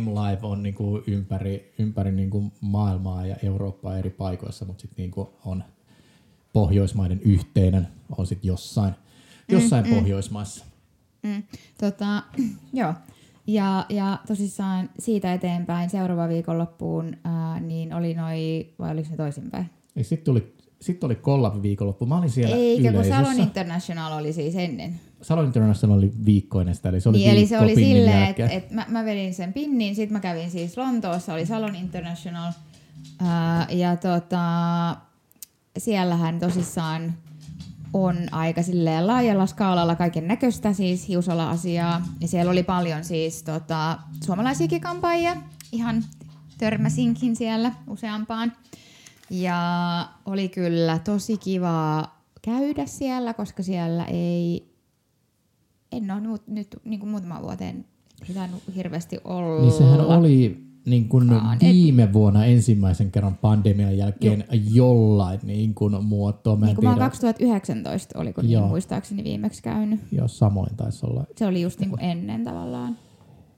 M-Live 0.00 0.38
on 0.42 0.62
niinku 0.62 1.02
ympäri, 1.06 1.74
ympäri 1.78 2.12
niinku 2.12 2.52
maailmaa 2.60 3.26
ja 3.26 3.36
Eurooppaa 3.42 3.98
eri 3.98 4.10
paikoissa, 4.10 4.64
mutta 4.64 4.80
sitten 4.82 5.02
niinku 5.02 5.34
on 5.44 5.64
Pohjoismaiden 6.52 7.20
yhteinen 7.20 7.88
on 8.18 8.26
sitten 8.26 8.48
jossain, 8.48 8.94
jossain 9.48 9.84
mm, 9.84 9.90
mm. 9.90 9.96
Pohjoismaissa. 9.96 10.64
Mm. 11.22 11.42
Tota, 11.80 12.22
joo. 12.72 12.94
Ja, 13.46 13.86
ja 13.88 14.18
tosissaan 14.26 14.90
siitä 14.98 15.34
eteenpäin 15.34 15.90
seuraava 15.90 16.28
viikonloppuun, 16.28 17.16
ää, 17.24 17.60
niin 17.60 17.94
oli 17.94 18.14
noi, 18.14 18.68
vai 18.78 18.90
oliko 18.90 19.08
ne 19.10 19.16
toisinpäin? 19.16 19.70
Sitten 20.02 20.24
tuli, 20.24 20.54
sitten 20.80 21.06
oli 21.06 21.14
Collab 21.14 21.62
viikonloppu. 21.62 22.06
Mä 22.06 22.18
olin 22.18 22.30
siellä 22.30 22.56
Eikä, 22.56 22.92
kun 22.92 23.04
Salon 23.04 23.40
International 23.40 24.18
oli 24.18 24.32
siis 24.32 24.56
ennen. 24.56 25.00
Salon 25.22 25.44
International 25.44 25.98
oli 25.98 26.12
viikkoinen 26.24 26.74
sitä, 26.74 26.88
eli 26.88 27.00
se 27.00 27.08
oli 27.08 27.18
niin, 27.18 27.30
eli 27.30 27.46
se 27.46 27.58
oli 27.58 27.74
silleen, 27.74 28.22
että 28.22 28.48
et 28.48 28.70
mä, 28.70 28.86
mä 28.88 29.04
vedin 29.04 29.34
sen 29.34 29.52
pinnin, 29.52 29.94
sitten 29.94 30.12
mä 30.12 30.20
kävin 30.20 30.50
siis 30.50 30.76
Lontoossa, 30.76 31.34
oli 31.34 31.46
Salon 31.46 31.76
International, 31.76 32.52
ää, 33.20 33.66
ja 33.70 33.96
tota, 33.96 34.40
siellähän 35.78 36.38
tosissaan 36.38 37.14
on 37.94 38.16
aika 38.32 38.62
silleen 38.62 39.06
laajalla 39.06 39.46
skaalalla 39.46 39.96
kaiken 39.96 40.28
näköistä 40.28 40.72
siis 40.72 41.08
hiusala-asiaa. 41.08 42.02
Ja 42.20 42.28
siellä 42.28 42.52
oli 42.52 42.62
paljon 42.62 43.04
siis 43.04 43.42
tota, 43.42 43.98
suomalaisiakin 44.24 44.80
kampaajia. 44.80 45.36
Ihan 45.72 46.04
törmäsinkin 46.58 47.36
siellä 47.36 47.72
useampaan. 47.88 48.52
Ja 49.30 49.58
oli 50.26 50.48
kyllä 50.48 50.98
tosi 50.98 51.38
kivaa 51.38 52.24
käydä 52.42 52.86
siellä, 52.86 53.34
koska 53.34 53.62
siellä 53.62 54.04
ei, 54.04 54.68
en 55.92 56.10
ole 56.10 56.20
nyt, 56.20 56.48
nyt 56.48 56.76
niin 56.84 57.00
kuin 57.00 57.10
muutama 57.10 57.42
vuoteen 57.42 57.84
hirveästi 58.76 59.18
olla. 59.24 59.62
Niin 59.62 59.72
sehän 59.72 60.00
oli 60.00 60.66
niin 60.86 61.08
kuin 61.08 61.30
viime 61.60 62.12
vuonna 62.12 62.44
ensimmäisen 62.44 63.10
kerran 63.10 63.34
pandemian 63.34 63.98
jälkeen 63.98 64.44
Joo. 64.50 64.62
jollain 64.72 65.40
niin 65.42 65.74
kuin 65.74 66.04
muotoa. 66.04 66.56
Mä 66.56 66.66
niin 66.66 66.76
kuin 66.76 66.98
2019 66.98 68.18
oliko 68.18 68.42
niin 68.42 68.62
muistaakseni 68.62 69.24
viimeksi 69.24 69.62
käynyt. 69.62 70.00
Joo, 70.12 70.28
samoin 70.28 70.76
taisi 70.76 71.06
olla. 71.06 71.24
Se 71.36 71.46
oli 71.46 71.62
just 71.62 71.80
niin 71.80 71.90
kuin 71.90 72.00
ennen 72.00 72.44
tavallaan. 72.44 72.96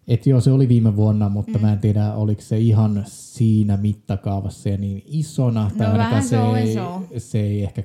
Et 0.09 0.27
joo, 0.27 0.41
se 0.41 0.51
oli 0.51 0.69
viime 0.69 0.97
vuonna, 0.97 1.29
mutta 1.29 1.59
mm. 1.59 1.61
mä 1.61 1.73
en 1.73 1.79
tiedä, 1.79 2.15
oliko 2.15 2.41
se 2.41 2.59
ihan 2.59 3.05
siinä 3.07 3.77
mittakaavassa 3.77 4.69
ja 4.69 4.77
niin 4.77 5.03
isona. 5.07 5.63
No 5.63 5.71
tai 5.79 5.99
vähän 5.99 6.23
se, 6.23 6.37
ei, 6.37 6.75
se 7.21 7.41
ei 7.41 7.63
ehkä 7.63 7.83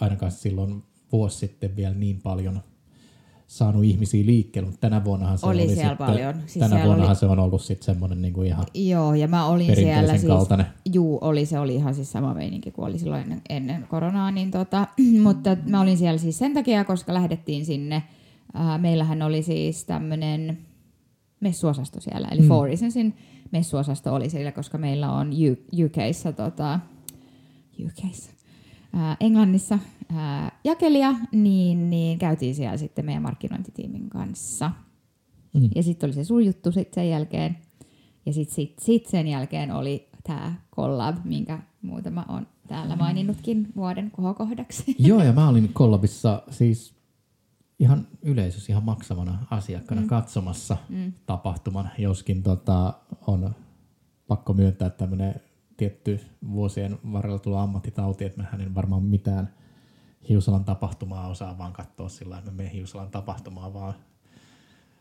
ainakaan 0.00 0.32
silloin 0.32 0.82
vuosi 1.12 1.38
sitten 1.38 1.76
vielä 1.76 1.94
niin 1.94 2.20
paljon– 2.22 2.60
saanut 3.46 3.84
ihmisiä 3.84 4.26
liikkeelle, 4.26 4.70
mutta 4.70 4.80
tänä 4.80 5.04
vuonnahan 5.04 5.38
se 5.38 5.46
oli, 5.46 5.62
oli 5.62 5.74
siellä 5.74 5.88
sitten, 5.88 6.06
paljon. 6.06 6.34
Siis 6.46 6.68
tänä 6.68 6.84
vuonnahan 6.84 7.10
oli... 7.10 7.16
se 7.16 7.26
on 7.26 7.38
ollut 7.38 7.62
sitten 7.62 7.84
semmoinen 7.84 8.22
niin 8.22 8.34
kuin 8.34 8.46
ihan 8.46 8.66
Joo, 8.74 9.14
ja 9.14 9.28
mä 9.28 9.46
olin 9.46 9.76
siellä 9.76 10.16
siis, 10.18 10.24
kaltainen. 10.24 10.66
juu, 10.92 11.18
oli, 11.20 11.46
se 11.46 11.58
oli 11.58 11.74
ihan 11.74 11.94
siis 11.94 12.12
sama 12.12 12.34
meininki 12.34 12.70
kuin 12.70 12.88
oli 12.88 12.98
silloin 12.98 13.22
ennen, 13.22 13.42
ennen 13.48 13.86
koronaa, 13.88 14.30
niin 14.30 14.50
tota, 14.50 14.86
mutta 15.22 15.56
mä 15.68 15.80
olin 15.80 15.98
siellä 15.98 16.18
siis 16.18 16.38
sen 16.38 16.54
takia, 16.54 16.84
koska 16.84 17.14
lähdettiin 17.14 17.66
sinne, 17.66 18.02
äh, 18.56 18.80
meillähän 18.80 19.22
oli 19.22 19.42
siis 19.42 19.84
tämmöinen 19.84 20.58
messuosasto 21.40 22.00
siellä, 22.00 22.28
eli 22.30 22.40
mm. 22.40 22.48
Four 22.48 22.66
Reasonsin 22.66 23.16
messuosasto 23.52 24.14
oli 24.14 24.30
siellä, 24.30 24.52
koska 24.52 24.78
meillä 24.78 25.12
on 25.12 25.30
U- 25.30 25.84
UKissa, 25.84 26.32
tota, 26.32 26.80
UKissa, 27.86 28.30
ää, 28.94 29.16
Englannissa 29.20 29.78
ää, 30.14 30.60
jakelia, 30.64 31.14
niin, 31.32 31.90
niin 31.90 32.18
käytiin 32.18 32.54
siellä 32.54 32.76
sitten 32.76 33.04
meidän 33.04 33.22
markkinointitiimin 33.22 34.10
kanssa. 34.10 34.70
Mm. 35.54 35.68
Ja 35.74 35.82
sitten 35.82 36.08
oli 36.08 36.14
se 36.14 36.24
sun 36.24 36.46
juttu 36.46 36.72
sit 36.72 36.94
sen 36.94 37.10
jälkeen. 37.10 37.58
Ja 38.26 38.32
sitten 38.32 38.54
sit, 38.54 38.78
sit 38.78 39.06
sen 39.06 39.28
jälkeen 39.28 39.72
oli 39.72 40.08
tämä 40.22 40.54
collab, 40.76 41.16
minkä 41.24 41.58
muutama 41.82 42.24
on 42.28 42.46
täällä 42.68 42.96
maininnutkin 42.96 43.68
vuoden 43.76 44.10
kohokohdaksi. 44.10 44.96
Joo, 45.08 45.22
ja 45.22 45.32
mä 45.32 45.48
olin 45.48 45.72
collabissa 45.74 46.42
siis 46.50 46.94
ihan 47.78 48.06
yleisössä, 48.22 48.72
ihan 48.72 48.84
maksavana 48.84 49.46
asiakkaana 49.50 50.02
mm. 50.02 50.08
katsomassa 50.08 50.76
mm. 50.88 51.12
tapahtuman, 51.26 51.90
joskin 51.98 52.42
tota, 52.42 52.94
on 53.26 53.54
pakko 54.26 54.52
myöntää 54.52 54.90
tämmöinen 54.90 55.40
tietty 55.76 56.20
vuosien 56.52 56.98
varrella 57.12 57.38
tullut 57.38 57.60
ammattitauti, 57.60 58.24
että 58.24 58.42
mä 58.42 58.62
en 58.62 58.74
varmaan 58.74 59.02
mitään 59.02 59.54
Hiusalan 60.28 60.64
tapahtumaa 60.64 61.28
osaa 61.28 61.58
vaan 61.58 61.72
katsoa 61.72 62.08
sillä 62.08 62.38
että 62.38 62.50
mä 62.50 62.56
menen 62.56 62.72
Hiusalan 62.72 63.10
tapahtumaa 63.10 63.74
vaan 63.74 63.94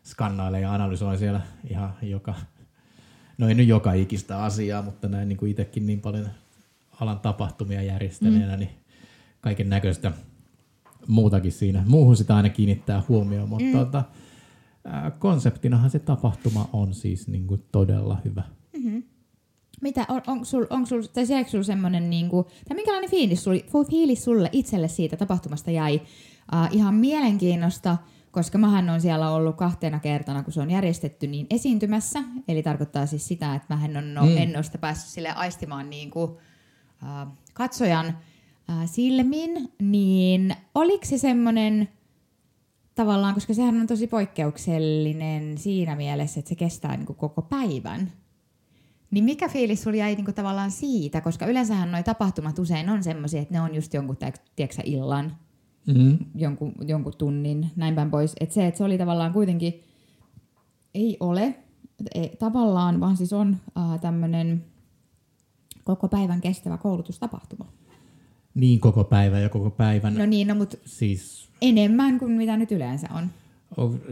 skannailen 0.04 0.62
ja 0.62 0.74
analysoin 0.74 1.18
siellä 1.18 1.42
ihan 1.70 1.94
joka, 2.02 2.36
no 3.38 3.48
ei 3.48 3.56
nyt 3.56 3.68
joka 3.68 3.94
ikistä 3.94 4.44
asiaa, 4.44 4.82
mutta 4.82 5.08
näin 5.08 5.30
niin 5.30 5.38
kuin 5.38 5.52
itsekin 5.52 5.86
niin 5.86 6.02
paljon 6.02 6.28
alan 7.02 7.20
tapahtumia 7.20 7.82
järjestäneenä, 7.82 8.54
mm. 8.54 8.60
niin 8.60 8.70
kaiken 9.42 9.70
näköistä 9.70 10.12
muutakin 11.08 11.52
siinä. 11.52 11.84
Muuhun 11.88 12.18
sitä 12.18 12.36
aina 12.36 12.50
kiinnittää 12.50 13.04
huomioon, 13.10 13.50
mutta 13.50 13.66
mm. 13.66 13.72
tuota, 13.72 14.04
konseptinahan 15.20 15.90
se 15.90 16.00
tapahtuma 16.00 16.70
on 16.74 16.94
siis 16.94 17.28
niin 17.28 17.48
kuin 17.48 17.64
todella 17.72 18.18
hyvä. 18.26 18.44
Mitä, 19.84 20.06
on, 20.10 20.22
on 20.28 20.46
sul, 20.46 20.66
on 20.70 20.88
sul, 20.88 21.02
tai 21.02 21.26
seekö 21.26 21.50
sul 21.50 21.64
semmoinen, 21.64 22.10
niin 22.10 22.30
kuin, 22.30 22.46
tai 22.68 22.76
minkälainen 22.76 23.10
fiilis, 23.10 23.44
sul, 23.44 23.60
fiilis 23.90 24.24
sulle 24.24 24.50
itselle 24.52 24.88
siitä 24.88 25.18
tapahtumasta 25.18 25.72
jäi? 25.72 25.96
Uh, 25.96 26.76
ihan 26.78 26.96
mielenkiinnosta, 26.96 27.98
koska 28.32 28.58
mähän 28.58 28.90
on 28.90 29.02
siellä 29.02 29.32
ollut 29.32 29.56
kahtena 29.56 30.00
kertana, 30.00 30.44
kun 30.44 30.54
se 30.54 30.62
on 30.62 30.72
järjestetty, 30.72 31.28
niin 31.28 31.48
esiintymässä. 31.50 32.24
Eli 32.48 32.64
tarkoittaa 32.64 33.06
siis 33.06 33.28
sitä, 33.28 33.56
että 33.56 33.76
mä 33.76 33.86
en 33.86 33.98
ole, 33.98 34.30
mm. 34.30 34.38
en 34.38 34.56
ole 34.56 34.64
sitä 34.64 34.78
päässyt 34.78 35.10
sille 35.10 35.30
aistimaan 35.30 35.90
niin 35.90 36.12
kuin, 36.12 36.32
uh, 36.32 37.34
katsojan 37.54 38.08
uh, 38.08 38.90
silmin. 38.90 39.74
Niin 39.82 40.56
oliko 40.76 41.06
se 41.06 41.18
semmoinen 41.18 41.90
tavallaan, 42.96 43.34
koska 43.34 43.54
sehän 43.54 43.82
on 43.82 43.88
tosi 43.88 44.08
poikkeuksellinen 44.08 45.58
siinä 45.58 45.96
mielessä, 45.96 46.40
että 46.40 46.50
se 46.50 46.56
kestää 46.56 46.98
niin 46.98 47.06
kuin 47.06 47.18
koko 47.18 47.42
päivän 47.42 48.12
Niin 49.14 49.24
mikä 49.24 49.50
fiilis 49.50 49.84
sulla 49.84 49.98
jäi 49.98 50.16
niinku 50.16 50.32
tavallaan 50.32 50.72
siitä? 50.72 51.22
Koska 51.22 51.46
yleensähän 51.46 51.92
noi 51.92 52.04
tapahtumat 52.04 52.60
usein 52.60 52.90
on 52.90 53.04
semmoisia, 53.04 53.42
että 53.42 53.54
ne 53.54 53.62
on 53.62 53.76
just 53.76 53.94
jonkun, 53.94 54.18
tiedätkö, 54.56 54.82
illan, 54.84 55.38
Mm-hmm. 55.88 56.18
jonkun, 56.36 56.74
jonkun 56.88 57.14
tunnin, 57.18 57.72
näin 57.76 57.96
päin 57.96 58.12
pois. 58.12 58.36
Että 58.40 58.56
se, 58.56 58.68
että 58.68 58.78
se 58.78 58.84
oli 58.84 58.98
tavallaan 58.98 59.34
kuitenkin, 59.34 59.82
ei 60.94 61.18
ole 61.20 61.56
ei, 62.16 62.36
tavallaan, 62.40 63.00
vaan 63.00 63.18
siis 63.18 63.34
on 63.34 63.58
äh, 63.78 64.00
tämmöinen 64.00 64.66
koko 65.84 66.08
päivän 66.08 66.42
kestävä 66.42 66.78
koulutustapahtuma. 66.78 67.66
Niin 68.56 68.80
koko 68.80 69.04
päivä 69.04 69.40
ja 69.40 69.50
koko 69.50 69.70
päivän. 69.70 70.16
No 70.16 70.26
niin, 70.26 70.48
no 70.48 70.56
mutta 70.56 70.78
Siis 70.86 71.50
enemmän 71.62 72.20
kuin 72.20 72.32
mitä 72.32 72.58
nyt 72.58 72.72
yleensä 72.72 73.08
on. 73.14 73.30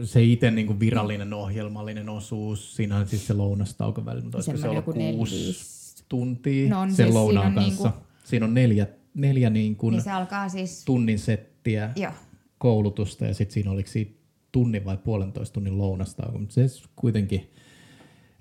Se 0.04 0.22
itse 0.22 0.50
niin 0.50 0.80
virallinen 0.80 1.32
ohjelmallinen 1.32 2.08
osuus, 2.08 2.76
siinä 2.76 2.96
on 2.96 3.06
siis 3.08 3.26
se 3.26 3.34
lounastauko 3.34 4.04
välillä, 4.04 4.22
mutta 4.24 4.38
olisiko 4.38 4.56
se 4.56 4.66
joku 4.74 4.92
kuusi 4.92 5.36
neljä- 5.36 6.04
tuntia 6.08 6.68
No 6.70 6.80
on 6.80 6.88
sen 6.88 6.96
siis, 6.96 7.06
siinä 7.06 7.20
lounaan 7.20 7.46
on 7.46 7.54
kanssa. 7.54 7.84
niinku- 7.88 8.02
Siinä 8.24 8.46
on 8.46 8.54
neljä, 8.54 8.86
neljä 9.14 9.50
niin 9.50 9.76
kuin 9.76 9.92
Niin 9.92 10.02
se 10.02 10.10
alkaa 10.10 10.48
siis, 10.48 10.84
tunnin 10.84 11.18
settiä 11.18 11.90
joo, 11.96 12.12
koulutusta 12.58 13.24
ja 13.24 13.34
sitten 13.34 13.54
siinä 13.54 13.70
oliko 13.70 13.88
siitä 13.90 14.12
tunnin 14.52 14.84
vai 14.84 14.96
puolentoista 14.96 15.54
tunnin 15.54 15.78
lounastauko, 15.78 16.38
mutta 16.38 16.54
se 16.54 16.66
kuitenkin 16.96 17.50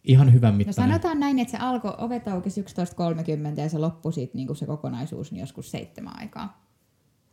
ihan 0.04 0.34
hyvän 0.34 0.54
No 0.54 0.58
mittainen. 0.58 0.92
sanotaan 0.92 1.20
näin, 1.20 1.40
että 1.40 1.52
se 1.52 1.58
alkoi, 1.58 1.94
ovet 1.98 2.28
aukesi 2.28 2.62
11.30 2.62 3.62
ja 3.62 3.70
se 3.70 3.78
loppui 3.78 4.14
sitten 4.14 4.40
niinku 4.40 4.56
se 4.56 4.66
kokonaisuus 4.66 5.32
niin 5.32 5.40
joskus 5.40 5.72
seitsemän 5.72 6.20
aikaa. 6.20 6.61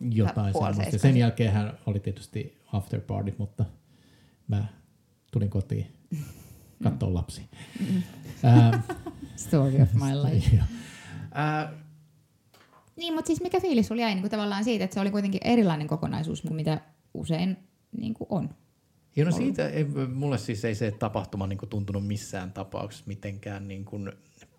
Jotain 0.00 0.54
semmoista. 0.54 0.98
Sen 0.98 1.16
jälkeen 1.16 1.72
oli 1.86 2.00
tietysti 2.00 2.58
after 2.72 3.00
party, 3.00 3.34
mutta 3.38 3.64
mä 4.48 4.64
tulin 5.32 5.50
kotiin 5.50 5.86
katsoa 6.82 7.14
lapsi. 7.14 7.42
Ää, 8.42 8.82
Story 9.36 9.82
of 9.82 9.92
my 9.94 10.14
life. 10.32 10.56
joo. 10.56 10.64
Ää, 11.34 11.72
Niin, 12.96 13.14
mutta 13.14 13.26
siis 13.26 13.40
mikä 13.40 13.60
fiilis 13.60 13.86
sulla 13.86 14.02
jäi 14.02 14.14
niin 14.14 14.22
kuin 14.22 14.30
tavallaan 14.30 14.64
siitä, 14.64 14.84
että 14.84 14.94
se 14.94 15.00
oli 15.00 15.10
kuitenkin 15.10 15.40
erilainen 15.44 15.86
kokonaisuus 15.86 16.42
kuin 16.42 16.56
mitä 16.56 16.80
usein 17.14 17.56
niin 18.00 18.14
kuin 18.14 18.26
on? 18.30 18.50
Ja 19.16 19.24
no 19.24 19.30
siitä, 19.30 19.68
ei, 19.68 19.84
mulle 20.14 20.38
siis 20.38 20.64
ei 20.64 20.74
se 20.74 20.90
tapahtuma 20.90 21.46
niin 21.46 21.58
kuin 21.58 21.68
tuntunut 21.68 22.06
missään 22.06 22.52
tapauksessa 22.52 23.04
mitenkään 23.06 23.68
niin 23.68 23.84
kuin 23.84 24.12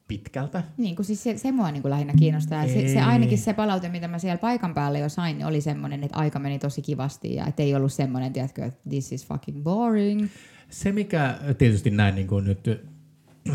pitkältä. 0.10 0.64
Niin 0.78 0.96
kuin 0.96 1.06
siis 1.06 1.24
se, 1.24 1.38
se 1.38 1.52
mua 1.52 1.72
niin 1.72 1.82
kuin 1.82 1.90
lähinnä 1.90 2.14
kiinnostaa. 2.20 2.68
Se, 2.68 2.94
se 2.94 3.02
ainakin 3.02 3.38
se 3.38 3.54
palaute, 3.54 3.90
mitä 3.90 4.08
mä 4.08 4.20
siellä 4.20 4.38
paikan 4.38 4.74
päällä 4.74 5.00
jo 5.00 5.10
sain, 5.10 5.38
niin 5.38 5.46
oli 5.46 5.62
semmoinen, 5.62 6.04
että 6.04 6.18
aika 6.18 6.40
meni 6.40 6.60
tosi 6.60 6.82
kivasti 6.82 7.36
ja 7.36 7.48
että 7.48 7.64
ei 7.64 7.76
ollut 7.76 7.94
semmoinen, 7.94 8.34
tiedätkö, 8.34 8.66
että 8.66 8.90
this 8.90 9.12
is 9.12 9.26
fucking 9.26 9.64
boring. 9.64 10.28
Se, 10.70 10.92
mikä 10.92 11.40
tietysti 11.58 11.90
näin 11.90 12.16
niin 12.16 12.28
kuin 12.28 12.46
nyt, 12.46 12.70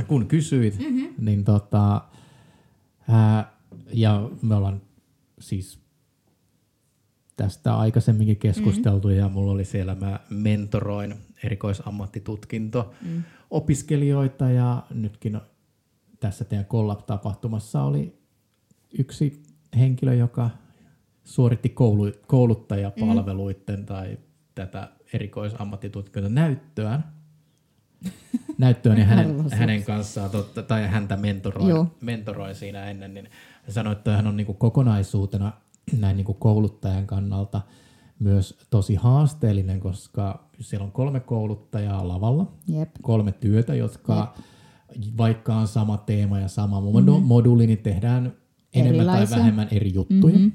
kun 0.07 0.27
kysyit, 0.27 0.79
mm-hmm. 0.79 1.09
niin 1.19 1.45
tota, 1.45 2.03
ää, 3.09 3.53
ja 3.93 4.31
me 4.43 4.55
ollaan 4.55 4.83
siis 5.39 5.79
tästä 7.37 7.77
aikaisemminkin 7.77 8.37
keskusteltu 8.37 9.09
mm-hmm. 9.09 9.21
ja 9.21 9.29
mulla 9.29 9.53
oli 9.53 9.65
siellä, 9.65 9.95
mä 9.95 10.21
mentoroin 10.31 11.15
erikoisammattitutkinto 11.45 12.95
mm. 13.03 13.23
opiskelijoita 13.51 14.51
ja 14.51 14.83
nytkin 14.95 15.41
tässä 16.25 16.45
teidän 16.45 16.67
Collab-tapahtumassa 16.67 17.83
oli 17.83 18.19
yksi 18.99 19.43
henkilö, 19.79 20.15
joka 20.15 20.51
suoritti 21.25 21.69
koulu, 21.69 22.13
kouluttajapalveluiden 22.27 23.81
mm. 23.81 23.87
tai 23.87 24.19
tätä 24.55 24.89
erikoisammattitutkinto 25.13 26.29
näyttöään. 26.29 27.05
näyttöön 28.59 28.99
ja 28.99 29.05
hänen, 29.05 29.51
hänen 29.51 29.85
kanssaan, 29.85 30.31
totta, 30.31 30.63
tai 30.63 30.87
häntä 30.87 31.17
mentoroin, 31.17 31.87
mentoroin 32.01 32.55
siinä 32.55 32.85
ennen, 32.85 33.15
niin 33.15 33.29
sanoi, 33.69 33.93
että 33.93 34.17
hän 34.17 34.27
on 34.27 34.37
niin 34.37 34.47
kuin 34.47 34.59
kokonaisuutena 34.59 35.53
näin 36.01 36.17
niin 36.17 36.25
kuin 36.25 36.39
kouluttajan 36.39 37.07
kannalta 37.07 37.61
myös 38.19 38.59
tosi 38.71 38.95
haasteellinen, 38.95 39.81
koska 39.81 40.49
siellä 40.61 40.85
on 40.85 40.93
kolme 40.93 41.21
kouluttajaa 41.21 42.09
lavalla, 42.09 42.53
Jep. 42.69 42.91
kolme 43.03 43.33
työtä, 43.33 43.75
jotka 43.75 44.35
vaikka 45.17 45.57
on 45.57 45.69
sama 45.69 45.97
teema 45.97 46.41
ja 46.41 46.49
sama 46.49 46.81
modu- 46.81 47.21
moduuli, 47.21 47.67
niin 47.67 47.79
tehdään 47.79 48.33
enemmän 48.75 49.01
Erilaisia. 49.01 49.27
tai 49.27 49.39
vähemmän 49.39 49.69
eri 49.71 49.95
juttuja. 49.95 50.35
Mm-hmm. 50.35 50.53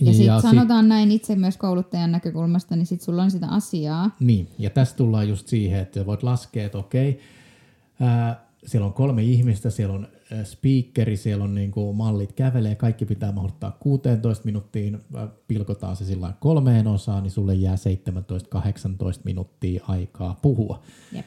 Ja 0.00 0.12
sitten 0.12 0.40
sit- 0.40 0.50
sanotaan 0.50 0.88
näin 0.88 1.10
itse 1.10 1.36
myös 1.36 1.56
kouluttajan 1.56 2.12
näkökulmasta, 2.12 2.76
niin 2.76 2.86
sitten 2.86 3.04
sulla 3.04 3.22
on 3.22 3.30
sitä 3.30 3.46
asiaa. 3.48 4.10
Niin, 4.20 4.48
ja 4.58 4.70
tässä 4.70 4.96
tullaan 4.96 5.28
just 5.28 5.48
siihen, 5.48 5.80
että 5.80 6.06
voit 6.06 6.22
laskea, 6.22 6.66
että 6.66 6.78
okei, 6.78 7.20
ää, 8.00 8.46
siellä 8.66 8.86
on 8.86 8.92
kolme 8.92 9.22
ihmistä, 9.22 9.70
siellä 9.70 9.94
on 9.94 10.08
speakeri, 10.44 11.16
siellä 11.16 11.44
on 11.44 11.54
niinku 11.54 11.92
mallit 11.92 12.32
kävelee, 12.32 12.74
kaikki 12.74 13.04
pitää 13.04 13.32
mahduttaa 13.32 13.76
16 13.80 14.44
minuuttiin, 14.44 14.98
pilkotaan 15.48 15.96
se 15.96 16.04
sillä 16.04 16.32
kolmeen 16.40 16.86
osaan, 16.86 17.22
niin 17.22 17.30
sulle 17.30 17.54
jää 17.54 17.76
17-18 17.76 19.20
minuuttia 19.24 19.84
aikaa 19.88 20.38
puhua. 20.42 20.82
Jep. 21.12 21.26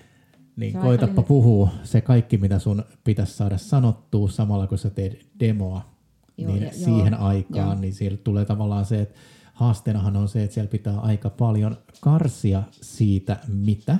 Niin 0.59 0.73
Se 0.73 0.87
lyhyt. 0.87 1.27
puhua 1.27 1.69
se 1.83 2.01
kaikki, 2.01 2.37
mitä 2.37 2.59
sun 2.59 2.83
pitäisi 3.03 3.33
saada 3.33 3.57
sanottua 3.57 4.29
samalla, 4.29 4.67
kun 4.67 4.77
sä 4.77 4.89
teet 4.89 5.25
demoa 5.39 5.89
Joo, 6.37 6.51
niin 6.51 6.63
ja- 6.63 6.73
siihen 6.73 7.13
joo, 7.13 7.21
aikaan, 7.25 7.67
joo. 7.67 7.75
niin 7.81 7.93
siellä 7.93 8.17
tulee 8.17 8.45
tavallaan 8.45 8.85
se, 8.85 9.01
että 9.01 9.19
haasteenahan 9.53 10.15
on 10.15 10.29
se, 10.29 10.43
että 10.43 10.53
siellä 10.53 10.69
pitää 10.71 10.99
aika 10.99 11.29
paljon 11.29 11.77
karsia 12.01 12.63
siitä, 12.81 13.39
mitä 13.47 13.97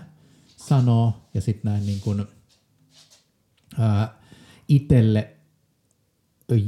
sanoo, 0.58 1.14
ja 1.34 1.42
sitten 1.42 1.72
näin 1.72 1.86
niin 1.86 2.02
kuin, 2.02 2.26
ää, 3.80 4.20
itelle 4.68 5.36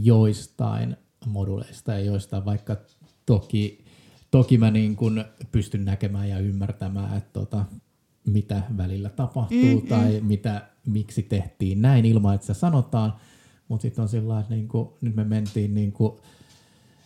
joistain 0.01 0.97
moduleista 1.25 1.91
ja 1.91 1.99
joistain, 1.99 2.45
vaikka 2.45 2.77
toki, 3.25 3.85
toki 4.31 4.57
mä 4.57 4.71
niin 4.71 4.95
kuin 4.95 5.23
pystyn 5.51 5.85
näkemään 5.85 6.29
ja 6.29 6.39
ymmärtämään, 6.39 7.17
että 7.17 7.33
tota, 7.39 7.65
mitä 8.25 8.61
välillä 8.77 9.09
tapahtuu 9.09 9.81
mm, 9.81 9.87
tai 9.87 10.19
mm. 10.19 10.25
mitä, 10.25 10.67
miksi 10.87 11.23
tehtiin 11.23 11.81
näin 11.81 12.05
ilman, 12.05 12.35
että 12.35 12.47
se 12.47 12.53
sanotaan, 12.53 13.13
mutta 13.67 13.81
sitten 13.81 14.01
on 14.01 14.09
sillä 14.09 14.39
että 14.39 14.53
niin 14.53 14.67
kuin, 14.67 14.89
nyt 15.01 15.15
me 15.15 15.23
mentiin, 15.23 15.73
niin 15.75 15.91
kuin, 15.91 16.13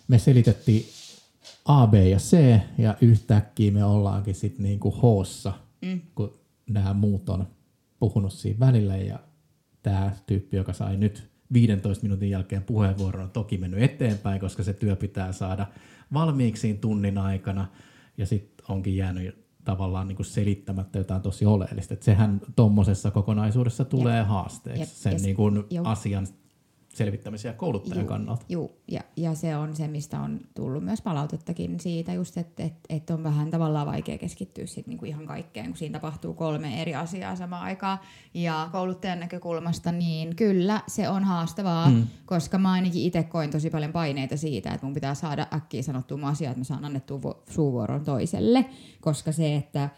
me 0.07 0.19
selitettiin 0.19 0.85
A, 1.65 1.87
B 1.87 1.93
ja 1.93 2.17
C 2.17 2.59
ja 2.77 2.97
yhtäkkiä 3.01 3.71
me 3.71 3.83
ollaankin 3.83 4.35
sitten 4.35 4.63
niin 4.63 4.79
kuin 4.79 4.95
H-ssa, 4.95 5.53
mm. 5.81 6.01
kun 6.15 6.39
nämä 6.69 6.93
muut 6.93 7.29
on 7.29 7.47
puhunut 7.99 8.33
siinä 8.33 8.59
välillä 8.59 8.97
ja 8.97 9.19
tämä 9.83 10.11
tyyppi, 10.27 10.57
joka 10.57 10.73
sai 10.73 10.97
nyt 10.97 11.29
15 11.53 12.03
minuutin 12.03 12.29
jälkeen 12.29 12.63
puheenvuoron, 12.63 13.23
on 13.23 13.31
toki 13.31 13.57
mennyt 13.57 13.83
eteenpäin, 13.83 14.39
koska 14.39 14.63
se 14.63 14.73
työ 14.73 14.95
pitää 14.95 15.31
saada 15.31 15.67
valmiiksi 16.13 16.73
tunnin 16.73 17.17
aikana 17.17 17.67
ja 18.17 18.25
sitten 18.25 18.65
onkin 18.69 18.95
jäänyt 18.95 19.44
tavallaan 19.65 20.07
niin 20.07 20.15
kuin 20.15 20.25
selittämättä 20.25 20.97
jotain 20.97 21.21
tosi 21.21 21.45
oleellista. 21.45 21.93
Et 21.93 22.03
sehän 22.03 22.41
tuommoisessa 22.55 23.11
kokonaisuudessa 23.11 23.85
tulee 23.85 24.23
haasteeksi 24.23 24.81
Jep. 24.81 24.89
sen 24.89 25.13
Ja 25.13 25.19
niin 25.19 25.35
kuin 25.35 25.63
asian 25.83 26.27
selvittämisen 26.95 27.49
ja 27.49 27.53
kouluttajan 27.53 27.99
Juu, 27.99 28.07
kannalta. 28.07 28.45
Juu, 28.49 28.77
ja, 28.87 29.01
ja 29.15 29.35
se 29.35 29.55
on 29.55 29.75
se, 29.75 29.87
mistä 29.87 30.19
on 30.19 30.39
tullut 30.55 30.83
myös 30.83 31.01
palautettakin 31.01 31.79
siitä 31.79 32.13
just, 32.13 32.37
että 32.37 32.63
et, 32.63 32.73
et 32.89 33.09
on 33.09 33.23
vähän 33.23 33.51
tavallaan 33.51 33.87
vaikea 33.87 34.17
keskittyä 34.17 34.65
sit 34.65 34.87
niinku 34.87 35.05
ihan 35.05 35.25
kaikkeen, 35.25 35.65
kun 35.65 35.77
siinä 35.77 35.99
tapahtuu 35.99 36.33
kolme 36.33 36.81
eri 36.81 36.95
asiaa 36.95 37.35
samaan 37.35 37.63
aikaan. 37.63 37.99
Ja 38.33 38.69
kouluttajan 38.71 39.19
näkökulmasta, 39.19 39.91
niin 39.91 40.35
kyllä 40.35 40.81
se 40.87 41.09
on 41.09 41.23
haastavaa, 41.23 41.89
mm. 41.89 42.07
koska 42.25 42.57
mä 42.57 42.71
ainakin 42.71 43.03
itse 43.03 43.23
koin 43.23 43.51
tosi 43.51 43.69
paljon 43.69 43.91
paineita 43.91 44.37
siitä, 44.37 44.73
että 44.73 44.85
mun 44.85 44.93
pitää 44.93 45.15
saada 45.15 45.47
äkkiä 45.53 45.81
sanottua 45.81 46.17
mun 46.17 46.29
asiaa, 46.29 46.51
että 46.51 46.59
mä 46.59 46.63
saan 46.63 46.85
annettua 46.85 47.19
vo- 47.25 47.51
suuvuoron 47.51 48.03
toiselle, 48.03 48.65
koska 49.01 49.31
se, 49.31 49.55
että 49.55 49.89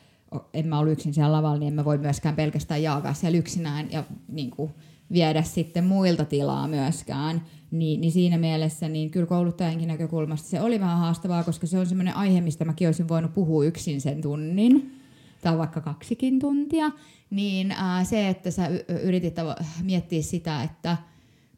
en 0.53 0.67
mä 0.67 0.79
ollut 0.79 0.93
yksin 0.93 1.13
siellä 1.13 1.37
lavalla, 1.37 1.57
niin 1.57 1.67
en 1.67 1.73
mä 1.73 1.85
voi 1.85 1.97
myöskään 1.97 2.35
pelkästään 2.35 2.83
jaakaa 2.83 3.13
siellä 3.13 3.37
yksinään 3.37 3.91
ja 3.91 4.03
niin 4.27 4.51
kuin, 4.51 4.73
viedä 5.11 5.43
sitten 5.43 5.83
muilta 5.83 6.25
tilaa 6.25 6.67
myöskään. 6.67 7.41
Niin, 7.71 8.01
niin 8.01 8.11
siinä 8.11 8.37
mielessä 8.37 8.89
niin 8.89 9.11
kyllä 9.11 9.25
kouluttajankin 9.25 9.87
näkökulmasta 9.87 10.49
se 10.49 10.61
oli 10.61 10.79
vähän 10.79 10.97
haastavaa, 10.97 11.43
koska 11.43 11.67
se 11.67 11.79
on 11.79 11.85
semmoinen 11.85 12.15
aihe, 12.15 12.41
mistä 12.41 12.65
mäkin 12.65 12.87
olisin 12.87 13.07
voinut 13.07 13.33
puhua 13.33 13.65
yksin 13.65 14.01
sen 14.01 14.21
tunnin 14.21 14.99
tai 15.41 15.57
vaikka 15.57 15.81
kaksikin 15.81 16.39
tuntia, 16.39 16.91
niin 17.29 17.71
ää, 17.71 18.03
se, 18.03 18.29
että 18.29 18.51
sä 18.51 18.67
yritit 19.03 19.35
miettiä 19.83 20.21
sitä, 20.21 20.63
että 20.63 20.97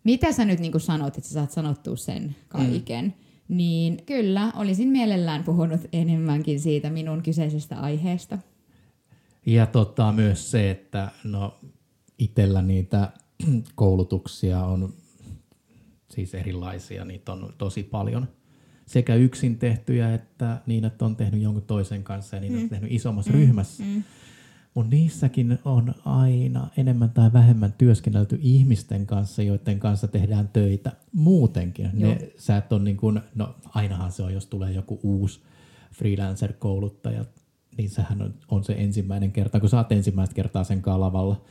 mitä 0.03 0.31
sä 0.31 0.45
nyt 0.45 0.59
niin 0.59 0.79
sanot, 0.79 1.17
että 1.17 1.29
sä 1.29 1.33
saat 1.33 1.51
sanottua 1.51 1.95
sen 1.95 2.35
kaiken, 2.47 3.05
mm. 3.05 3.57
niin 3.57 4.03
kyllä 4.05 4.51
olisin 4.55 4.87
mielellään 4.87 5.43
puhunut 5.43 5.81
enemmänkin 5.93 6.59
siitä 6.59 6.89
minun 6.89 7.23
kyseisestä 7.23 7.79
aiheesta. 7.79 8.37
Ja 9.45 9.65
tota, 9.65 10.11
myös 10.11 10.51
se, 10.51 10.71
että 10.71 11.11
no, 11.23 11.59
itsellä 12.19 12.61
niitä 12.61 13.11
koulutuksia 13.75 14.63
on 14.63 14.93
siis 16.09 16.35
erilaisia, 16.35 17.05
niitä 17.05 17.31
on 17.31 17.53
tosi 17.57 17.83
paljon. 17.83 18.27
Sekä 18.85 19.15
yksin 19.15 19.57
tehtyjä, 19.57 20.13
että 20.13 20.61
niin, 20.65 20.85
että 20.85 21.05
on 21.05 21.15
tehnyt 21.15 21.41
jonkun 21.41 21.63
toisen 21.63 22.03
kanssa 22.03 22.35
ja 22.35 22.41
niin, 22.41 22.53
mm. 22.53 22.63
on 22.63 22.69
tehnyt 22.69 22.91
isommassa 22.91 23.31
mm. 23.31 23.39
ryhmässä. 23.39 23.83
Mm. 23.83 24.03
Mutta 24.73 24.95
niissäkin 24.95 25.59
on 25.65 25.95
aina 26.05 26.69
enemmän 26.77 27.09
tai 27.09 27.33
vähemmän 27.33 27.73
työskennelty 27.73 28.39
ihmisten 28.41 29.05
kanssa, 29.05 29.43
joiden 29.43 29.79
kanssa 29.79 30.07
tehdään 30.07 30.47
töitä 30.47 30.91
muutenkin. 31.13 31.89
Ne, 31.93 32.31
sä 32.37 32.57
et 32.57 32.73
on 32.73 32.83
niin 32.83 32.97
kuin, 32.97 33.21
no 33.35 33.55
ainahan 33.65 34.11
se 34.11 34.23
on, 34.23 34.33
jos 34.33 34.45
tulee 34.45 34.71
joku 34.71 34.99
uusi 35.03 35.41
freelancer-kouluttaja, 35.93 37.25
niin 37.77 37.89
sehän 37.89 38.21
on, 38.21 38.33
on 38.49 38.63
se 38.63 38.75
ensimmäinen 38.77 39.31
kerta, 39.31 39.59
kun 39.59 39.69
sä 39.69 39.77
oot 39.77 39.91
ensimmäistä 39.91 40.35
kertaa 40.35 40.63
sen 40.63 40.81
kalavalla. 40.81 41.41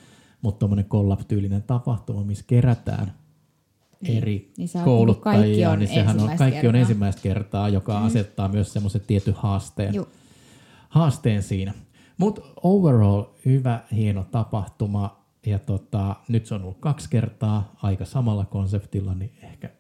Mutta 0.43 0.59
tuommoinen 0.59 0.85
collab-tyylinen 0.85 1.63
tapahtuma, 1.63 2.25
missä 2.25 2.45
kerätään 2.47 3.13
Niin. 4.01 4.19
eri 4.19 4.33
Niin 4.33 4.53
niinku 4.57 4.73
kaikki 4.73 4.85
kouluttajia, 4.85 5.71
on 5.71 5.79
niin 5.79 5.89
sehän 5.89 6.21
on, 6.21 6.27
kaikki 6.39 6.59
on 6.59 6.63
kertaa. 6.63 6.81
ensimmäistä 6.81 7.23
kertaa, 7.23 7.69
joka 7.69 8.01
mm. 8.01 8.07
asettaa 8.07 8.49
myös 8.49 8.73
semmoisen 8.73 9.01
tietyn 9.07 9.35
haasteen 9.35 9.95
haasteen 10.89 11.43
siinä. 11.43 11.75
Mutta 12.19 12.41
overall 12.63 13.25
hyvä, 13.45 13.81
hieno 13.93 14.27
tapahtuma. 14.31 15.19
Ja 15.47 15.59
tota, 15.59 16.17
nyt 16.29 16.47
se 16.47 16.55
on 16.55 16.63
ollut 16.63 16.79
kaksi 16.81 17.11
kertaa 17.11 17.75
aika 17.83 18.05
samalla 18.05 18.45
konseptilla, 18.45 19.15
niin 19.15 19.33
ehkä 19.43 19.71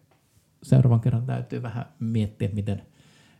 seuraavan 0.62 1.00
kerran 1.00 1.26
täytyy 1.26 1.62
vähän 1.62 1.86
miettiä, 2.00 2.48
miten, 2.52 2.82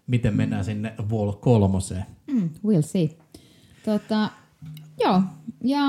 miten 0.07 0.37
mennään 0.37 0.65
sinne 0.65 0.95
Wall 1.11 1.33
kolmoseen. 1.33 2.07
Mm, 2.33 2.51
we'll 2.67 2.83
see. 2.83 3.09
Tota, 3.85 4.31
joo, 4.99 5.23
ja... 5.65 5.81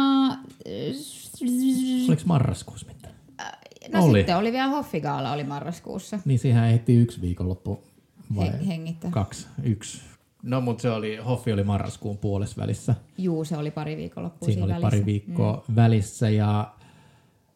Oliko 2.07 2.22
marraskuussa 2.26 2.88
mitään? 2.88 3.13
No 3.93 4.03
Oli. 4.05 4.20
sitten 4.20 4.38
oli 4.38 4.51
vielä 4.51 4.67
Hoffigaala 4.67 5.32
oli 5.32 5.43
marraskuussa. 5.43 6.20
Niin 6.26 6.39
siihen 6.39 6.63
ehti 6.63 6.95
yksi 6.95 7.22
viikonloppu 7.22 7.80
vai 8.36 8.51
He, 8.51 8.67
hengittää. 8.67 9.11
kaksi, 9.11 9.47
yksi. 9.63 10.01
No 10.43 10.61
mutta 10.61 10.82
se 10.82 10.89
oli, 10.89 11.17
Hoffi 11.17 11.53
oli 11.53 11.63
marraskuun 11.63 12.17
puolessa 12.17 12.61
välissä. 12.61 12.95
Juu, 13.17 13.45
se 13.45 13.57
oli 13.57 13.72
pari 13.72 13.97
viikonloppua 13.97 14.45
Siinä 14.45 14.63
oli 14.63 14.72
välissä. 14.72 14.89
pari 14.89 15.05
viikkoa 15.05 15.63
mm. 15.67 15.76
välissä 15.76 16.30
ja 16.30 16.74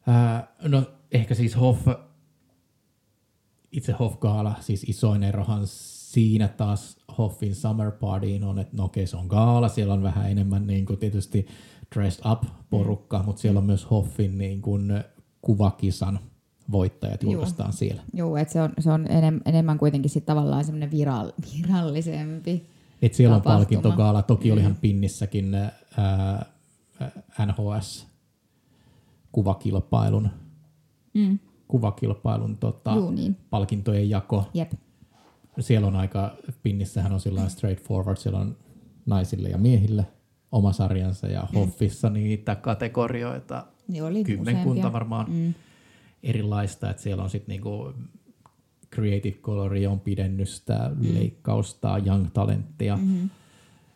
ää, 0.07 0.47
no 0.61 0.83
ehkä 1.11 1.35
siis 1.35 1.59
Hoff, 1.59 1.87
itse 3.71 3.91
Hoff-gaala, 3.91 4.55
siis 4.59 4.83
isoin 4.83 5.23
erohan 5.23 5.61
siinä 5.65 6.47
taas 6.47 6.97
Hoffin 7.17 7.55
Summer 7.55 7.91
Partyin 7.91 8.43
on, 8.43 8.59
että 8.59 8.77
no 8.77 8.83
okei 8.83 9.07
se 9.07 9.17
on 9.17 9.27
gaala, 9.27 9.69
siellä 9.69 9.93
on 9.93 10.03
vähän 10.03 10.31
enemmän 10.31 10.67
niin 10.67 10.85
kuin 10.85 10.99
tietysti 10.99 11.47
dressed 11.95 12.31
up 12.31 12.43
porukka, 12.69 13.19
mm. 13.19 13.25
mutta 13.25 13.41
siellä 13.41 13.57
on 13.57 13.65
myös 13.65 13.91
Hoffin 13.91 14.37
niin 14.37 14.61
kuin 14.61 15.03
kuvakisan 15.41 16.19
voittajat 16.71 17.23
julkaistaan 17.23 17.73
siellä. 17.73 18.01
Joo, 18.13 18.37
että 18.37 18.51
se 18.53 18.61
on, 18.61 18.73
se 18.79 18.91
on 18.91 19.07
enem, 19.11 19.39
enemmän 19.45 19.77
kuitenkin 19.77 20.11
sit 20.11 20.25
tavallaan 20.25 20.65
semmoinen 20.65 20.91
viral, 20.91 21.31
virallisempi. 21.57 22.65
Et 23.01 23.13
siellä 23.13 23.35
Tapahtuma. 23.35 23.55
on 23.55 23.59
palkintogaala, 23.59 24.21
toki 24.21 24.47
mm. 24.49 24.53
olihan 24.53 24.75
Pinnissäkin 24.75 25.55
ää, 25.55 25.71
ää, 25.97 26.45
NHS 27.45 28.07
kuvakilpailun, 29.31 30.29
Mm. 31.13 31.39
kuvakilpailun 31.67 32.57
tota, 32.57 32.95
Juu, 32.95 33.11
niin. 33.11 33.37
palkintojen 33.49 34.09
jako. 34.09 34.49
Jep. 34.53 34.71
Siellä 35.59 35.87
on 35.87 35.95
aika, 35.95 36.35
Pinnissähän 36.63 37.13
on 37.13 37.19
sillä 37.19 37.49
straightforward, 37.49 38.17
siellä 38.17 38.39
on 38.39 38.57
naisille 39.05 39.49
ja 39.49 39.57
miehille 39.57 40.05
oma 40.53 40.71
sarjansa 40.73 41.27
ja 41.27 41.41
Mm. 41.51 41.59
Hoffissa 41.59 42.09
niitä 42.09 42.55
kategorioita 42.55 43.65
Niin 43.87 44.03
oli 44.03 44.23
kymmenkunta 44.23 44.69
useampia. 44.71 44.93
varmaan 44.93 45.25
Mm. 45.31 45.53
erilaista, 46.23 46.89
että 46.89 47.03
siellä 47.03 47.23
on 47.23 47.29
sitten 47.29 47.53
niinku 47.53 47.93
creative 48.95 49.37
coloria, 49.37 49.91
on 49.91 49.99
pidennystä, 49.99 50.91
Mm. 50.95 51.13
leikkausta, 51.13 51.97
young 52.05 52.27
talenttia. 52.33 52.97
Mm-hmm. 52.97 53.29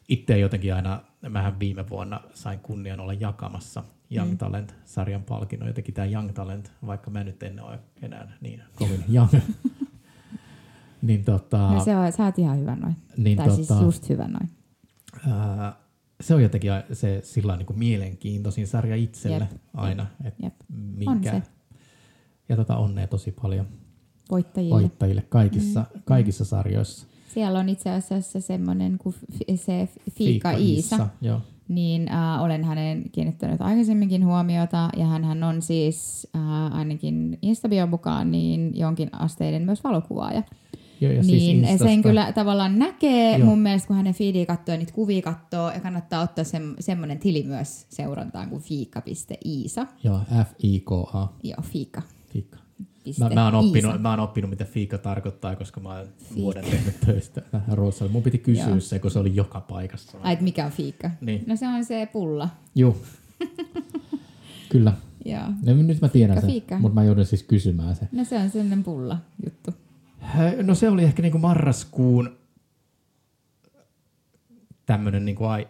Itse 0.09 0.39
jotenkin 0.39 0.73
aina, 0.75 1.01
mähän 1.29 1.59
viime 1.59 1.89
vuonna 1.89 2.21
sain 2.33 2.59
kunnian 2.59 2.99
olla 2.99 3.13
jakamassa 3.13 3.83
Young 4.15 4.31
Mm. 4.31 4.37
Talent-sarjan 4.37 5.23
palkinnon. 5.23 5.67
Jotenkin 5.67 5.93
tämä 5.93 6.07
Young 6.07 6.31
Talent, 6.33 6.71
vaikka 6.85 7.11
mä 7.11 7.23
nyt 7.23 7.43
en 7.43 7.63
ole 7.63 7.79
enää 8.01 8.31
niin 8.41 8.61
kovin 8.75 9.03
young, 9.15 9.29
niin 11.01 11.23
tota, 11.23 11.71
No 11.73 11.79
se 11.83 11.95
on, 11.97 12.11
sä 12.11 12.25
oot 12.25 12.39
ihan 12.39 12.59
hyvä 12.59 12.75
noin. 12.75 12.95
niin 13.17 13.37
tai 13.37 13.51
siis 13.51 13.67
tota, 13.67 13.81
just 13.83 14.09
hyvä 14.09 14.27
noin. 14.27 14.49
ää, 15.29 15.73
se 16.21 16.35
on 16.35 16.43
jotenkin 16.43 16.71
se 16.93 17.19
sillä 17.23 17.57
niin 17.57 17.79
mielenkiintoisin 17.79 18.67
sarja 18.67 18.95
itselle 18.95 19.47
Jep, 19.51 19.61
aina. 19.73 20.05
Et 20.23 20.33
jep. 20.43 20.53
minkä, 20.69 21.11
On 21.11 21.23
se. 21.23 21.41
Ja 22.49 22.55
tota 22.55 22.77
onnea 22.77 23.07
tosi 23.07 23.31
paljon 23.31 23.67
Voittajille. 24.31 24.75
voittajille 24.75 25.21
kaikissa, 25.21 25.85
mm. 25.95 26.01
kaikissa 26.05 26.45
sarjoissa. 26.45 27.07
Siellä 27.33 27.59
on 27.59 27.69
itse 27.69 27.89
asiassa 27.89 28.41
semmoinen 28.41 28.97
kuin 28.97 29.15
se 29.55 29.89
Fiika 30.11 30.51
Iisa. 30.51 31.07
Joo. 31.21 31.41
niin 31.67 32.11
äh, 32.11 32.41
olen 32.43 32.63
hänen 32.63 33.09
kiinnittänyt 33.11 33.61
aikaisemminkin 33.61 34.25
huomiota, 34.25 34.89
ja 34.97 35.05
hän 35.05 35.43
on 35.43 35.61
siis 35.61 36.27
äh, 36.35 36.77
ainakin 36.77 37.39
Instabion 37.41 37.89
mukaan 37.89 38.31
niin 38.31 38.77
jonkin 38.77 39.09
asteiden 39.11 39.61
myös 39.61 39.83
valokuvaaja. 39.83 40.43
Joo, 41.01 41.11
ja 41.11 41.21
niin 41.21 41.39
siis 41.67 41.79
sen 41.79 41.87
Instasta- 41.87 42.03
kyllä 42.03 42.31
tavallaan 42.31 42.79
näkee 42.79 43.37
Joo. 43.37 43.45
Mun 43.45 43.59
mielestä, 43.59 43.87
kun 43.87 43.95
hänen 43.95 44.13
feedia 44.13 44.45
katsoo 44.45 44.73
ja 44.73 44.79
niitä 44.79 44.93
kuvia 44.93 45.21
katsoo, 45.21 45.71
ja 45.71 45.79
kannattaa 45.79 46.21
ottaa 46.21 46.43
se, 46.43 46.61
semmoinen 46.79 47.19
tili 47.19 47.43
myös 47.43 47.85
seurantaan 47.89 48.49
kuin 48.49 48.61
fiika.iisa. 48.61 49.87
Joo, 50.03 50.19
F-I-K-A. 50.43 51.27
Joo, 51.43 51.61
fiika. 51.61 52.01
Fiikka. 52.33 52.57
Mä, 53.19 53.29
mä, 53.29 53.45
oon 53.45 53.55
Iisa. 53.55 53.67
oppinut, 53.67 54.01
mä 54.01 54.09
oon 54.09 54.19
oppinut, 54.19 54.49
mitä 54.49 54.65
fiika 54.65 54.97
tarkoittaa, 54.97 55.55
koska 55.55 55.79
mä 55.79 55.89
oon 55.89 56.07
vuoden 56.35 56.63
tehnyt 56.63 56.99
töistä 57.05 57.41
tähän 57.41 57.77
Ruotsalla. 57.77 58.11
Mun 58.11 58.23
piti 58.23 58.37
kysyä 58.37 58.67
Joo. 58.69 58.79
se, 58.79 58.99
kun 58.99 59.11
se 59.11 59.19
oli 59.19 59.35
joka 59.35 59.61
paikassa. 59.61 60.17
Ai, 60.21 60.37
mikä 60.41 60.65
on 60.65 60.71
fiika? 60.71 61.11
Niin. 61.21 61.43
No 61.47 61.55
se 61.55 61.67
on 61.67 61.85
se 61.85 62.07
pulla. 62.13 62.49
Joo. 62.75 62.97
Kyllä. 64.69 64.93
Joo. 65.25 65.43
No, 65.65 65.73
nyt 65.73 66.01
mä 66.01 66.07
tiedän 66.09 66.35
Fiikka, 66.35 66.41
sen, 66.41 66.51
fiikka. 66.51 66.79
mutta 66.79 66.95
mä 66.95 67.03
joudun 67.03 67.25
siis 67.25 67.43
kysymään 67.43 67.95
sen. 67.95 68.09
No 68.11 68.23
se 68.23 68.37
on 68.37 68.49
sellainen 68.49 68.83
pulla 68.83 69.17
juttu. 69.45 69.71
No 70.63 70.75
se 70.75 70.89
oli 70.89 71.03
ehkä 71.03 71.21
niinku 71.21 71.37
marraskuun 71.37 72.37
tämmönen 74.85 75.25
niinku 75.25 75.43
ai... 75.43 75.67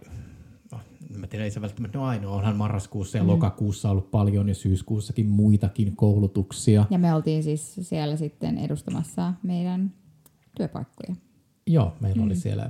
No, 0.72 0.80
mä 1.18 1.28
tiedä, 1.28 1.43
ei 1.43 1.52
se 1.52 1.62
välttämättä 1.62 2.00
ole 2.00 2.08
ainoa. 2.08 2.36
Onhan 2.36 2.56
marraskuussa 2.56 3.18
ja 3.18 3.24
mm. 3.24 3.30
lokakuussa 3.30 3.89
ollut 3.89 4.12
paljon 4.12 4.50
ja 4.50 4.56
syyskuussakin 4.56 5.26
muitakin 5.26 5.95
koulutuksia. 5.95 6.86
Ja 6.89 7.00
me 7.00 7.14
oltiin 7.14 7.43
siis 7.43 7.76
siellä 7.82 8.18
sitten 8.18 8.58
edustamassa 8.58 9.34
meidän 9.43 9.93
työpaikkoja. 10.58 11.16
Joo, 11.68 11.95
meillä 12.00 12.22
mm. 12.22 12.26
oli 12.26 12.36
siellä 12.36 12.70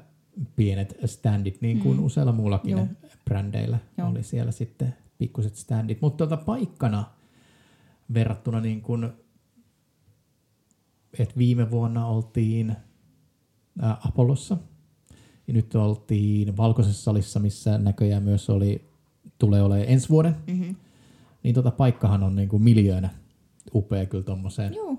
pienet 0.55 0.97
standit, 1.05 1.61
niin 1.61 1.79
kuin 1.79 1.97
mm. 1.97 2.03
useilla 2.03 2.31
muullakin 2.31 2.71
Joo. 2.71 2.87
brändeillä 3.25 3.79
Joo. 3.97 4.09
oli 4.09 4.23
siellä 4.23 4.51
sitten 4.51 4.95
pikkuset 5.17 5.55
standit. 5.55 6.01
Mutta 6.01 6.27
tuota 6.27 6.43
paikkana 6.45 7.05
verrattuna 8.13 8.61
niin 8.61 8.81
kuin, 8.81 9.09
että 11.19 11.35
viime 11.37 11.71
vuonna 11.71 12.07
oltiin 12.07 12.75
ää, 13.81 13.97
Apollossa 14.07 14.57
ja 15.47 15.53
nyt 15.53 15.75
oltiin 15.75 16.57
Valkoisessa 16.57 17.03
salissa, 17.03 17.39
missä 17.39 17.77
näköjään 17.77 18.23
myös 18.23 18.49
oli, 18.49 18.89
tulee 19.39 19.61
olemaan 19.61 19.89
ensi 19.89 20.09
vuoden. 20.09 20.35
Mm-hmm. 20.47 20.75
Niin 21.43 21.55
tota 21.55 21.71
paikkahan 21.71 22.23
on 22.23 22.35
niin 22.35 22.49
kuin 22.49 22.63
miljöönä 22.63 23.09
upea 23.73 24.05
kyllä 24.05 24.23
tommoseen, 24.23 24.73
Joo. 24.73 24.97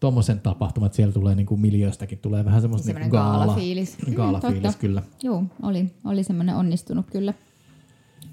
tommosen 0.00 0.40
tapahtumat. 0.40 0.94
Siellä 0.94 1.12
tulee 1.12 1.34
niin 1.34 1.46
kuin 1.46 1.60
miljööstäkin 1.60 2.18
tulee 2.18 2.44
vähän 2.44 2.60
semmoista 2.60 2.92
niin 2.92 3.08
gaala, 3.08 3.38
gaalafiilis. 3.38 3.98
Mm, 4.06 4.14
totta. 4.40 4.72
kyllä. 4.78 5.02
Joo, 5.22 5.44
oli, 5.62 5.90
oli 6.04 6.24
semmoinen 6.24 6.56
onnistunut 6.56 7.06
kyllä. 7.10 7.34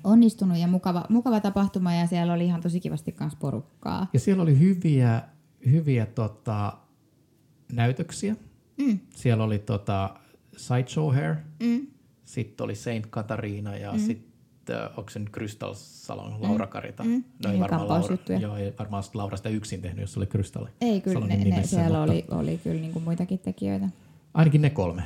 Onnistunut 0.03 0.57
ja 0.57 0.67
mukava, 0.67 1.05
mukava 1.09 1.39
tapahtuma 1.39 1.93
ja 1.93 2.07
siellä 2.07 2.34
oli 2.34 2.45
ihan 2.45 2.61
tosi 2.61 2.80
kivasti 2.80 3.11
kanssa 3.11 3.39
porukkaa. 3.41 4.07
Ja 4.13 4.19
siellä 4.19 4.43
oli 4.43 4.59
hyviä, 4.59 5.22
hyviä 5.66 6.05
tota, 6.05 6.78
näytöksiä. 7.74 8.36
Mm. 8.78 8.99
Siellä 9.16 9.43
oli 9.43 9.59
tota, 9.59 10.16
Sideshow 10.57 11.14
Hair, 11.16 11.36
Mm. 11.64 11.88
sitten 12.26 12.64
oli 12.64 12.76
Saint 12.76 13.05
Katariina 13.05 13.76
ja 13.78 13.91
mm. 13.91 13.99
sitten 13.99 14.76
äh, 14.76 14.89
onko 14.99 15.09
se 15.09 15.20
nyt 15.20 15.30
Crystal 15.30 15.74
Salon 15.74 16.41
Laura 16.41 16.68
Karita. 16.68 17.03
Mm. 17.03 17.09
No 17.09 17.20
ei 17.45 17.51
Niin, 17.51 17.59
varmaan, 17.59 17.88
Laura, 17.88 18.18
joo, 18.41 18.57
ei 18.57 18.74
varmaan 18.80 19.03
Laura 19.14 19.38
sitä 19.38 19.49
yksin 19.49 19.82
tehnyt, 19.82 20.01
jos 20.01 20.18
oli 20.18 20.26
Crystal. 20.26 20.68
Ei 20.82 21.01
kyllä, 21.01 21.14
ne, 21.20 21.26
Salonin 21.26 21.39
ne, 21.39 21.43
nimessä, 21.55 21.76
siellä 21.78 21.97
mutta- 21.99 22.14
oli, 22.14 22.26
oli 22.49 22.57
kyllä 22.64 22.82
niinku 22.82 22.99
muitakin 22.99 23.39
tekijöitä. 23.39 23.89
Ainakin 24.34 24.62
ne 24.62 24.70
kolme. 24.70 25.03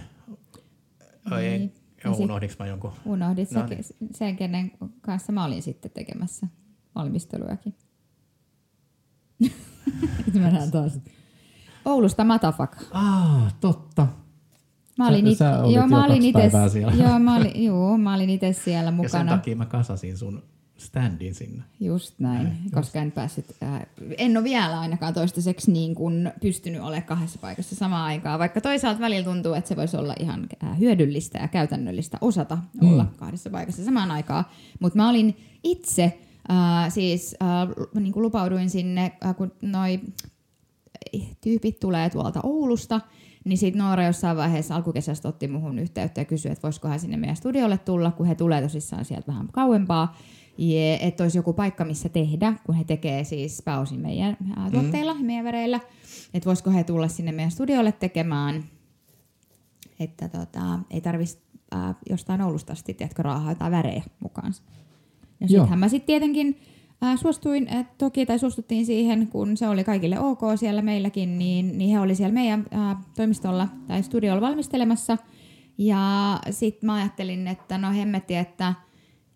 Ai, 1.26 1.44
Niin. 1.44 1.74
Joo, 2.04 2.14
sit- 2.14 2.24
unohdinko 2.24 2.56
mä 2.60 2.68
jonkun? 2.68 2.92
Unohdit 3.06 3.52
No 3.52 3.66
niin. 3.66 3.84
sen, 3.84 3.96
sen, 4.12 4.36
kenen 4.36 4.72
kanssa 5.02 5.32
mä 5.32 5.46
olin 5.46 5.62
sitten 5.64 5.92
tekemässä 5.92 6.48
valmistelujakin. 6.96 7.76
Nyt 10.26 10.36
mä 10.42 10.52
näen 10.52 10.72
taas. 10.72 11.00
Oulusta 11.86 12.24
Matafaka. 12.24 12.78
Ah, 12.92 13.56
totta. 13.60 14.08
Mä 14.98 15.08
olin, 15.08 15.28
it, 15.28 15.38
sä 15.38 15.46
joo, 15.46 15.70
jo 15.70 15.88
mä 15.88 16.06
olin 16.06 16.22
siellä. 16.72 16.94
joo, 17.04 17.20
mä 17.20 17.36
olin, 17.36 17.64
joo, 17.66 17.98
mä 17.98 18.16
olin 18.16 18.30
itse 18.30 18.54
siellä 18.54 18.84
Ja 18.84 18.86
sen 18.90 18.96
mukana. 18.96 19.32
takia 19.32 19.56
mä 19.56 19.66
kasasin 19.66 20.18
sun 20.18 20.44
standin 20.78 21.36
sinne. 21.36 21.64
Just 21.80 22.20
näin, 22.20 22.48
äh, 22.48 22.54
koska 22.72 23.00
en 23.00 23.12
päässyt, 23.12 23.46
äh, 23.64 23.82
en 24.18 24.38
ole 24.38 24.44
vielä 24.44 24.80
ainakaan 24.80 25.14
toistaiseksi 25.14 25.72
niin 25.72 25.96
kuin 25.96 26.32
pystynyt 26.42 26.82
olemaan 26.82 27.04
kahdessa 27.04 27.40
paikassa 27.40 27.76
samaan 27.76 28.06
aikaan, 28.06 28.40
vaikka 28.40 28.62
toisaalta 28.62 29.00
välillä 29.00 29.26
tuntuu, 29.26 29.54
että 29.54 29.68
se 29.68 29.76
voisi 29.76 29.98
olla 29.98 30.16
ihan 30.20 30.48
äh, 30.64 30.80
hyödyllistä 30.80 31.40
ja 31.40 31.48
käytännöllistä 31.48 32.18
osata 32.22 32.58
mm. 32.82 32.94
olla 32.94 33.06
kahdessa 33.18 33.50
paikassa 33.50 33.86
samaan 33.86 34.12
aikaan, 34.12 34.46
mutta 34.80 34.98
mä 34.98 35.10
olin 35.10 35.38
itse, 35.64 36.20
äh, 36.52 36.94
siis 36.94 37.36
äh, 37.42 38.02
niin 38.02 38.14
kuin 38.14 38.24
lupauduin 38.24 38.70
sinne, 38.70 39.12
äh, 39.26 39.36
kun 39.36 39.52
noi 39.62 40.00
tyypit 41.42 41.80
tulee 41.80 42.10
tuolta 42.10 42.40
Oulusta, 42.44 43.02
niin 43.46 43.58
sitten 43.58 43.80
Noora 43.80 44.04
jossain 44.04 44.38
vaiheessa 44.38 44.76
alkukesästä 44.76 45.28
otti 45.28 45.48
muhun 45.48 45.80
yhteyttä 45.80 46.22
ja 46.22 46.26
kysyi, 46.26 46.52
että 46.52 46.64
voisiko 46.64 46.88
hän 46.88 47.00
sinne 47.00 47.18
meidän 47.18 47.36
studiolle 47.36 47.78
tulla, 47.78 48.12
kun 48.12 48.26
he 48.26 48.36
tulee 48.36 48.62
tosissaan 48.62 49.06
sieltä 49.06 49.28
vähän 49.28 49.48
kauempaa. 49.52 50.18
Ja 50.58 50.98
että 51.00 51.24
olisi 51.24 51.38
joku 51.38 51.54
paikka, 51.54 51.86
missä 51.86 52.10
tehdä, 52.10 52.54
kun 52.66 52.76
he 52.76 52.84
tekee 52.84 53.24
siis 53.24 53.62
pääosin 53.66 54.00
meidän 54.00 54.38
ää, 54.56 54.72
tuotteilla, 54.72 55.14
mm. 55.14 55.26
meidän 55.26 55.46
väreillä. 55.46 55.80
Että 56.34 56.48
voisiko 56.48 56.72
he 56.72 56.84
tulla 56.84 57.08
sinne 57.08 57.32
meidän 57.32 57.52
studiolle 57.52 57.92
tekemään, 57.92 58.64
että 60.00 60.30
tota, 60.30 60.80
ei 60.90 61.02
tarvitsisi 61.02 61.46
jostain 62.10 62.42
Oulusta 62.42 62.74
asti, 62.74 62.94
tiedätkö, 62.94 63.24
raahaa 63.24 63.52
jotain 63.52 63.72
värejä 63.72 64.04
mukaan. 64.20 64.54
Ja 65.40 65.48
sittenhän 65.48 65.80
mä 65.80 65.90
sitten 65.90 66.08
tietenkin 66.08 66.60
Ää, 67.02 67.18
suostuin, 67.18 67.68
että 67.68 67.94
toki, 67.98 68.26
tai 68.26 68.40
suostuttiin 68.40 68.86
siihen, 68.86 69.28
kun 69.28 69.58
se 69.58 69.68
oli 69.68 69.84
kaikille 69.84 70.20
ok 70.20 70.40
siellä 70.56 70.82
meilläkin, 70.82 71.40
niin, 71.40 71.78
niin 71.78 71.92
he 71.92 72.00
oli 72.00 72.16
siellä 72.16 72.34
meidän 72.34 72.66
ää, 72.72 73.02
toimistolla 73.16 73.68
tai 73.88 74.04
studiolla 74.04 74.42
valmistelemassa. 74.42 75.18
Ja 75.78 76.40
sitten 76.50 76.88
mä 76.88 76.94
ajattelin, 76.94 77.48
että 77.48 77.78
no 77.78 77.92
hemmetti, 77.92 78.36
että 78.36 78.74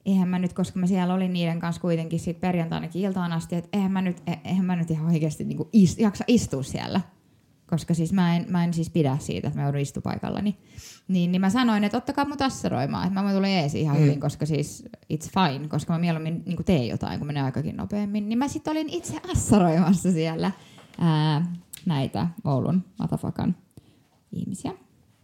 eihän 0.06 0.28
mä 0.28 0.40
nyt, 0.40 0.54
koska 0.54 0.80
mä 0.80 0.88
siellä 0.88 1.14
olin 1.14 1.34
niiden 1.34 1.60
kanssa 1.60 1.82
kuitenkin 1.82 2.20
sit 2.20 2.42
perjantainakin 2.42 3.02
iltaan 3.02 3.32
asti, 3.32 3.56
että 3.56 3.70
eihän 3.74 3.92
mä 3.92 4.02
nyt, 4.02 4.18
e, 4.28 4.34
eihän 4.44 4.66
mä 4.66 4.76
nyt 4.76 4.92
ihan 4.92 5.08
oikeasti 5.08 5.44
niinku 5.44 5.70
is, 5.74 6.00
jaksa 6.00 6.24
istua 6.28 6.64
siellä 6.64 7.02
koska 7.70 7.94
siis 7.94 8.14
mä 8.14 8.36
en, 8.36 8.46
mä 8.50 8.64
en 8.64 8.74
siis 8.74 8.90
pidä 8.90 9.18
siitä, 9.20 9.48
että 9.48 9.60
mä 9.60 9.66
joudun 9.66 9.82
istupaikallani. 9.82 10.58
Niin, 11.08 11.32
niin 11.32 11.42
mä 11.42 11.50
sanoin, 11.50 11.84
että 11.84 11.98
ottakaa 11.98 12.26
mut 12.26 12.42
assaroimaan, 12.42 13.08
että 13.08 13.20
mä 13.20 13.24
voin 13.24 13.36
tulla 13.36 13.48
ees 13.48 13.76
ihan 13.76 13.98
mm. 13.98 14.04
hyvin, 14.04 14.20
koska 14.20 14.46
siis 14.46 14.86
it's 15.14 15.30
fine, 15.34 15.68
koska 15.68 15.94
mä 15.94 16.00
mieluummin 16.00 16.44
niin 16.46 16.66
teen 16.66 16.88
jotain, 16.88 17.20
kun 17.20 17.28
menee 17.28 17.44
aikakin 17.44 17.78
nopeammin. 17.78 18.30
Niin 18.30 18.40
mä 18.40 18.48
sitten 18.48 18.72
olin 18.72 18.90
itse 18.90 19.22
assaroimassa 19.32 20.12
siellä 20.12 20.52
ää, 21.00 21.46
näitä 21.86 22.28
Oulun 22.44 22.84
Matafakan 23.00 23.56
ihmisiä. 24.32 24.72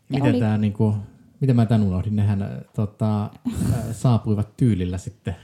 miten, 0.09 0.31
oli... 0.31 0.39
tää, 0.39 0.57
niinku, 0.57 0.95
miten 1.39 1.55
mä 1.55 1.65
tämän 1.65 1.87
unohdin? 1.87 2.15
Nehän 2.15 2.65
tota, 2.75 3.29
saapuivat 3.91 4.57
tyylillä 4.57 4.97
sitten 4.97 5.35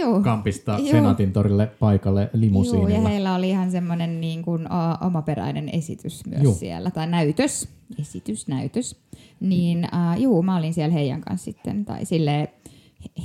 Juu. 0.00 0.22
Kampista 0.22 0.78
Juu. 0.78 0.90
Senaatin 0.90 1.32
torille 1.32 1.66
paikalle 1.66 2.30
limusiinilla. 2.32 2.90
Joo, 2.90 3.02
ja 3.02 3.08
heillä 3.08 3.34
oli 3.34 3.48
ihan 3.48 3.70
semmoinen 3.70 4.20
niin 4.20 4.42
kuin, 4.42 4.72
o, 4.72 5.06
omaperäinen 5.06 5.68
esitys 5.68 6.26
myös 6.26 6.42
Juu. 6.42 6.54
siellä, 6.54 6.90
tai 6.90 7.06
näytös, 7.06 7.68
esitys, 8.00 8.48
näytös. 8.48 8.96
Niin 9.40 9.78
uh, 9.84 10.20
juu, 10.22 10.42
mä 10.42 10.56
olin 10.56 10.74
siellä 10.74 10.92
heidän 10.92 11.20
kanssa 11.20 11.44
sitten, 11.44 11.84
tai 11.84 12.04
sille 12.04 12.52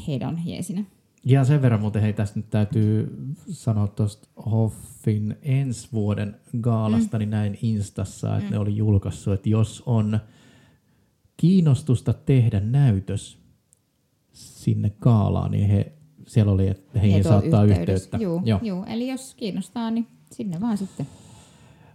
heidän 0.07 0.41
jeesinä. 0.45 0.83
Ja 1.25 1.43
sen 1.43 1.61
verran 1.61 1.81
muuten 1.81 2.01
hei 2.01 2.13
tästä 2.13 2.39
nyt 2.39 2.49
täytyy 2.49 3.17
sanoa 3.49 3.87
tuosta 3.87 4.27
Hoffin 4.51 5.37
ensi 5.41 5.87
vuoden 5.93 6.35
gaalasta, 6.61 7.17
mm. 7.17 7.19
niin 7.19 7.29
näin 7.29 7.57
Instassa, 7.61 8.37
että 8.37 8.49
mm. 8.49 8.51
ne 8.51 8.59
oli 8.59 8.77
julkaissut, 8.77 9.33
että 9.33 9.49
jos 9.49 9.83
on 9.85 10.19
kiinnostusta 11.37 12.13
tehdä 12.13 12.59
näytös 12.59 13.39
sinne 14.33 14.91
gaalaan, 15.01 15.51
niin 15.51 15.69
he 15.69 15.91
siellä 16.29 16.51
oli, 16.51 16.67
että 16.67 16.99
heihin 16.99 17.23
saattaa 17.23 17.63
yhteyttä. 17.63 18.17
Juu, 18.17 18.41
Joo. 18.45 18.59
Juu, 18.63 18.83
eli 18.87 19.07
jos 19.07 19.35
kiinnostaa, 19.35 19.91
niin 19.91 20.07
sinne 20.31 20.61
vaan 20.61 20.77
sitten. 20.77 21.07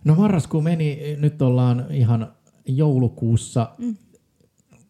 No 0.05 0.15
marraskuu 0.15 0.61
meni, 0.61 1.17
nyt 1.19 1.43
ollaan 1.43 1.87
ihan 1.91 2.33
joulukuussa. 2.67 3.71
Mm. 3.79 3.97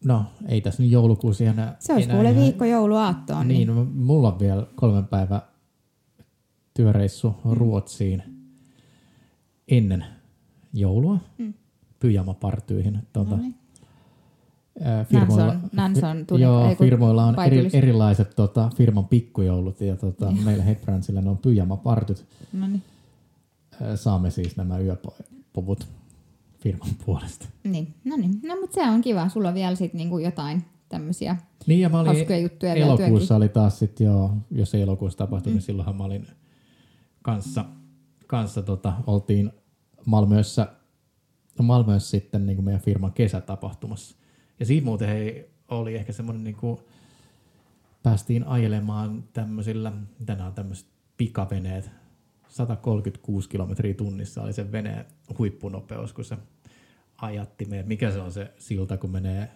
No, 0.05 0.25
ei 0.47 0.61
tässä 0.61 0.83
nyt 0.83 0.91
joulukuussa 0.91 1.43
ihan 1.43 1.75
Se 1.79 1.93
olisi 1.93 2.09
kuule 2.09 2.35
viikko 2.35 2.65
jouluaattoon. 2.65 3.47
Niin, 3.47 3.67
niin, 3.67 3.87
mulla 3.87 4.27
on 4.27 4.39
vielä 4.39 4.67
kolmen 4.75 5.07
päivä 5.07 5.41
työreissu 6.73 7.35
mm. 7.45 7.51
Ruotsiin 7.53 8.23
ennen 9.67 10.05
joulua 10.73 11.19
mm. 11.37 11.53
pyjamapartyihin. 11.99 12.99
Tuota, 13.13 13.35
no 13.35 13.41
niin 13.41 13.55
firmoilla, 15.09 15.45
Nanson, 15.45 15.69
Nanson 15.73 16.25
tuli, 16.25 16.41
joo, 16.41 16.69
ei, 16.69 16.75
firmoilla 16.75 17.25
on 17.25 17.39
eri, 17.45 17.69
erilaiset 17.73 18.35
tota, 18.35 18.69
firman 18.75 19.07
pikkujoulut 19.07 19.81
ja 19.81 19.95
tota, 19.95 20.31
meillä 20.31 20.63
Hebransilla 20.63 21.21
ne 21.21 21.29
on 21.29 21.37
pyjamapartyt. 21.37 22.25
No 22.53 22.67
niin. 22.67 22.83
Saamme 23.95 24.31
siis 24.31 24.57
nämä 24.57 24.79
yöpovut 24.79 25.87
firman 26.59 26.89
puolesta. 27.05 27.47
Niin, 27.63 27.93
no 28.03 28.17
niin. 28.17 28.39
No 28.43 28.55
mutta 28.61 28.73
se 28.73 28.89
on 28.89 29.01
kiva. 29.01 29.29
Sulla 29.29 29.47
on 29.47 29.53
vielä 29.53 29.75
sit 29.75 29.93
niinku 29.93 30.17
jotain 30.17 30.63
tämmöisiä 30.89 31.37
niin, 31.67 31.79
ja 31.79 31.89
mä 31.89 31.99
olin 31.99 32.41
juttuja 32.41 32.73
elokuussa 32.73 33.35
oli 33.35 33.49
taas 33.49 33.79
sit 33.79 33.99
joo, 33.99 34.31
jos 34.51 34.75
ei 34.75 34.81
elokuussa 34.81 35.17
tapahtui, 35.17 35.49
niin 35.49 35.53
mm. 35.53 35.57
niin 35.57 35.65
silloinhan 35.65 35.95
mä 35.95 36.03
olin 36.03 36.27
kanssa, 37.21 37.65
kanssa 38.27 38.61
tota, 38.61 38.93
oltiin 39.07 39.51
Malmössä, 40.05 40.67
no 41.59 41.65
Malmössä 41.65 42.09
sitten 42.09 42.45
niin 42.45 42.55
kuin 42.55 42.65
meidän 42.65 42.81
firman 42.81 43.13
kesätapahtumassa. 43.13 44.15
Ja 44.59 44.65
siinä 44.65 44.85
muuten 44.85 45.07
hei, 45.07 45.49
oli 45.67 45.95
ehkä 45.95 46.13
semmoinen, 46.13 46.43
niin 46.43 46.55
kuin, 46.55 46.79
päästiin 48.03 48.47
ajelemaan 48.47 49.23
tämmöisillä, 49.33 49.91
mitä 50.19 50.35
nämä 50.35 50.47
on 50.47 50.53
tämmöiset 50.53 50.87
pikaveneet, 51.17 51.91
136 52.47 53.49
kilometriä 53.49 53.93
tunnissa 53.93 54.41
oli 54.41 54.53
se 54.53 54.71
veneen 54.71 55.05
huippunopeus, 55.37 56.13
kun 56.13 56.25
se 56.25 56.37
ajatti 57.21 57.65
meidät. 57.65 57.87
Mikä 57.87 58.11
se 58.11 58.19
on 58.19 58.31
se 58.31 58.53
silta, 58.57 58.97
kun 58.97 59.11
menee 59.11 59.51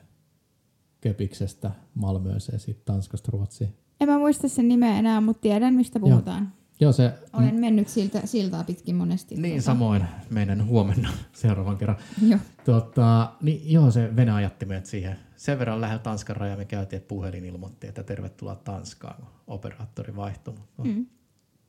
Köpiksestä 1.02 1.72
Malmööseen, 1.95 2.60
sitten 2.60 2.86
Tanskasta 2.86 3.32
Ruotsiin? 3.32 3.76
En 4.02 4.10
mä 4.10 4.18
muista 4.18 4.47
sen 4.47 4.68
nimeä 4.68 5.00
enää, 5.00 5.22
mutta 5.22 5.41
tiedän, 5.41 5.74
mistä 5.74 6.00
puhutaan. 6.00 6.43
Joo. 6.43 6.52
Joo, 6.82 6.91
se, 6.91 7.13
Olen 7.34 7.59
mennyt 7.59 7.88
siltä, 7.88 8.21
siltaa 8.25 8.63
pitkin 8.63 8.95
monesti. 8.95 9.36
Niin, 9.36 9.51
tuota. 9.51 9.65
samoin 9.65 10.03
meidän 10.30 10.65
huomenna 10.65 11.09
seuraavan 11.34 11.77
kerran. 11.77 11.97
Joo. 12.27 12.39
Tota, 12.65 13.32
niin, 13.41 13.71
joo, 13.71 13.91
se 13.91 14.15
Venä 14.15 14.36
ajatti 14.36 14.65
meidät 14.65 14.86
siihen. 14.86 15.15
Sen 15.36 15.59
verran 15.59 15.82
lähellä 15.82 16.03
Tanskan 16.03 16.36
raja 16.36 16.57
me 16.57 16.65
käytiin, 16.65 16.97
että 16.97 17.07
puhelin 17.07 17.45
ilmoitti, 17.45 17.88
että 17.88 18.03
tervetuloa 18.03 18.55
Tanskaan, 18.55 19.15
kun 19.15 19.27
operaattori 19.47 20.15
vaihtui. 20.15 20.53
No, 20.77 20.84
mm. 20.84 21.05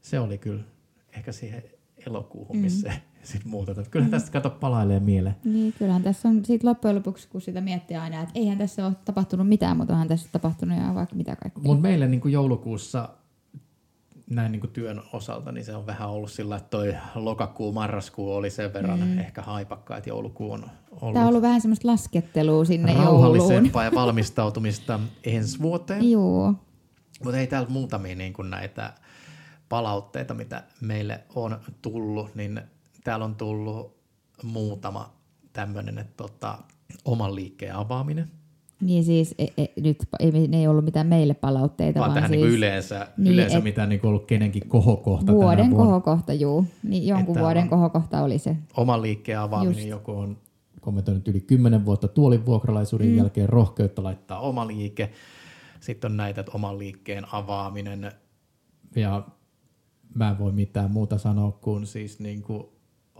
Se 0.00 0.20
oli 0.20 0.38
kyllä 0.38 0.62
ehkä 1.12 1.32
siihen 1.32 1.62
elokuuhun, 2.06 2.56
mm. 2.56 2.62
missä 2.64 2.92
sitten 3.22 3.50
muuta. 3.50 3.74
Kyllähän 3.90 4.10
mm. 4.10 4.16
tästä 4.16 4.30
kato 4.30 4.50
palailee 4.50 5.00
mieleen. 5.00 5.36
Niin, 5.44 5.74
kyllähän 5.78 6.02
tässä 6.02 6.28
on 6.28 6.44
siitä 6.44 6.66
loppujen 6.66 6.96
lopuksi, 6.96 7.28
kun 7.28 7.40
sitä 7.40 7.60
miettii 7.60 7.96
aina, 7.96 8.20
että 8.20 8.32
eihän 8.34 8.58
tässä 8.58 8.86
ole 8.86 8.94
tapahtunut 9.04 9.48
mitään, 9.48 9.76
mutta 9.76 9.92
onhan 9.92 10.08
tässä 10.08 10.28
tapahtunut 10.32 10.78
ja 10.78 10.94
vaikka 10.94 11.16
mitä 11.16 11.36
kaikkea. 11.36 11.62
Mutta 11.62 11.82
meille 11.82 12.08
niin 12.08 12.20
kuin 12.20 12.32
joulukuussa 12.32 13.08
näin 14.30 14.52
niin 14.52 14.60
kuin 14.60 14.70
työn 14.70 15.02
osalta, 15.12 15.52
niin 15.52 15.64
se 15.64 15.76
on 15.76 15.86
vähän 15.86 16.10
ollut 16.10 16.30
sillä, 16.30 16.56
että 16.56 16.70
toi 16.70 16.96
lokakuu, 17.14 17.72
marraskuu 17.72 18.34
oli 18.34 18.50
sen 18.50 18.72
verran 18.72 19.00
mm. 19.00 19.18
ehkä 19.18 19.42
haipakka, 19.42 19.96
että 19.96 20.10
joulukuu 20.10 20.52
on 20.52 20.64
ollut... 21.00 21.14
Tämä 21.14 21.24
on 21.24 21.28
ollut 21.28 21.42
vähän 21.42 21.60
semmoista 21.60 21.88
laskettelua 21.88 22.64
sinne 22.64 22.92
jouluun. 22.92 23.70
ja 23.84 23.94
valmistautumista 23.94 25.00
ensi 25.24 25.58
vuoteen. 25.58 26.10
Joo. 26.10 26.54
Mutta 27.24 27.38
ei 27.38 27.46
täällä 27.46 27.68
muutamia 27.68 28.16
niin 28.16 28.32
kuin 28.32 28.50
näitä 28.50 28.92
palautteita, 29.68 30.34
mitä 30.34 30.62
meille 30.80 31.20
on 31.34 31.60
tullut, 31.82 32.34
niin 32.34 32.60
täällä 33.04 33.24
on 33.24 33.34
tullut 33.34 33.96
muutama 34.42 35.12
tämmöinen, 35.52 35.98
että 35.98 36.16
tota, 36.16 36.58
oman 37.04 37.34
liikkeen 37.34 37.74
avaaminen– 37.74 38.30
niin 38.80 39.04
siis 39.04 39.34
e, 39.38 39.44
e, 39.44 39.66
nyt 39.80 39.98
ei, 40.20 40.48
ne 40.48 40.56
ei 40.56 40.66
ollut 40.66 40.84
mitään 40.84 41.06
meille 41.06 41.34
palautteita. 41.34 42.00
Vaan, 42.00 42.08
vaan 42.08 42.14
tähän 42.14 42.30
siis, 42.30 42.42
niin 42.42 42.54
yleensä, 42.54 43.08
niin, 43.16 43.34
yleensä 43.34 43.58
et, 43.58 43.64
mitään 43.64 43.88
niin 43.88 44.06
ollut 44.06 44.26
kenenkin 44.26 44.68
kohokohta. 44.68 45.32
Vuoden 45.32 45.70
kohokohta, 45.70 46.32
juu. 46.32 46.64
Niin 46.82 47.06
jonkun 47.06 47.34
että 47.36 47.40
vuoden 47.40 47.68
kohokohta 47.68 48.22
oli 48.22 48.38
se. 48.38 48.56
Oman 48.76 49.02
liikkeen 49.02 49.38
avaaminen, 49.38 49.76
Just. 49.76 49.88
joku 49.88 50.12
on 50.12 50.38
kommentoinut 50.80 51.28
yli 51.28 51.40
kymmenen 51.40 51.84
vuotta 51.84 52.08
tuolin 52.08 52.46
vuokralaisuuden 52.46 53.08
mm. 53.08 53.16
jälkeen 53.16 53.48
rohkeutta 53.48 54.02
laittaa 54.02 54.40
oma 54.40 54.66
liike. 54.66 55.10
Sitten 55.80 56.10
on 56.10 56.16
näitä, 56.16 56.40
että 56.40 56.52
oman 56.54 56.78
liikkeen 56.78 57.24
avaaminen. 57.32 58.12
Ja 58.96 59.26
mä 60.14 60.30
en 60.30 60.38
voi 60.38 60.52
mitään 60.52 60.90
muuta 60.90 61.18
sanoa 61.18 61.52
kuin 61.52 61.86
siis 61.86 62.20
niin 62.20 62.42
kuin 62.42 62.64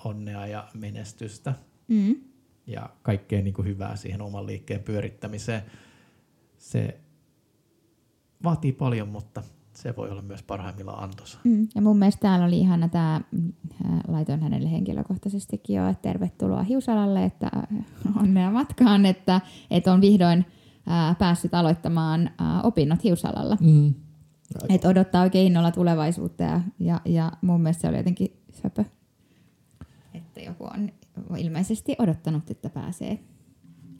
onnea 0.04 0.46
ja 0.46 0.68
menestystä. 0.74 1.54
Mm 1.88 2.29
ja 2.70 2.90
kaikkea 3.02 3.42
niin 3.42 3.54
kuin 3.54 3.68
hyvää 3.68 3.96
siihen 3.96 4.22
oman 4.22 4.46
liikkeen 4.46 4.82
pyörittämiseen. 4.82 5.62
Se 6.58 7.00
vaatii 8.44 8.72
paljon, 8.72 9.08
mutta 9.08 9.42
se 9.74 9.96
voi 9.96 10.10
olla 10.10 10.22
myös 10.22 10.42
parhaimmillaan 10.42 11.04
antoisa. 11.04 11.38
Mm. 11.44 11.68
Ja 11.74 11.82
mun 11.82 11.98
mielestä 11.98 12.20
täällä 12.20 12.46
oli 12.46 12.58
ihana 12.58 12.88
tämä, 12.88 13.14
äh, 13.14 13.90
laitoin 14.08 14.40
hänelle 14.42 14.70
henkilökohtaisestikin 14.70 15.76
jo, 15.76 15.88
että 15.88 16.02
tervetuloa 16.02 16.62
Hiusalalle, 16.62 17.24
että 17.24 17.50
äh, 17.56 18.16
onnea 18.16 18.50
matkaan, 18.50 19.06
että, 19.06 19.40
että 19.70 19.92
on 19.92 20.00
vihdoin 20.00 20.46
ää, 20.86 21.08
äh, 21.08 21.18
päässyt 21.18 21.54
aloittamaan 21.54 22.30
ää, 22.38 22.62
opinnot 22.62 23.04
Hiusalalla. 23.04 23.56
Mm. 23.60 23.94
että 24.68 24.88
odottaa 24.88 25.22
oikein 25.22 25.46
innolla 25.46 25.70
tulevaisuutta 25.70 26.42
ja, 26.42 26.60
ja, 26.78 27.00
ja 27.04 27.32
mun 27.42 27.60
mielestä 27.60 27.80
se 27.80 27.88
oli 27.88 27.96
jotenkin 27.96 28.36
söpö. 28.62 28.84
Että 30.14 30.40
joku 30.40 30.64
on 30.64 30.90
ilmeisesti 31.36 31.96
odottanut, 31.98 32.50
että 32.50 32.70
pääsee. 32.70 33.18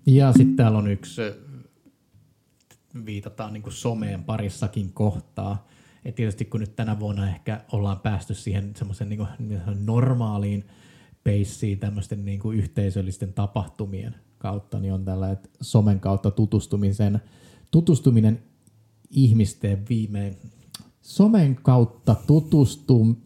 Ja 0.07 0.33
sitten 0.33 0.57
täällä 0.57 0.79
on 0.79 0.91
yksi, 0.91 1.23
viitataan 3.07 3.53
niin 3.53 3.63
someen 3.69 4.25
parissakin 4.25 4.93
kohtaa. 4.93 5.67
Et 6.05 6.15
tietysti 6.15 6.45
kun 6.45 6.61
nyt 6.61 6.77
tänä 6.77 7.01
vuonna 7.01 7.29
ehkä 7.29 7.65
ollaan 7.73 8.01
päästy 8.01 8.35
siihen 8.35 8.73
semmoisen 8.77 9.09
niin 9.09 9.61
normaaliin 9.85 10.65
peissiin 11.25 11.79
tämmöisten 11.79 12.25
niin 12.25 12.41
kuin 12.41 12.59
yhteisöllisten 12.59 13.33
tapahtumien 13.33 14.15
kautta, 14.39 14.81
niin 14.81 14.93
on 14.93 15.05
tällä, 15.05 15.31
että 15.31 15.49
somen 15.61 16.01
kautta 16.01 16.31
tutustumisen, 16.31 17.21
tutustuminen 17.71 18.43
ihmisten 19.11 19.85
viimein, 19.89 20.37
somen 21.03 21.57
kautta 21.57 22.17
tutustum, 22.27 23.17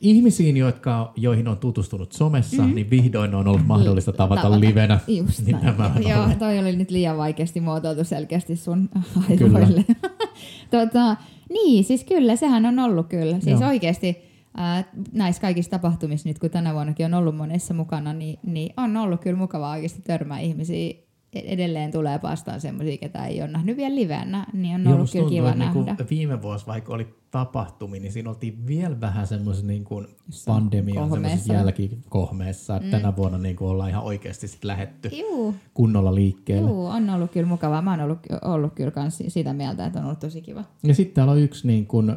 ihmisiin, 0.00 0.56
jotka, 0.56 1.12
joihin 1.16 1.48
on 1.48 1.56
tutustunut 1.56 2.12
somessa, 2.12 2.62
mm-hmm. 2.62 2.74
niin 2.74 2.90
vihdoin 2.90 3.34
on 3.34 3.48
ollut 3.48 3.66
mahdollista 3.66 4.12
tavata, 4.12 4.42
tavata. 4.42 4.60
livenä. 4.60 5.00
Just 5.08 5.46
niin 5.46 5.58
näin. 5.62 6.08
Joo, 6.08 6.28
toi 6.38 6.58
oli 6.58 6.76
nyt 6.76 6.90
liian 6.90 7.16
vaikeasti 7.16 7.60
muotoiltu 7.60 8.04
selkeästi 8.04 8.56
sun 8.56 8.88
aivoille. 9.30 9.84
tota, 10.70 11.16
niin, 11.48 11.84
siis 11.84 12.04
kyllä, 12.04 12.36
sehän 12.36 12.66
on 12.66 12.78
ollut 12.78 13.06
kyllä. 13.06 13.40
Siis 13.40 13.60
Joo. 13.60 13.70
oikeasti 13.70 14.16
ää, 14.56 14.84
näissä 15.12 15.42
kaikissa 15.42 15.70
tapahtumissa 15.70 16.28
nyt, 16.28 16.38
kun 16.38 16.50
tänä 16.50 16.74
vuonnakin 16.74 17.06
on 17.06 17.14
ollut 17.14 17.36
monessa 17.36 17.74
mukana, 17.74 18.12
niin, 18.12 18.38
niin 18.42 18.74
on 18.76 18.96
ollut 18.96 19.20
kyllä 19.20 19.38
mukavaa 19.38 19.72
oikeasti 19.72 20.02
törmää 20.02 20.40
ihmisiä 20.40 21.05
edelleen 21.32 21.92
tulee 21.92 22.20
vastaan 22.22 22.60
semmoisia, 22.60 22.98
ketä 22.98 23.26
ei 23.26 23.42
ole 23.42 23.50
nähnyt 23.50 23.76
vielä 23.76 23.94
livenä, 23.94 24.46
niin 24.52 24.74
on 24.74 24.94
ollut 24.94 25.10
kyllä 25.10 25.28
kiva 25.28 25.54
niin 25.54 25.86
nähdä. 25.86 26.04
viime 26.10 26.42
vuosi, 26.42 26.66
vaikka 26.66 26.94
oli 26.94 27.14
tapahtumia, 27.30 28.00
niin 28.00 28.12
siinä 28.12 28.30
oltiin 28.30 28.66
vielä 28.66 29.00
vähän 29.00 29.26
semmoisen 29.26 29.66
niin 29.66 29.84
kuin 29.84 30.06
pandemian 30.46 31.10
semmoisessa 31.10 31.52
jälkikohmeessa. 31.52 32.78
Mm. 32.78 32.90
Tänä 32.90 33.16
vuonna 33.16 33.38
niin 33.38 33.56
kuin 33.56 33.68
ollaan 33.68 33.90
ihan 33.90 34.02
oikeasti 34.02 34.48
sit 34.48 34.64
lähetty 34.64 35.08
Juu. 35.08 35.54
kunnolla 35.74 36.14
liikkeelle. 36.14 36.70
Juu, 36.70 36.86
on 36.86 37.10
ollut 37.10 37.30
kyllä 37.30 37.46
mukavaa. 37.46 37.82
Mä 37.82 37.90
oon 37.90 38.00
ollut, 38.00 38.18
ollut 38.44 38.74
kyllä 38.74 38.90
kans 38.90 39.22
sitä 39.28 39.52
mieltä, 39.52 39.86
että 39.86 39.98
on 39.98 40.04
ollut 40.04 40.20
tosi 40.20 40.42
kiva. 40.42 40.64
Ja 40.82 40.94
sitten 40.94 41.14
täällä 41.14 41.32
on 41.32 41.40
yksi, 41.40 41.66
niin 41.66 41.86
kuin, 41.86 42.16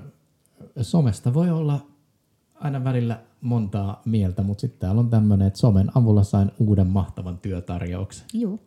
somesta 0.81 1.33
voi 1.33 1.49
olla 1.49 1.85
aina 2.55 2.83
välillä 2.83 3.19
montaa 3.41 4.01
mieltä, 4.05 4.43
mutta 4.43 4.61
sitten 4.61 4.79
täällä 4.79 4.99
on 4.99 5.09
tämmöinen, 5.09 5.47
että 5.47 5.59
somen 5.59 5.97
avulla 5.97 6.23
sain 6.23 6.51
uuden 6.59 6.87
mahtavan 6.87 7.37
työtarjouksen. 7.37 8.27
Joo. 8.33 8.59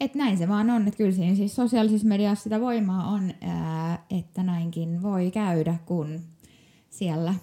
Et 0.00 0.14
näin 0.14 0.38
se 0.38 0.48
vaan 0.48 0.70
on, 0.70 0.86
että 0.86 0.98
kyllä 0.98 1.12
siinä 1.12 1.34
siis 1.34 1.56
sosiaalisessa 1.56 2.08
mediassa 2.08 2.42
sitä 2.42 2.60
voimaa 2.60 3.08
on, 3.08 3.32
ää, 3.40 4.04
että 4.10 4.42
näinkin 4.42 5.02
voi 5.02 5.30
käydä, 5.30 5.76
kun 5.86 6.20
siellä 6.90 7.34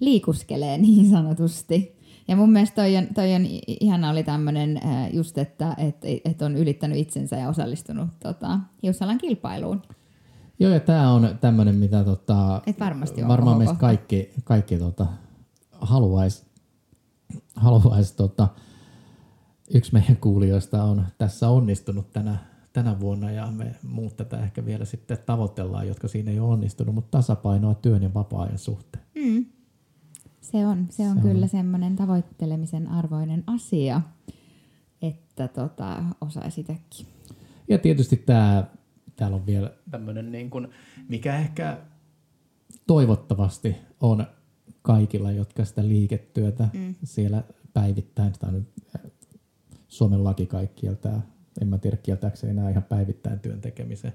liikuskelee 0.00 0.78
niin 0.78 1.10
sanotusti. 1.10 1.98
Ja 2.28 2.36
mun 2.36 2.52
mielestä 2.52 2.74
toi 2.74 2.96
on, 2.96 3.06
toi 3.14 3.34
on 3.34 3.46
ihana 3.66 4.10
oli 4.10 4.24
tämmöinen 4.24 4.80
just, 5.12 5.38
että 5.38 5.74
et, 5.78 5.96
et 6.24 6.42
on 6.42 6.56
ylittänyt 6.56 6.98
itsensä 6.98 7.36
ja 7.36 7.48
osallistunut 7.48 8.08
tota, 8.22 8.60
hiusalan 8.82 9.18
kilpailuun. 9.18 9.82
Joo, 10.58 10.72
ja 10.72 10.80
tämä 10.80 11.12
on 11.12 11.38
tämmöinen, 11.40 11.74
mitä 11.74 12.04
tota, 12.04 12.62
Et 12.66 12.80
varmasti 12.80 13.28
varmaan 13.28 13.58
meistä 13.58 13.76
kaikki, 13.76 14.30
kaikki 14.44 14.78
tota, 14.78 15.06
haluaisi 15.72 16.48
haluais, 17.56 18.12
tota, 18.12 18.48
yksi 19.74 19.92
meidän 19.92 20.16
kuulijoista 20.16 20.82
on 20.82 21.06
tässä 21.18 21.48
onnistunut 21.48 22.12
tänä, 22.12 22.38
tänä 22.72 23.00
vuonna 23.00 23.30
ja 23.30 23.50
me 23.50 23.74
muut 23.82 24.16
tätä 24.16 24.42
ehkä 24.42 24.64
vielä 24.64 24.84
sitten 24.84 25.18
tavoitellaan, 25.26 25.88
jotka 25.88 26.08
siinä 26.08 26.30
ei 26.30 26.40
ole 26.40 26.52
onnistunut, 26.52 26.94
mutta 26.94 27.18
tasapainoa 27.18 27.74
työn 27.74 28.02
ja 28.02 28.14
vapaa-ajan 28.14 28.58
suhteen. 28.58 29.04
Mm. 29.14 29.46
Se 30.40 30.66
on, 30.66 30.86
se 30.90 31.02
on 31.02 31.16
se 31.16 31.22
kyllä 31.22 31.42
on. 31.42 31.48
semmoinen 31.48 31.96
tavoittelemisen 31.96 32.88
arvoinen 32.88 33.44
asia, 33.46 34.00
että 35.02 35.48
tota, 35.48 36.04
osaisi 36.20 36.60
itsekin. 36.60 37.06
Ja 37.68 37.78
tietysti 37.78 38.16
tämä, 38.16 38.64
täällä 39.16 39.36
on 39.36 39.46
vielä 39.46 39.72
tämmöinen, 39.90 40.32
niin 40.32 40.50
kuin, 40.50 40.68
mikä 41.08 41.38
ehkä 41.38 41.78
toivottavasti 42.86 43.76
on 44.00 44.26
kaikilla, 44.82 45.32
jotka 45.32 45.64
sitä 45.64 45.88
liiketyötä 45.88 46.68
mm. 46.72 46.94
siellä 47.04 47.42
päivittäin, 47.72 48.34
sitä 48.34 48.46
on 48.46 48.54
nyt 48.54 48.68
Suomen 49.98 50.24
laki 50.24 50.46
kai 50.46 50.68
kieltää, 50.76 51.20
en 51.60 51.68
mä 51.68 51.78
tiedä 51.78 51.96
kieltääkö 51.96 52.36
se 52.36 52.50
enää 52.50 52.70
ihan 52.70 52.82
päivittäin 52.82 53.40
työn 53.40 53.60
tekemisen, 53.60 54.12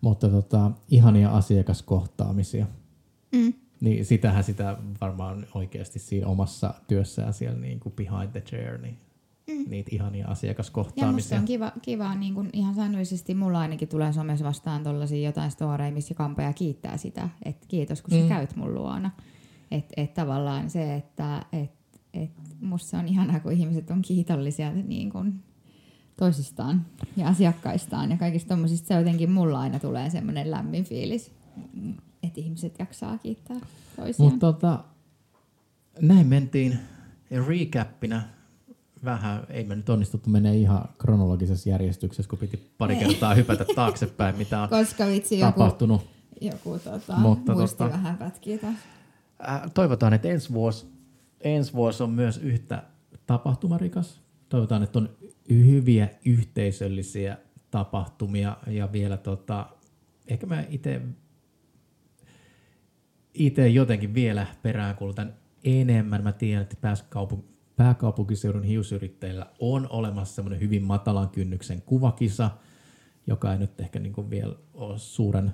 mutta 0.00 0.28
tota, 0.28 0.70
ihania 0.90 1.30
asiakaskohtaamisia. 1.30 2.66
Mm. 3.32 3.52
Niin 3.80 4.06
sitähän 4.06 4.44
sitä 4.44 4.76
varmaan 5.00 5.46
oikeasti 5.54 5.98
siinä 5.98 6.26
omassa 6.26 6.74
työssään 6.88 7.32
siellä 7.32 7.58
niin 7.58 7.80
kuin 7.80 7.92
behind 7.92 8.30
the 8.32 8.40
chair, 8.40 8.78
niin 8.78 8.98
mm. 9.48 9.70
niitä 9.70 9.90
ihania 9.92 10.28
asiakaskohtaamisia. 10.28 11.36
Ja 11.36 11.40
on 11.40 11.46
kiva, 11.46 11.72
kiva 11.82 12.14
niin 12.14 12.34
kuin 12.34 12.50
ihan 12.52 12.74
säännöllisesti 12.74 13.34
mulla 13.34 13.60
ainakin 13.60 13.88
tulee 13.88 14.12
somessa 14.12 14.44
vastaan 14.44 14.82
tollaisia 14.82 15.28
jotain 15.28 15.50
storeja, 15.50 15.92
missä 15.92 16.14
kampeja 16.14 16.52
kiittää 16.52 16.96
sitä, 16.96 17.28
että 17.44 17.66
kiitos 17.68 18.02
kun 18.02 18.14
mm. 18.14 18.22
sä 18.22 18.28
käyt 18.28 18.56
mun 18.56 18.74
luona. 18.74 19.10
Että 19.70 19.94
et 19.96 20.14
tavallaan 20.14 20.70
se, 20.70 20.94
että 20.94 21.46
et 21.52 21.81
et 22.14 22.30
musta 22.60 22.90
se 22.90 22.96
on 22.96 23.08
ihanaa, 23.08 23.40
kun 23.40 23.52
ihmiset 23.52 23.90
on 23.90 24.02
kiitollisia 24.02 24.72
niin 24.72 25.10
kuin 25.10 25.34
toisistaan 26.18 26.86
ja 27.16 27.28
asiakkaistaan 27.28 28.10
ja 28.10 28.16
kaikista 28.16 28.48
tommosista. 28.48 28.88
Se 28.88 28.94
jotenkin 28.94 29.30
mulla 29.30 29.60
aina 29.60 29.78
tulee 29.78 30.10
semmoinen 30.10 30.50
lämmin 30.50 30.84
fiilis, 30.84 31.32
että 32.22 32.40
ihmiset 32.40 32.78
jaksaa 32.78 33.18
kiittää 33.18 33.56
toisiaan. 33.96 34.32
Mutta 34.32 34.52
tota, 34.52 34.84
näin 36.00 36.26
mentiin 36.26 36.78
recappina 37.48 38.22
vähän, 39.04 39.46
ei 39.48 39.64
me 39.64 39.74
nyt 39.74 39.88
onnistuttu 39.88 40.30
menee 40.30 40.56
ihan 40.56 40.88
kronologisessa 40.98 41.68
järjestyksessä, 41.68 42.30
kun 42.30 42.38
piti 42.38 42.72
pari 42.78 42.96
kertaa 42.96 43.34
hypätä 43.34 43.64
taaksepäin, 43.74 44.36
mitä 44.36 44.62
on 44.62 44.68
Koska 44.68 45.06
vitsi, 45.06 45.40
tapahtunut. 45.40 46.00
Joku, 46.40 46.56
joku 46.74 46.78
tota, 46.84 47.16
Mutta 47.16 47.52
muisti 47.52 47.78
tota, 47.78 47.90
vähän 47.90 48.16
pätkiä 48.16 48.58
taas. 48.58 48.76
Toivotaan, 49.74 50.12
että 50.12 50.28
ensi 50.28 50.52
vuosi 50.52 50.86
ensi 51.44 51.72
vuosi 51.72 52.02
on 52.02 52.10
myös 52.10 52.38
yhtä 52.38 52.82
tapahtumarikas. 53.26 54.22
Toivotaan, 54.48 54.82
että 54.82 54.98
on 54.98 55.08
hyviä 55.48 56.08
yhteisöllisiä 56.24 57.38
tapahtumia 57.70 58.56
ja 58.66 58.92
vielä 58.92 59.16
tota, 59.16 59.66
ehkä 60.28 60.46
mä 60.46 60.64
itse 60.68 61.02
itse 63.34 63.68
jotenkin 63.68 64.14
vielä 64.14 64.46
peräänkuulutan 64.62 65.34
enemmän. 65.64 66.22
Mä 66.22 66.32
tiedän, 66.32 66.62
että 66.62 66.76
pääkaupunki, 66.80 67.48
pääkaupunkiseudun 67.76 68.64
hiusyrittäjillä 68.64 69.46
on 69.58 69.86
olemassa 69.90 70.34
semmoinen 70.34 70.60
hyvin 70.60 70.82
matalan 70.82 71.28
kynnyksen 71.28 71.82
kuvakisa, 71.82 72.50
joka 73.26 73.52
ei 73.52 73.58
nyt 73.58 73.80
ehkä 73.80 73.98
niin 73.98 74.12
kuin 74.12 74.30
vielä 74.30 74.54
ole 74.74 74.98
suuren 74.98 75.52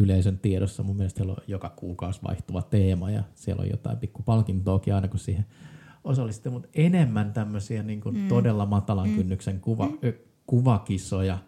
yleisön 0.00 0.38
tiedossa. 0.38 0.82
Mun 0.82 0.96
mielestä 0.96 1.18
siellä 1.18 1.32
on 1.32 1.42
joka 1.46 1.68
kuukausi 1.68 2.20
vaihtuva 2.28 2.62
teema 2.62 3.10
ja 3.10 3.22
siellä 3.34 3.62
on 3.62 3.70
jotain 3.70 3.98
pikku 3.98 4.22
palkintoakin 4.22 4.94
aina 4.94 5.08
kun 5.08 5.18
siihen 5.18 5.46
osallistuu, 6.04 6.52
mutta 6.52 6.68
enemmän 6.74 7.32
tämmöisiä 7.32 7.82
niin 7.82 8.00
kuin 8.00 8.16
mm. 8.16 8.28
todella 8.28 8.66
matalan 8.66 9.08
mm. 9.08 9.16
kynnyksen 9.16 9.60
kuva, 9.60 9.86
mm. 9.86 9.98
ö, 10.04 10.12
kuvakisoja, 10.46 11.38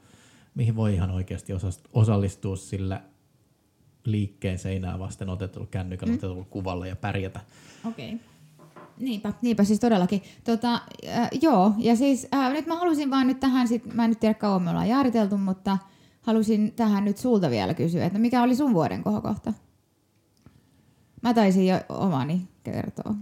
mihin 0.54 0.76
voi 0.76 0.94
ihan 0.94 1.10
oikeasti 1.10 1.52
osallistua 1.92 2.56
sillä 2.56 3.02
liikkeen 4.04 4.58
seinää 4.58 4.98
vasten 4.98 5.28
otetulla 5.28 5.66
kännykän 5.70 6.08
mm. 6.08 6.14
otetulla 6.14 6.46
kuvalla 6.50 6.86
ja 6.86 6.96
pärjätä. 6.96 7.40
Okei. 7.88 8.14
Okay. 8.14 8.18
Niinpä, 8.98 9.32
niinpä 9.42 9.64
siis 9.64 9.80
todellakin. 9.80 10.22
Tota, 10.44 10.80
äh, 11.08 11.28
joo, 11.42 11.72
ja 11.78 11.96
siis 11.96 12.28
äh, 12.34 12.52
nyt 12.52 12.66
mä 12.66 12.76
halusin 12.76 13.10
vaan 13.10 13.26
nyt 13.26 13.40
tähän, 13.40 13.68
sit, 13.68 13.94
mä 13.94 14.04
en 14.04 14.10
nyt 14.10 14.20
tiedä 14.20 14.34
kauan 14.34 14.62
me 14.62 14.70
ollaan 14.70 14.88
jaariteltu, 14.88 15.38
mutta– 15.38 15.78
halusin 16.22 16.72
tähän 16.72 17.04
nyt 17.04 17.18
sulta 17.18 17.50
vielä 17.50 17.74
kysyä, 17.74 18.06
että 18.06 18.18
mikä 18.18 18.42
oli 18.42 18.56
sun 18.56 18.74
vuoden 18.74 19.02
kohokohta? 19.02 19.52
Mä 21.22 21.34
taisin 21.34 21.66
jo 21.66 21.80
omani 21.88 22.48
kertoa. 22.62 23.14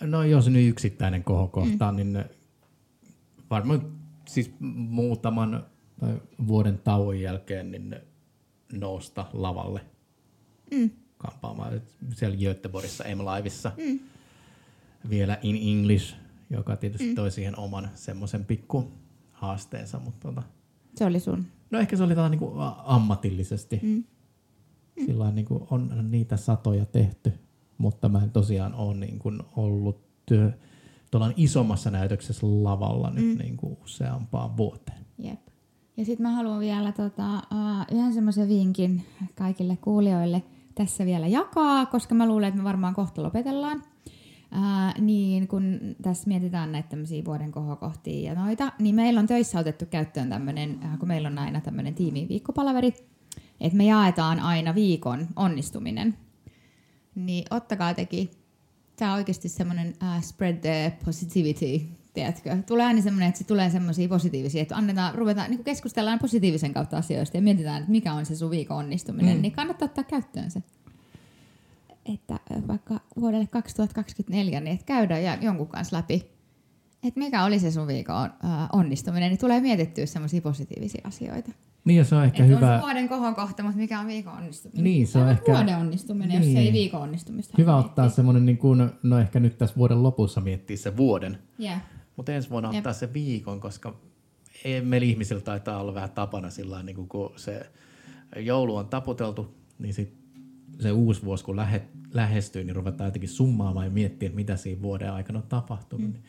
No 0.00 0.22
jos 0.22 0.48
nyt 0.48 0.68
yksittäinen 0.68 1.24
kohokohta, 1.24 1.92
mm. 1.92 1.96
niin 1.96 2.24
varmaan 3.50 3.92
siis 4.28 4.50
muutaman 4.60 5.66
vuoden 6.46 6.78
tauon 6.78 7.20
jälkeen 7.20 7.70
niin 7.70 7.96
nousta 8.72 9.26
lavalle 9.32 9.80
mm. 10.70 10.90
kampaamaan. 11.18 11.82
Siellä 12.14 12.36
Göteborgissa 12.36 13.04
M-Liveissa 13.04 13.72
mm. 13.76 13.98
vielä 15.10 15.38
in 15.42 15.78
English, 15.78 16.14
joka 16.50 16.76
tietysti 16.76 17.08
mm. 17.08 17.14
toi 17.14 17.30
siihen 17.30 17.58
oman 17.58 17.90
semmoisen 17.94 18.44
pikku 18.44 18.92
haasteensa, 19.32 19.98
mutta 19.98 20.28
tota, 20.28 20.42
se 20.96 21.04
oli 21.04 21.20
sun? 21.20 21.44
No 21.70 21.78
ehkä 21.78 21.96
se 21.96 22.02
oli 22.02 22.14
niin 22.30 22.38
kuin 22.38 22.52
ammatillisesti. 22.84 23.80
Mm. 23.82 24.04
Mm. 24.96 25.06
Sillä 25.06 25.30
niin 25.30 25.46
kuin 25.46 25.62
on 25.70 26.10
niitä 26.10 26.36
satoja 26.36 26.84
tehty, 26.84 27.32
mutta 27.78 28.08
mä 28.08 28.22
en 28.22 28.30
tosiaan 28.30 28.74
ole 28.74 28.96
niin 28.96 29.18
kuin 29.18 29.40
ollut 29.56 30.06
tuolla 31.10 31.32
isommassa 31.36 31.90
näytöksessä 31.90 32.46
lavalla 32.46 33.10
nyt 33.10 33.24
mm. 33.24 33.38
niin 33.38 33.56
kuin 33.56 33.76
useampaan 33.84 34.56
vuoteen. 34.56 35.06
Jep. 35.18 35.40
Ja 35.96 36.04
sitten 36.04 36.26
mä 36.26 36.32
haluan 36.32 36.60
vielä 36.60 36.92
tota, 36.92 37.34
uh, 37.34 37.96
yhden 37.96 38.14
semmoisen 38.14 38.48
vinkin 38.48 39.02
kaikille 39.34 39.76
kuulijoille 39.76 40.42
tässä 40.74 41.06
vielä 41.06 41.26
jakaa, 41.26 41.86
koska 41.86 42.14
mä 42.14 42.26
luulen, 42.26 42.48
että 42.48 42.58
me 42.58 42.64
varmaan 42.64 42.94
kohta 42.94 43.22
lopetellaan. 43.22 43.82
Uh, 44.52 45.02
niin 45.02 45.48
kun 45.48 45.80
tässä 46.02 46.28
mietitään 46.28 46.72
näitä 46.72 46.88
tämmöisiä 46.88 47.24
vuoden 47.24 47.52
kohokohtia 47.52 48.32
ja 48.32 48.34
noita, 48.34 48.72
niin 48.78 48.94
meillä 48.94 49.20
on 49.20 49.26
töissä 49.26 49.58
otettu 49.58 49.86
käyttöön 49.86 50.28
tämmöinen, 50.28 50.70
uh, 50.70 50.98
kun 50.98 51.08
meillä 51.08 51.28
on 51.28 51.38
aina 51.38 51.60
tämmöinen 51.60 51.94
tiimin 51.94 52.28
viikkopalaveri, 52.28 52.94
että 53.60 53.76
me 53.76 53.84
jaetaan 53.84 54.40
aina 54.40 54.74
viikon 54.74 55.26
onnistuminen. 55.36 56.16
Niin 57.14 57.44
ottakaa 57.50 57.94
teki, 57.94 58.30
tämä 58.96 59.12
on 59.12 59.16
oikeasti 59.16 59.48
semmoinen 59.48 59.88
uh, 59.88 60.22
spread 60.22 60.56
the 60.56 60.92
positivity 61.04 61.80
tiedätkö, 62.16 62.56
tulee 62.66 62.86
aina 62.86 63.02
semmoinen, 63.02 63.28
että 63.28 63.38
se 63.38 63.44
tulee 63.44 63.70
semmoisia 63.70 64.08
positiivisia, 64.08 64.62
että 64.62 64.76
annetaan, 64.76 65.14
ruvetaan, 65.14 65.50
niin 65.50 65.64
keskustellaan 65.64 66.18
positiivisen 66.18 66.74
kautta 66.74 66.96
asioista 66.96 67.36
ja 67.36 67.42
mietitään, 67.42 67.78
että 67.78 67.90
mikä 67.90 68.12
on 68.12 68.26
se 68.26 68.36
sun 68.36 68.50
viikon 68.50 68.76
onnistuminen, 68.76 69.36
mm. 69.36 69.42
niin 69.42 69.52
kannattaa 69.52 69.86
ottaa 69.86 70.04
käyttöön 70.04 70.50
se. 70.50 70.62
Että 72.14 72.40
vaikka 72.68 73.00
vuodelle 73.20 73.46
2024, 73.46 74.60
niin 74.60 74.74
että 74.74 74.86
käydään 74.86 75.24
ja 75.24 75.38
jonkun 75.40 75.68
kanssa 75.68 75.96
läpi, 75.96 76.14
että 77.02 77.20
mikä 77.20 77.44
oli 77.44 77.58
se 77.58 77.70
sun 77.70 77.86
viikon 77.86 78.30
onnistuminen, 78.72 79.30
niin 79.30 79.38
tulee 79.38 79.60
mietittyä 79.60 80.06
semmoisia 80.06 80.40
positiivisia 80.40 81.00
asioita. 81.04 81.52
Niin 81.84 82.04
se 82.04 82.14
on 82.14 82.24
ehkä 82.24 82.42
Et 82.44 82.48
hyvä... 82.48 82.74
on 82.74 82.80
vuoden 82.80 83.08
kohokohta, 83.08 83.62
mutta 83.62 83.78
mikä 83.78 84.00
on 84.00 84.06
viikon 84.06 84.32
onnistuminen? 84.32 84.84
Niin, 84.84 85.06
se 85.06 85.18
on 85.18 85.28
ehkä... 85.28 85.52
vuoden 85.52 85.76
onnistuminen, 85.76 86.40
niin. 86.40 86.54
jos 86.54 86.64
ei 86.64 86.72
viikon 86.72 87.02
onnistumista. 87.02 87.54
Hyvä 87.58 87.76
ottaa 87.76 88.08
semmoinen, 88.08 88.46
niin 88.46 88.58
kuin, 88.58 88.90
no 89.02 89.18
ehkä 89.18 89.40
nyt 89.40 89.58
tässä 89.58 89.76
vuoden 89.76 90.02
lopussa 90.02 90.40
miettiä 90.40 90.76
se 90.76 90.96
vuoden. 90.96 91.38
Yeah. 91.60 91.80
Mutta 92.16 92.32
ensi 92.32 92.50
vuonna 92.50 92.68
Jep. 92.68 92.76
ottaa 92.76 92.92
se 92.92 93.12
viikon, 93.12 93.60
koska 93.60 93.94
ei, 94.64 94.80
meillä 94.80 95.06
ihmisillä 95.06 95.40
taitaa 95.40 95.80
olla 95.80 95.94
vähän 95.94 96.10
tapana 96.10 96.50
sillä 96.50 96.82
niin 96.82 97.08
kun 97.08 97.32
se 97.36 97.70
joulu 98.36 98.76
on 98.76 98.88
taputeltu, 98.88 99.54
niin 99.78 99.94
sit 99.94 100.25
se 100.80 100.92
uusi 100.92 101.24
vuosi 101.24 101.44
kun 101.44 101.56
lähe, 101.56 101.82
lähestyy, 102.14 102.64
niin 102.64 102.76
ruvetaan 102.76 103.08
jotenkin 103.08 103.28
summaamaan 103.28 103.86
ja 103.86 103.90
miettiä, 103.90 104.26
että 104.26 104.36
mitä 104.36 104.56
siinä 104.56 104.82
vuoden 104.82 105.12
aikana 105.12 105.38
on 105.38 105.44
tapahtunut. 105.48 106.06
Mm. 106.06 106.12
Niin 106.12 106.22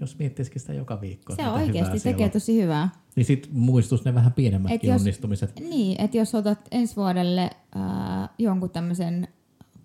jos 0.00 0.18
miettisikin 0.18 0.60
sitä 0.60 0.72
joka 0.72 1.00
viikko. 1.00 1.36
Se 1.36 1.48
oikeasti 1.48 2.00
tekee 2.00 2.28
tosi 2.28 2.62
hyvää. 2.62 2.88
Niin 3.16 3.24
sitten 3.24 3.50
muistus 3.54 4.04
ne 4.04 4.14
vähän 4.14 4.32
pienemmätkin 4.32 4.90
jos, 4.90 5.00
onnistumiset. 5.00 5.60
Niin, 5.60 6.00
että 6.00 6.16
jos 6.16 6.34
otat 6.34 6.68
ensi 6.70 6.96
vuodelle 6.96 7.50
äh, 7.76 8.28
jonkun 8.38 8.70
tämmöisen 8.70 9.28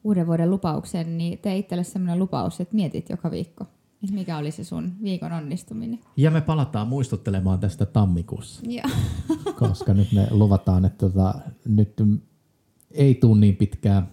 uuden 0.03 0.27
vuoden 0.27 0.49
lupauksen, 0.49 1.17
niin 1.17 1.39
tee 1.39 1.57
itselle 1.57 1.83
sellainen 1.83 2.19
lupaus, 2.19 2.61
että 2.61 2.75
mietit 2.75 3.09
joka 3.09 3.31
viikko. 3.31 3.65
Että 4.03 4.15
mikä 4.15 4.37
oli 4.37 4.51
se 4.51 4.63
sun 4.63 4.93
viikon 5.03 5.31
onnistuminen? 5.31 5.99
Ja 6.17 6.31
me 6.31 6.41
palataan 6.41 6.87
muistuttelemaan 6.87 7.59
tästä 7.59 7.85
tammikuussa. 7.85 8.61
Koska 9.59 9.93
nyt 9.93 10.11
me 10.11 10.27
luvataan, 10.31 10.85
että 10.85 11.09
tota, 11.09 11.33
nyt 11.65 11.93
ei 12.91 13.15
tule 13.15 13.39
niin 13.39 13.55
pitkään. 13.55 14.07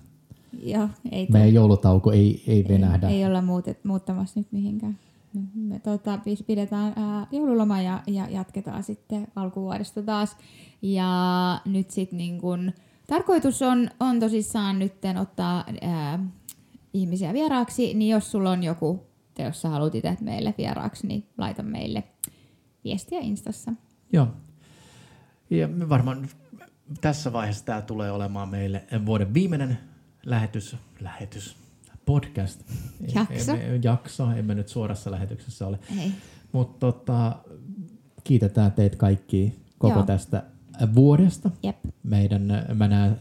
Joo, 0.62 0.89
ei 1.12 1.27
Meidän 1.31 1.55
joulutauko 1.55 2.12
ei, 2.12 2.45
ei 2.47 2.64
venähdä. 2.68 3.09
Ei, 3.09 3.16
ei 3.16 3.27
olla 3.27 3.43
muutet, 3.43 3.85
muuttamassa 3.85 4.41
nyt 4.41 4.53
mihinkään. 4.53 4.99
Me 5.55 5.79
tota, 5.79 6.18
pidetään 6.47 6.93
ää, 6.97 7.27
joululoma 7.33 7.81
ja, 7.81 8.03
ja 8.07 8.29
jatketaan 8.31 8.83
sitten 8.83 9.29
alkuvuodesta 9.37 10.03
taas. 10.03 10.37
Ja 10.83 11.11
nyt 11.64 11.91
sitten 11.91 12.16
niin 12.16 12.41
kun, 12.41 12.72
tarkoitus 13.07 13.62
on, 13.62 13.91
on 14.01 14.20
tosissaan 14.20 14.79
nyt 14.79 14.95
ottaa 15.20 15.64
ää, 15.81 16.18
ihmisiä 16.95 17.33
vieraaksi, 17.33 17.95
niin 17.95 18.11
jos 18.11 18.31
sulla 18.31 18.51
on 18.51 18.62
joku 18.62 19.07
että 19.37 19.49
jos 19.49 19.62
sä 19.62 19.68
haluat 19.68 19.95
itse 19.95 20.16
meille 20.20 20.55
vieraaksi, 20.59 21.07
niin 21.07 21.27
laita 21.39 21.62
meille 21.62 22.05
viestiä 22.85 23.20
Instassa. 23.20 23.72
Joo. 24.12 24.29
Ja 25.51 25.68
varmaan 25.89 26.29
tässä 27.01 27.32
vaiheessa 27.32 27.64
tämä 27.64 27.82
tulee 27.82 28.11
olemaan 28.11 28.49
meille 28.49 28.84
vuoden 29.07 29.34
viimeinen 29.34 29.78
lähetys, 30.26 30.76
lähetys, 31.01 31.57
podcast. 32.07 32.61
Jakso. 33.14 33.53
Emme, 33.53 33.80
jakso, 33.82 34.30
emme 34.30 34.55
nyt 34.55 34.68
suorassa 34.68 35.11
lähetyksessä 35.11 35.66
ole. 35.66 35.78
Mutta 36.53 36.78
tota, 36.78 37.37
kiitetään 38.24 38.72
teitä 38.72 38.97
kaikki 38.97 39.59
koko 39.78 39.95
Joo. 39.95 40.07
tästä 40.07 40.43
vuodesta. 40.95 41.51
Jep. 41.62 41.76
Meidän, 42.03 42.43
mä 42.74 42.89
näen, 42.89 43.16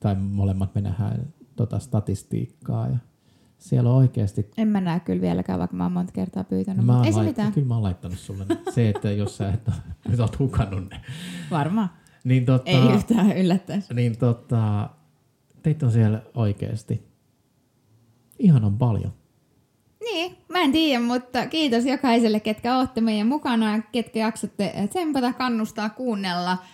tai 0.00 0.14
molemmat 0.14 0.74
me 0.74 0.80
nähdään 0.80 1.26
tota 1.56 1.78
statistiikkaa 1.78 2.88
ja 2.88 2.96
siellä 3.58 3.90
on 3.90 3.96
oikeasti... 3.96 4.50
En 4.56 4.68
mä 4.68 4.80
näe 4.80 5.00
kyllä 5.00 5.20
vieläkään, 5.20 5.58
vaikka 5.58 5.76
mä 5.76 5.84
oon 5.84 5.92
monta 5.92 6.12
kertaa 6.12 6.44
pyytänyt. 6.44 6.86
Mä 6.86 7.02
ei 7.04 7.12
se 7.12 7.22
mitään. 7.22 7.52
Kyllä 7.52 7.66
mä 7.66 7.74
oon 7.74 7.82
laittanut 7.82 8.18
sulle. 8.18 8.46
Se, 8.74 8.88
että 8.88 9.10
jos 9.10 9.36
sä 9.36 9.52
et 9.52 9.70
nyt 10.08 10.20
oot 10.20 10.38
hukannut 10.38 10.90
ne. 10.90 11.00
Varmaan. 11.50 11.88
Niin, 12.24 12.46
tota, 12.46 12.70
ei 12.70 12.94
yhtään 12.94 13.36
yllättäisi. 13.36 13.94
Niin 13.94 14.18
tota, 14.18 14.90
teitä 15.62 15.86
on 15.86 15.92
siellä 15.92 16.22
oikeasti 16.34 17.02
ihanan 18.38 18.78
paljon. 18.78 19.12
Niin, 20.00 20.36
mä 20.48 20.60
en 20.60 20.72
tiedä, 20.72 21.02
mutta 21.04 21.46
kiitos 21.46 21.84
jokaiselle, 21.84 22.40
ketkä 22.40 22.78
olette 22.78 23.00
meidän 23.00 23.26
mukana 23.26 23.76
ja 23.76 23.82
ketkä 23.92 24.18
jaksatte 24.18 24.88
tsempata, 24.90 25.32
kannustaa, 25.32 25.90
kuunnella– 25.90 26.58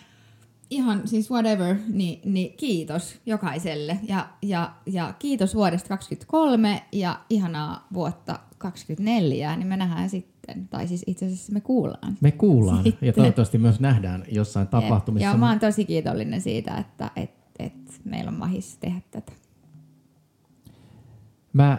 ihan 0.71 1.09
siis 1.09 1.31
whatever, 1.31 1.77
niin, 1.89 2.21
niin 2.25 2.57
kiitos 2.57 3.21
jokaiselle. 3.27 3.99
Ja, 4.03 4.29
ja, 4.43 4.73
ja 4.87 5.15
kiitos 5.19 5.55
vuodesta 5.55 5.89
2023 5.89 6.83
ja 6.93 7.21
ihanaa 7.31 7.87
vuotta 7.95 8.33
2024, 8.59 9.57
niin 9.57 9.67
me 9.67 9.77
nähdään 9.77 10.11
sitten, 10.11 10.38
tai 10.71 10.89
siis 10.89 11.05
itse 11.07 11.27
asiassa 11.27 11.53
me 11.53 11.61
kuullaan. 11.61 12.17
Me 12.21 12.33
kuullaan 12.33 12.83
sitten. 12.83 13.07
ja 13.07 13.13
toivottavasti 13.13 13.59
myös 13.59 13.81
nähdään 13.81 14.25
jossain 14.33 14.69
tapahtumissa. 14.69 15.29
Ja 15.29 15.37
mä 15.37 15.49
oon 15.49 15.61
tosi 15.61 15.85
kiitollinen 15.85 16.41
siitä, 16.41 16.79
että 16.79 17.11
et, 17.17 17.31
et 17.59 18.01
meillä 18.05 18.29
on 18.29 18.39
mahis 18.39 18.77
tehdä 18.77 19.01
tätä. 19.11 19.33
Mä, 21.53 21.79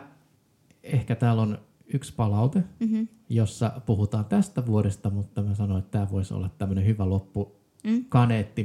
ehkä 0.84 1.16
täällä 1.16 1.42
on 1.42 1.58
yksi 1.94 2.14
palaute, 2.16 2.64
mm-hmm. 2.80 3.08
jossa 3.30 3.72
puhutaan 3.86 4.26
tästä 4.26 4.66
vuodesta, 4.66 5.10
mutta 5.10 5.44
mä 5.44 5.56
sanoin, 5.56 5.80
että 5.80 5.92
tämä 5.92 6.12
voisi 6.12 6.34
olla 6.34 6.50
tämmöinen 6.58 6.86
hyvä 6.86 7.10
loppu 7.10 7.56
mm. 7.84 8.06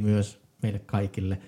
myös 0.01 0.43
meille 0.63 0.79
kaikille. 0.79 1.39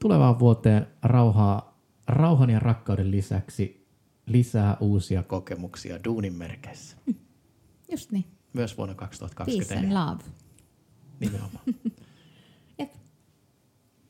Tulevaan 0.00 0.38
vuoteen 0.38 0.86
rauhaa, 1.02 1.78
rauhan 2.06 2.50
ja 2.50 2.58
rakkauden 2.58 3.10
lisäksi 3.10 3.86
lisää 4.26 4.76
uusia 4.80 5.22
kokemuksia 5.22 6.04
duunin 6.04 6.32
merkeissä. 6.32 6.96
Mm. 7.06 7.14
Just 7.90 8.12
niin. 8.12 8.24
Myös 8.52 8.76
vuonna 8.78 8.94
2024. 8.94 9.68
Peace 9.68 9.86
and 9.86 10.10
love. 10.10 10.24
Nimenomaan. 11.20 11.64
Jep. 12.78 12.94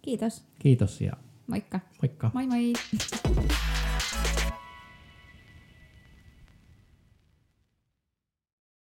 Kiitos. 0.03 0.45
Kiitos 0.59 1.01
ja 1.01 1.13
moikka. 1.47 1.81
Moikka. 2.03 2.31
Moi 2.35 2.47
moi. 2.47 2.73